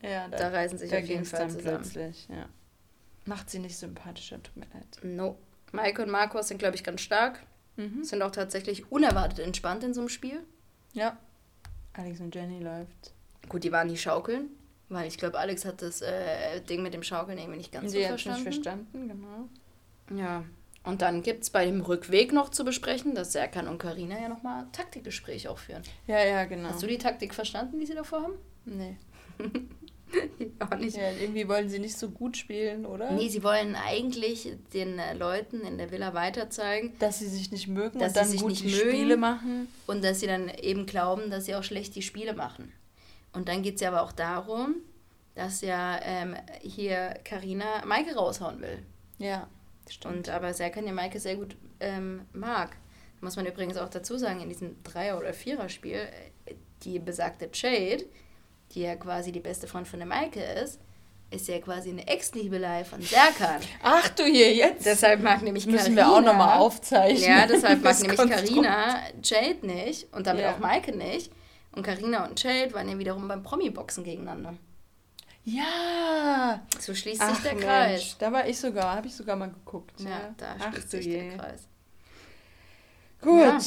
da. 0.02 0.08
ja, 0.08 0.28
Da 0.28 0.50
reißen 0.50 0.78
sich 0.78 0.90
da 0.92 0.98
auf 0.98 1.06
jeden 1.06 1.26
Fall 1.26 1.50
zusammen. 1.50 1.64
plötzlich. 1.82 2.28
Ja. 2.30 2.46
Macht 3.26 3.50
sie 3.50 3.60
nicht 3.60 3.78
sympathischer, 3.78 4.42
tut 4.44 4.58
mir 4.58 4.66
leid. 4.74 4.86
No. 5.04 5.38
Maike 5.74 6.04
und 6.04 6.10
Markus 6.10 6.48
sind, 6.48 6.60
glaube 6.60 6.76
ich, 6.76 6.84
ganz 6.84 7.02
stark. 7.02 7.44
Mhm. 7.76 8.04
Sind 8.04 8.22
auch 8.22 8.32
tatsächlich 8.32 8.92
unerwartet 8.92 9.40
entspannt 9.40 9.84
in 9.84 9.94
so 9.94 10.02
einem 10.02 10.10
Spiel. 10.10 10.40
Ja. 10.94 11.18
Alex 11.94 12.20
und 12.22 12.34
Jenny 12.34 12.60
läuft. 12.64 13.14
Gut, 13.50 13.64
die 13.64 13.72
waren 13.72 13.88
die 13.90 13.98
Schaukeln, 13.98 14.50
weil 14.90 15.08
ich 15.08 15.18
glaube, 15.18 15.40
Alex 15.40 15.66
hat 15.66 15.82
das 15.82 16.02
äh, 16.02 16.62
Ding 16.62 16.84
mit 16.84 16.94
dem 16.94 17.04
Schaukeln 17.04 17.38
irgendwie 17.38 17.58
nicht 17.58 17.72
ganz 17.72 17.92
Sie 17.92 18.00
so 18.00 18.06
hat 18.06 18.12
nicht 18.14 18.24
verstanden. 18.24 18.44
verstanden, 18.44 19.08
genau. 20.10 20.22
Ja. 20.22 20.46
Und 20.84 21.02
dann 21.02 21.24
gibt 21.24 21.44
es 21.44 21.50
bei 21.50 21.66
dem 21.66 21.82
Rückweg 21.82 22.34
noch 22.34 22.50
zu 22.50 22.64
besprechen, 22.64 23.16
dass 23.16 23.32
Serkan 23.32 23.68
und 23.68 23.80
Karina 23.80 24.20
ja 24.20 24.30
nochmal 24.30 24.68
Taktikgespräch 24.74 25.48
auch 25.48 25.58
führen. 25.58 25.82
Ja, 26.08 26.24
ja, 26.24 26.46
genau. 26.46 26.70
Hast 26.70 26.84
du 26.84 26.88
die 26.88 26.98
Taktik 26.98 27.34
verstanden, 27.34 27.80
die 27.80 27.86
sie 27.86 27.96
davor 27.96 28.22
haben? 28.24 28.34
Nee. 28.66 28.98
Auch 30.60 30.78
nicht. 30.78 30.96
Ja, 30.98 31.12
irgendwie 31.12 31.48
wollen 31.48 31.70
sie 31.70 31.80
nicht 31.80 31.98
so 31.98 32.10
gut 32.10 32.38
spielen, 32.38 32.86
oder? 32.86 33.12
Nee, 33.12 33.30
sie 33.30 33.44
wollen 33.44 33.76
eigentlich 33.76 34.52
den 34.74 35.00
äh, 35.00 35.14
Leuten 35.14 35.62
in 35.62 35.78
der 35.78 35.92
Villa 35.92 36.14
weiter 36.14 36.50
zeigen 36.50 36.94
Dass 37.00 37.20
sie 37.20 37.28
sich 37.28 37.52
nicht 37.52 37.68
mögen 37.68 38.00
Dass 38.00 38.10
und 38.10 38.14
sie 38.14 38.20
dann 38.20 38.30
sich 38.30 38.42
gut 38.42 38.50
nicht 38.52 38.64
die 38.64 38.70
mögen. 38.76 38.90
Spiele 38.90 39.18
machen. 39.18 39.68
und 39.88 40.04
dass 40.04 40.20
sie 40.20 40.28
dann 40.28 40.50
eben 40.50 40.86
glauben, 40.86 41.30
dass 41.30 41.46
sie 41.46 41.56
auch 41.56 41.64
schlecht 41.64 41.96
die 41.96 42.02
Spiele 42.02 42.34
machen. 42.34 42.72
Und 43.34 43.48
dann 43.50 43.64
geht 43.64 43.76
es 43.76 43.82
ja 43.82 43.90
aber 43.90 44.04
auch 44.04 44.12
darum, 44.12 44.76
dass 45.36 45.62
ja 45.62 46.00
ähm, 46.04 46.36
hier 46.62 47.16
Karina 47.24 47.84
Maike 47.86 48.14
raushauen 48.16 48.62
will. 48.62 48.80
Ja, 49.18 49.48
stimmt. 49.90 50.16
Und 50.16 50.30
aber 50.30 50.54
Serkan 50.54 50.86
ja 50.86 50.94
Maike 50.94 51.20
sehr 51.20 51.36
gut 51.36 51.56
ähm, 51.80 52.22
mag. 52.34 52.78
Muss 53.22 53.36
man 53.38 53.46
übrigens 53.46 53.78
auch 53.78 53.90
dazu 53.90 54.18
sagen, 54.18 54.42
in 54.42 54.50
diesem 54.50 54.84
Dreier- 54.84 55.18
oder 55.18 55.34
Vierer-Spiel, 55.34 55.96
äh, 56.46 56.54
die 56.84 57.00
besagte 57.00 57.50
Jade, 57.54 58.06
die 58.74 58.82
ja 58.82 58.96
quasi 58.96 59.32
die 59.32 59.40
beste 59.40 59.68
Freundin 59.68 59.90
von 59.90 60.00
der 60.00 60.08
Maike 60.08 60.42
ist, 60.42 60.80
ist 61.30 61.48
ja 61.48 61.60
quasi 61.60 61.90
eine 61.90 62.08
Ex-Liebelei 62.08 62.84
von 62.86 63.02
Serkan. 63.02 63.60
Ach 63.82 64.08
du 64.10 64.24
hier, 64.24 64.54
jetzt 64.54 64.86
Deshalb 64.86 65.22
mag 65.22 65.42
nämlich 65.42 65.66
müssen 65.66 65.96
Carina, 65.96 66.02
wir 66.02 66.12
auch 66.12 66.22
nochmal 66.22 66.60
aufzeichnen. 66.60 67.24
Ja, 67.30 67.48
deshalb 67.48 67.82
mag 67.84 68.00
nämlich. 68.00 68.20
Karina 68.20 68.98
Jade 69.24 69.66
nicht 69.66 70.14
und 70.14 70.28
damit 70.28 70.44
Ja. 70.44 70.54
auch 70.54 70.60
Maike 70.60 70.96
nicht. 70.96 71.32
Und 71.72 71.82
Karina 71.84 72.26
und 72.28 72.42
Jade 72.42 72.72
waren 72.74 72.88
ja 72.88 73.00
wiederum 73.00 73.28
beim 73.28 73.42
Promi-Boxen 73.42 74.04
gegeneinander. 74.04 74.54
Ja. 75.44 76.62
So 76.80 76.94
schließt 76.94 77.22
Ach, 77.22 77.34
sich 77.34 77.44
der 77.44 77.54
Mensch, 77.54 77.66
Kreis. 77.66 78.16
Da 78.20 78.32
war 78.32 78.48
ich 78.48 78.60
sogar, 78.60 78.96
habe 78.96 79.08
ich 79.08 79.16
sogar 79.16 79.36
mal 79.36 79.50
geguckt. 79.50 80.00
Ja, 80.00 80.10
Ja, 80.10 80.36
da 80.38 80.56
Ach 80.60 80.72
schließt 80.72 80.92
sich 80.92 81.06
je. 81.06 81.30
der 81.30 81.38
Kreis. 81.38 81.68
Gut. 83.22 83.42
Ja. 83.42 83.58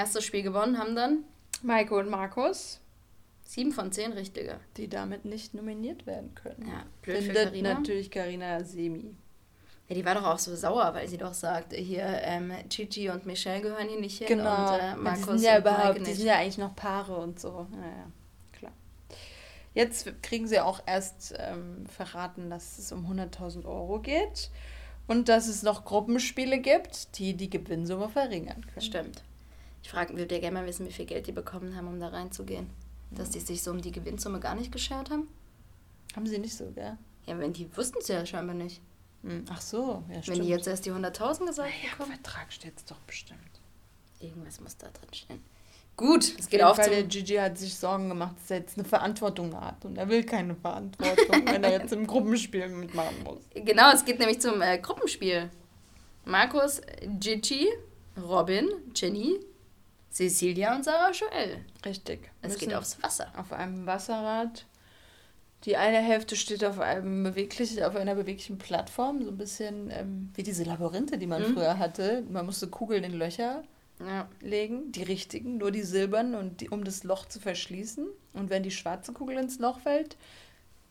Erstes 0.00 0.24
Spiel 0.24 0.42
gewonnen 0.42 0.78
haben 0.78 0.94
dann 0.94 1.24
Maike 1.62 1.94
und 1.96 2.08
Markus, 2.08 2.80
sieben 3.52 3.72
von 3.72 3.92
zehn 3.92 4.12
richtige. 4.12 4.58
die 4.76 4.88
damit 4.88 5.24
nicht 5.24 5.52
nominiert 5.54 6.06
werden 6.06 6.34
können. 6.34 6.66
Ja, 6.66 6.84
blöd 7.02 7.16
für 7.18 7.22
Findet 7.24 7.44
Karina. 7.48 7.74
natürlich 7.74 8.10
Carina 8.10 8.64
Semi. 8.64 9.14
Ja, 9.88 9.94
die 9.96 10.04
war 10.06 10.14
doch 10.14 10.24
auch 10.24 10.38
so 10.38 10.54
sauer, 10.56 10.94
weil 10.94 11.06
sie 11.08 11.18
doch 11.18 11.34
sagt, 11.34 11.74
hier 11.74 12.04
ähm, 12.22 12.52
Gigi 12.70 13.10
und 13.10 13.26
Michelle 13.26 13.60
gehören 13.60 13.88
hier 13.88 14.00
nicht 14.00 14.18
hin 14.18 14.26
Genau. 14.28 14.72
und 14.74 14.80
äh, 14.80 14.86
Ja, 14.88 14.96
Markus 14.96 15.18
die 15.24 15.30
sind 15.38 15.42
ja 15.42 15.58
überhaupt, 15.58 15.96
die 15.98 16.02
nicht. 16.02 16.16
sind 16.16 16.26
ja 16.26 16.36
eigentlich 16.38 16.58
noch 16.58 16.74
Paare 16.74 17.16
und 17.16 17.38
so. 17.38 17.66
Ja, 17.72 17.86
ja, 17.88 18.06
klar. 18.52 18.72
Jetzt 19.74 20.10
kriegen 20.22 20.46
sie 20.46 20.60
auch 20.60 20.80
erst 20.86 21.34
ähm, 21.38 21.84
verraten, 21.86 22.48
dass 22.48 22.78
es 22.78 22.90
um 22.92 23.04
100.000 23.06 23.64
Euro 23.66 23.98
geht 24.00 24.50
und 25.08 25.28
dass 25.28 25.46
es 25.48 25.62
noch 25.62 25.84
Gruppenspiele 25.84 26.58
gibt, 26.60 27.18
die 27.18 27.34
die 27.34 27.50
Gewinnsumme 27.50 28.08
verringern 28.08 28.64
können. 28.66 28.80
Stimmt. 28.86 29.22
Ich 29.82 29.90
frage, 29.90 30.16
würde 30.16 30.36
ja 30.36 30.40
gerne 30.40 30.60
mal 30.60 30.66
wissen, 30.66 30.86
wie 30.86 30.92
viel 30.92 31.06
Geld 31.06 31.26
die 31.26 31.32
bekommen 31.32 31.76
haben, 31.76 31.88
um 31.88 31.98
da 32.00 32.08
reinzugehen. 32.08 32.70
Dass 33.14 33.30
die 33.30 33.40
sich 33.40 33.62
so 33.62 33.70
um 33.70 33.80
die 33.80 33.92
Gewinnsumme 33.92 34.40
gar 34.40 34.54
nicht 34.54 34.72
geschert 34.72 35.10
haben? 35.10 35.28
Haben 36.14 36.26
sie 36.26 36.38
nicht 36.38 36.54
so, 36.54 36.70
gell? 36.72 36.96
Ja, 37.26 37.38
wenn 37.38 37.52
die 37.52 37.74
wussten 37.76 37.98
es 38.00 38.08
ja 38.08 38.24
scheinbar 38.26 38.54
nicht. 38.54 38.80
Hm, 39.22 39.44
Ach 39.48 39.60
so, 39.60 40.02
ja, 40.08 40.20
Wenn 40.26 40.42
die 40.42 40.48
jetzt 40.48 40.66
erst 40.66 40.84
die 40.84 40.90
100.000 40.90 41.46
gesagt 41.46 41.70
Ja, 41.82 42.04
im. 42.04 42.10
Vertrag 42.10 42.52
steht 42.52 42.76
es 42.76 42.84
doch 42.84 42.98
bestimmt. 43.06 43.40
Irgendwas 44.20 44.60
muss 44.60 44.76
da 44.76 44.88
drin 44.88 45.12
stehen. 45.12 45.42
Gut, 45.96 46.34
es 46.38 46.48
geht 46.48 46.62
auf 46.62 46.76
Fall, 46.76 46.86
zum... 46.86 46.94
der 46.94 47.02
Gigi 47.04 47.34
hat 47.34 47.58
sich 47.58 47.76
Sorgen 47.76 48.08
gemacht, 48.08 48.34
dass 48.40 48.50
er 48.50 48.58
jetzt 48.58 48.78
eine 48.78 48.86
Verantwortung 48.86 49.54
hat. 49.60 49.84
Und 49.84 49.98
er 49.98 50.08
will 50.08 50.24
keine 50.24 50.54
Verantwortung, 50.56 51.46
wenn 51.46 51.62
er 51.62 51.72
jetzt 51.72 51.92
im 51.92 52.06
Gruppenspiel 52.06 52.68
mitmachen 52.68 53.22
muss. 53.24 53.40
Genau, 53.54 53.92
es 53.92 54.04
geht 54.04 54.18
nämlich 54.18 54.40
zum 54.40 54.60
äh, 54.62 54.78
Gruppenspiel. 54.78 55.50
Markus, 56.24 56.80
Gigi, 57.20 57.68
Robin, 58.20 58.68
Jenny, 58.94 59.38
Cecilia 60.12 60.74
und 60.74 60.84
Sarah 60.84 61.10
Joel. 61.12 61.64
Richtig. 61.84 62.30
Es 62.42 62.58
geht 62.58 62.74
aufs 62.74 63.02
Wasser. 63.02 63.32
auf 63.36 63.52
einem 63.52 63.86
Wasserrad. 63.86 64.66
Die 65.64 65.76
eine 65.76 65.98
Hälfte 65.98 66.34
steht 66.36 66.64
auf 66.64 66.80
einem 66.80 67.22
beweglichen, 67.22 67.82
auf 67.84 67.94
einer 67.96 68.14
beweglichen 68.16 68.58
Plattform, 68.58 69.22
so 69.22 69.30
ein 69.30 69.36
bisschen 69.38 69.90
ähm, 69.90 70.30
wie 70.34 70.42
diese 70.42 70.64
Labyrinthe, 70.64 71.18
die 71.18 71.26
man 71.28 71.42
Mhm. 71.42 71.54
früher 71.54 71.78
hatte. 71.78 72.24
Man 72.28 72.44
musste 72.46 72.66
Kugeln 72.66 73.04
in 73.04 73.12
Löcher 73.12 73.62
Ja. 74.00 74.28
legen, 74.40 74.90
die 74.90 75.04
richtigen, 75.04 75.58
nur 75.58 75.70
die 75.70 75.82
silbernen, 75.82 76.34
und 76.34 76.60
die, 76.60 76.68
um 76.68 76.82
das 76.84 77.04
Loch 77.04 77.26
zu 77.26 77.38
verschließen. 77.38 78.06
Und 78.34 78.50
wenn 78.50 78.64
die 78.64 78.72
schwarze 78.72 79.12
Kugel 79.12 79.38
ins 79.38 79.60
Loch 79.60 79.78
fällt, 79.80 80.16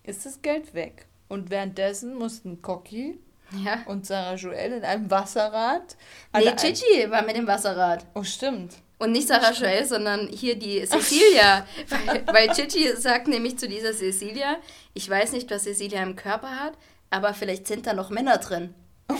ist 0.04 0.26
das 0.26 0.42
Geld 0.42 0.74
weg. 0.74 1.06
Und 1.28 1.50
währenddessen 1.50 2.16
mussten 2.16 2.62
Cocky 2.62 3.20
ja. 3.66 3.84
und 3.88 4.06
Sarah 4.06 4.36
Joel 4.36 4.72
in 4.74 4.84
einem 4.86 5.12
Wasserrad. 5.12 5.98
Nee, 6.34 6.54
Gigi 6.56 7.10
war 7.12 7.24
mit 7.24 7.36
dem 7.36 7.46
Wasserrad. 7.48 8.06
Oh, 8.16 8.24
stimmt. 8.24 8.76
Und 9.02 9.14
nicht 9.14 9.28
Sarah 9.28 9.52
Joel, 9.52 9.84
sondern 9.84 10.28
hier 10.28 10.56
die 10.56 10.86
Cecilia. 10.86 11.66
weil, 11.90 12.24
weil 12.28 12.48
Gigi 12.50 12.96
sagt 12.96 13.28
nämlich 13.28 13.58
zu 13.58 13.68
dieser 13.68 13.94
Cecilia, 13.94 14.58
ich 14.94 15.10
weiß 15.10 15.32
nicht, 15.32 15.50
was 15.50 15.64
Cecilia 15.64 16.04
im 16.04 16.16
Körper 16.16 16.52
hat, 16.52 16.74
aber 17.10 17.34
vielleicht 17.34 17.66
sind 17.66 17.88
da 17.88 17.94
noch 17.96 18.12
Männer 18.12 18.38
drin. 18.38 18.76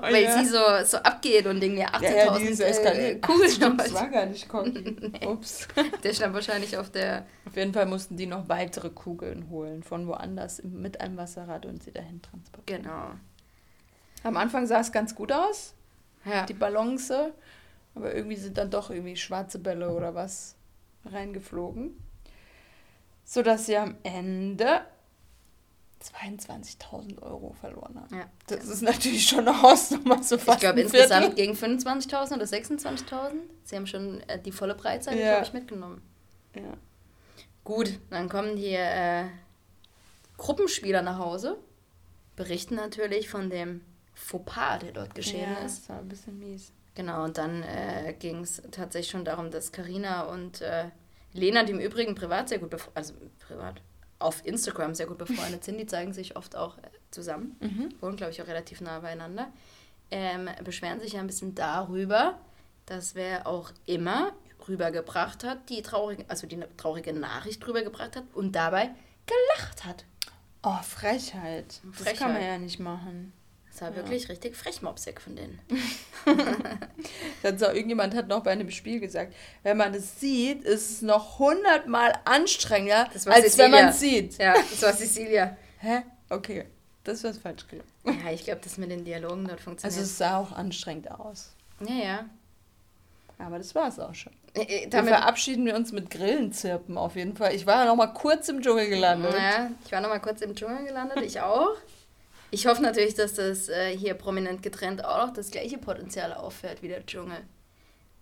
Weil 0.00 0.24
ja. 0.24 0.38
sie 0.42 0.46
so, 0.46 0.58
so 0.84 0.96
abgeht 0.96 1.46
und 1.46 1.62
irgendwie 1.62 1.84
18.000 1.84 2.02
ja, 2.02 2.10
ja, 2.10 2.38
die 2.38 2.44
ist 2.46 2.60
äh, 2.60 2.68
eskaliert. 2.68 3.22
Kugeln 3.22 3.76
das 3.76 3.92
war 3.92 4.08
gar 4.08 4.26
nicht 4.26 4.48
Cocky. 4.48 4.96
Ups. 5.26 5.68
Der 6.02 6.14
stand 6.14 6.34
wahrscheinlich 6.34 6.76
auf 6.76 6.90
der... 6.90 7.26
Auf 7.46 7.54
jeden 7.54 7.72
Fall 7.72 7.86
mussten 7.86 8.16
die 8.16 8.26
noch 8.26 8.48
weitere 8.48 8.90
Kugeln 8.90 9.50
holen 9.50 9.82
von 9.82 10.06
woanders 10.08 10.62
mit 10.64 11.00
einem 11.00 11.16
Wasserrad 11.16 11.64
und 11.66 11.82
sie 11.82 11.92
dahin 11.92 12.22
transportieren. 12.22 12.82
Genau. 12.82 13.10
Am 14.24 14.36
Anfang 14.36 14.66
sah 14.66 14.80
es 14.80 14.90
ganz 14.90 15.14
gut 15.14 15.30
aus, 15.30 15.74
Ja. 16.24 16.44
die 16.46 16.54
Balance, 16.54 17.32
aber 17.98 18.14
irgendwie 18.14 18.36
sind 18.36 18.56
dann 18.58 18.70
doch 18.70 18.90
irgendwie 18.90 19.16
schwarze 19.16 19.58
Bälle 19.58 19.90
oder 19.90 20.14
was 20.14 20.54
reingeflogen, 21.04 21.96
sodass 23.24 23.66
sie 23.66 23.76
am 23.76 23.96
Ende 24.02 24.82
22.000 26.02 27.20
Euro 27.22 27.54
verloren 27.60 28.00
haben. 28.00 28.14
ja. 28.16 28.30
Das 28.46 28.66
ist 28.66 28.82
natürlich 28.82 29.26
schon 29.26 29.46
eine 29.48 29.60
Hausnummer, 29.62 30.22
so 30.22 30.38
fast 30.38 30.58
Ich 30.58 30.60
glaube 30.60 30.80
insgesamt 30.80 31.34
gegen 31.36 31.54
25.000 31.54 32.34
oder 32.34 32.44
26.000. 32.44 33.32
Sie 33.64 33.76
haben 33.76 33.86
schon 33.86 34.20
äh, 34.28 34.40
die 34.40 34.52
volle 34.52 34.74
Breitseite, 34.74 35.18
Ja. 35.18 35.32
glaube 35.34 35.46
ich, 35.46 35.52
mitgenommen. 35.52 36.02
Ja. 36.54 36.74
Gut, 37.64 37.98
dann 38.10 38.28
kommen 38.28 38.56
die 38.56 38.72
äh, 38.74 39.24
Gruppenspieler 40.36 41.02
nach 41.02 41.18
Hause, 41.18 41.58
berichten 42.36 42.76
natürlich 42.76 43.28
von 43.28 43.50
dem 43.50 43.82
Fauxpas, 44.14 44.78
der 44.78 44.92
dort 44.92 45.14
geschehen 45.14 45.50
ja, 45.50 45.58
ist. 45.66 45.80
das 45.82 45.88
war 45.90 45.98
ein 45.98 46.08
bisschen 46.08 46.38
mies. 46.38 46.72
Genau, 46.98 47.22
und 47.22 47.38
dann 47.38 47.62
äh, 47.62 48.12
ging 48.18 48.40
es 48.40 48.60
tatsächlich 48.72 49.12
schon 49.12 49.24
darum, 49.24 49.52
dass 49.52 49.70
Karina 49.70 50.22
und 50.22 50.62
äh, 50.62 50.86
Lena, 51.32 51.62
die 51.62 51.70
im 51.70 51.78
Übrigen 51.78 52.16
privat 52.16 52.48
sehr 52.48 52.58
gut 52.58 52.70
befreundet, 52.70 52.96
also 52.96 53.14
privat, 53.46 53.80
auf 54.18 54.44
Instagram 54.44 54.96
sehr 54.96 55.06
gut 55.06 55.16
befreundet 55.16 55.62
sind, 55.62 55.78
die 55.78 55.86
zeigen 55.86 56.12
sich 56.12 56.34
oft 56.36 56.56
auch 56.56 56.76
äh, 56.78 56.80
zusammen, 57.12 57.54
Mhm. 57.60 57.94
wohnen, 58.00 58.16
glaube 58.16 58.32
ich, 58.32 58.42
auch 58.42 58.48
relativ 58.48 58.80
nah 58.80 58.98
beieinander, 58.98 59.52
ähm, 60.10 60.50
beschweren 60.64 60.98
sich 60.98 61.12
ja 61.12 61.20
ein 61.20 61.28
bisschen 61.28 61.54
darüber, 61.54 62.36
dass 62.86 63.14
wer 63.14 63.46
auch 63.46 63.70
immer 63.86 64.32
rübergebracht 64.66 65.44
hat, 65.44 65.70
die 65.70 65.82
traurige, 65.82 66.24
also 66.26 66.48
die 66.48 66.58
traurige 66.76 67.12
Nachricht 67.12 67.64
rübergebracht 67.64 68.16
hat 68.16 68.24
und 68.34 68.56
dabei 68.56 68.90
gelacht 69.24 69.84
hat. 69.84 70.04
Oh, 70.64 70.82
Frechheit. 70.82 71.80
Das 71.84 72.02
Frechheit. 72.02 72.18
kann 72.18 72.32
man 72.32 72.42
ja 72.42 72.58
nicht 72.58 72.80
machen. 72.80 73.32
Das 73.78 73.82
war 73.82 73.90
Ja. 73.90 73.96
wirklich 73.96 74.28
richtig 74.28 74.56
frechmopsig 74.56 75.20
von 75.20 75.36
denen. 75.36 75.60
Dann 77.42 77.58
so, 77.58 77.66
irgendjemand 77.66 78.14
hat 78.14 78.28
noch 78.28 78.42
bei 78.42 78.50
einem 78.50 78.70
Spiel 78.70 79.00
gesagt, 79.00 79.34
wenn 79.62 79.76
man 79.76 79.94
es 79.94 80.18
sieht, 80.20 80.64
ist 80.64 80.90
es 80.90 81.02
noch 81.02 81.38
hundertmal 81.38 82.12
anstrengender, 82.24 83.08
war 83.24 83.34
als 83.34 83.44
Cecilia. 83.44 83.64
wenn 83.64 83.70
man 83.70 83.88
es 83.90 84.00
sieht. 84.00 84.38
Ja, 84.38 84.54
das 84.54 84.82
war 84.82 84.92
Cecilia. 84.92 85.56
Hä? 85.78 86.02
Okay. 86.28 86.64
Das 87.04 87.24
was 87.24 87.38
falsch 87.38 87.66
gelaufen. 87.68 87.88
Ja, 88.24 88.32
ich 88.32 88.44
glaube, 88.44 88.60
das 88.62 88.76
mit 88.76 88.90
den 88.90 89.04
Dialogen 89.04 89.46
dort 89.46 89.60
funktioniert. 89.60 89.96
Also 89.98 90.00
es 90.02 90.18
sah 90.18 90.38
auch 90.38 90.52
anstrengend 90.52 91.10
aus. 91.10 91.52
ja, 91.86 91.94
ja. 91.94 92.24
Aber 93.40 93.58
das 93.58 93.72
war 93.76 93.86
es 93.88 94.00
auch 94.00 94.14
schon. 94.16 94.32
Äh, 94.54 94.62
äh, 94.62 94.80
Damit 94.88 94.94
Damit, 94.94 95.10
verabschieden 95.14 95.64
wir 95.64 95.76
uns 95.76 95.92
mit 95.92 96.10
Grillenzirpen 96.10 96.98
auf 96.98 97.14
jeden 97.14 97.36
Fall. 97.36 97.54
Ich 97.54 97.66
war 97.66 97.76
ja 97.76 97.84
noch 97.84 97.94
mal 97.94 98.08
kurz 98.08 98.48
im 98.48 98.60
Dschungel 98.60 98.88
gelandet. 98.88 99.32
ja, 99.32 99.70
ich 99.86 99.92
war 99.92 100.00
noch 100.00 100.08
mal 100.08 100.18
kurz 100.18 100.40
im 100.40 100.56
Dschungel 100.56 100.84
gelandet, 100.84 101.22
ich 101.22 101.40
auch. 101.40 101.76
Ich 102.50 102.66
hoffe 102.66 102.82
natürlich, 102.82 103.14
dass 103.14 103.34
das 103.34 103.68
äh, 103.68 103.96
hier 103.96 104.14
prominent 104.14 104.62
getrennt 104.62 105.04
auch 105.04 105.26
noch 105.26 105.32
das 105.34 105.50
gleiche 105.50 105.78
Potenzial 105.78 106.32
auffährt 106.32 106.82
wie 106.82 106.88
der 106.88 107.04
Dschungel. 107.04 107.38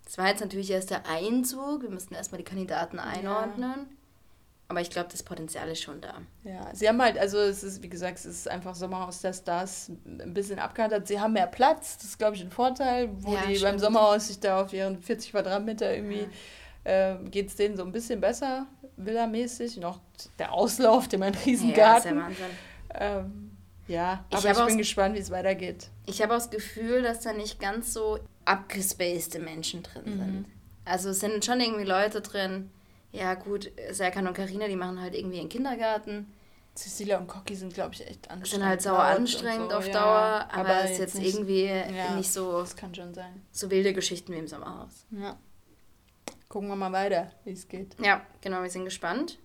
Das 0.05 0.17
war 0.17 0.27
jetzt 0.27 0.41
natürlich 0.41 0.69
erst 0.71 0.89
der 0.89 1.05
Einzug. 1.07 1.81
Wir 1.83 1.89
mussten 1.89 2.13
erstmal 2.15 2.37
die 2.39 2.45
Kandidaten 2.45 2.99
einordnen. 2.99 3.87
Aber 4.69 4.81
ich 4.81 4.89
glaube, 4.89 5.07
das 5.09 5.23
Potenzial 5.23 5.69
ist 5.69 5.81
schon 5.81 6.01
da. 6.01 6.15
Ja, 6.43 6.69
sie 6.75 6.89
haben 6.89 7.01
halt, 7.01 7.17
also 7.17 7.37
es 7.37 7.63
ist, 7.63 7.81
wie 7.83 7.87
gesagt, 7.87 8.17
es 8.19 8.25
ist 8.25 8.49
einfach 8.49 8.75
Sommerhaus 8.75 9.21
der 9.21 9.31
Stars 9.31 9.89
ein 10.05 10.33
bisschen 10.33 10.59
abgehandelt. 10.59 11.07
Sie 11.07 11.19
haben 11.21 11.31
mehr 11.33 11.47
Platz, 11.47 11.95
das 11.97 12.07
ist, 12.07 12.17
glaube 12.17 12.35
ich, 12.35 12.41
ein 12.41 12.51
Vorteil, 12.51 13.09
wo 13.21 13.33
Ja, 13.33 13.41
die 13.43 13.53
beim 13.53 13.55
stimmt. 13.55 13.79
Sommerhaus 13.79 14.27
sich 14.27 14.41
da 14.41 14.61
auf 14.61 14.73
ihren 14.73 15.01
40 15.01 15.31
Quadratmeter 15.31 15.93
irgendwie, 15.95 16.27
äh, 16.83 17.15
geht 17.31 17.47
es 17.47 17.55
denen 17.55 17.77
so 17.77 17.83
ein 17.85 17.93
bisschen 17.93 18.19
besser, 18.19 18.67
villamäßig. 18.97 19.77
Noch 19.77 20.01
der 20.37 20.51
Auslauf, 20.51 21.07
dem 21.07 21.23
ein 21.23 21.31
Ja, 21.33 21.39
ist 21.39 21.45
Riesengarten. 21.45 22.17
ja 22.17 22.23
Wahnsinn. 22.23 22.45
ähm, 22.93 23.46
ja, 23.87 24.25
Ich 24.29 24.37
aber 24.37 24.51
ich 24.61 24.65
bin 24.67 24.77
gespannt, 24.77 25.15
wie 25.15 25.19
es 25.19 25.31
weitergeht. 25.31 25.87
Ich 26.05 26.21
habe 26.21 26.33
auch 26.33 26.37
das 26.37 26.49
Gefühl, 26.49 27.01
dass 27.01 27.21
da 27.21 27.33
nicht 27.33 27.59
ganz 27.59 27.93
so 27.93 28.19
abgespacede 28.45 29.39
Menschen 29.39 29.83
drin 29.83 30.03
Mhm. 30.05 30.17
sind. 30.19 30.45
Also 30.85 31.09
es 31.09 31.19
sind 31.19 31.43
schon 31.43 31.59
irgendwie 31.59 31.83
Leute 31.83 32.21
drin. 32.21 32.69
Ja, 33.11 33.33
gut, 33.33 33.71
Serkan 33.91 34.27
und 34.27 34.33
Karina, 34.33 34.67
die 34.67 34.75
machen 34.75 35.01
halt 35.01 35.15
irgendwie 35.15 35.39
einen 35.39 35.49
Kindergarten. 35.49 36.31
Cecilia 36.75 37.17
und 37.17 37.27
Cocky 37.27 37.55
sind, 37.55 37.73
glaube 37.73 37.95
ich, 37.95 38.01
echt 38.05 38.29
anstrengend. 38.29 38.47
Sind 38.47 38.65
halt 38.65 38.81
sauer 38.83 38.99
anstrengend 38.99 39.71
so, 39.71 39.77
auf 39.77 39.87
ja. 39.87 39.93
Dauer, 39.93 40.47
aber, 40.51 40.83
ist 40.83 40.99
jetzt 40.99 41.15
nicht- 41.15 41.33
irgendwie 41.33 41.65
ja. 41.65 42.13
nicht 42.15 42.31
so, 42.31 42.59
Das 42.59 42.75
kann 42.75 42.93
schon 42.93 43.13
sein. 43.15 43.41
so 43.51 43.71
wilde 43.71 43.93
Geschichten 43.93 44.31
wie 44.33 44.37
im 44.37 44.47
Sommerhaus. 44.47 45.05
Ja. 45.09 45.37
Gucken 46.49 46.69
wir 46.69 46.75
mal 46.75 46.91
weiter, 46.91 47.31
wie 47.45 47.51
es 47.51 47.67
geht. 47.67 47.95
Ja, 47.99 48.21
genau, 48.41 48.61
wir 48.61 48.69
sind 48.69 48.85
gespannt. 48.85 49.39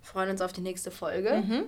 Freuen 0.00 0.30
uns 0.30 0.40
auf 0.40 0.52
die 0.52 0.60
nächste 0.60 0.90
Folge. 0.92 1.42
Mhm. 1.44 1.64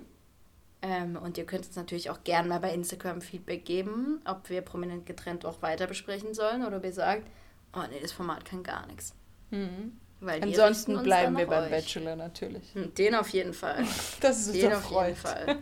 Ähm, 0.80 1.16
und 1.16 1.36
ihr 1.38 1.44
könnt 1.44 1.66
uns 1.66 1.76
natürlich 1.76 2.08
auch 2.10 2.22
gerne 2.22 2.48
mal 2.48 2.60
bei 2.60 2.72
Instagram 2.72 3.20
Feedback 3.20 3.64
geben, 3.64 4.20
ob 4.24 4.48
wir 4.48 4.60
prominent 4.60 5.06
getrennt 5.06 5.44
auch 5.44 5.60
weiter 5.60 5.86
besprechen 5.86 6.34
sollen 6.34 6.64
oder 6.64 6.76
ob 6.76 6.84
ihr 6.84 6.92
sagt, 6.92 7.26
oh 7.74 7.80
nee, 7.90 7.98
das 8.00 8.12
Format 8.12 8.44
kann 8.44 8.62
gar 8.62 8.86
nichts. 8.86 9.12
Mhm. 9.50 9.92
Weil 10.20 10.42
Ansonsten 10.42 11.00
bleiben 11.02 11.36
wir 11.36 11.46
beim 11.46 11.64
euch. 11.64 11.70
Bachelor 11.70 12.16
natürlich. 12.16 12.74
Hm, 12.74 12.92
Den 12.94 13.14
auf 13.14 13.28
jeden 13.30 13.54
Fall. 13.54 13.84
Das 14.20 14.38
ist 14.46 14.54
Den 14.54 14.72
auf 14.72 14.82
Freund. 14.82 15.08
jeden 15.08 15.20
Fall. 15.20 15.58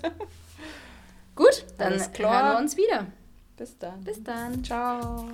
Gut, 1.34 1.64
dann 1.76 1.92
hören 1.92 2.52
wir 2.52 2.58
uns 2.58 2.76
wieder. 2.76 3.06
Bis 3.56 3.76
dann. 3.78 4.02
Bis 4.02 4.22
dann. 4.22 4.64
Ciao. 4.64 5.28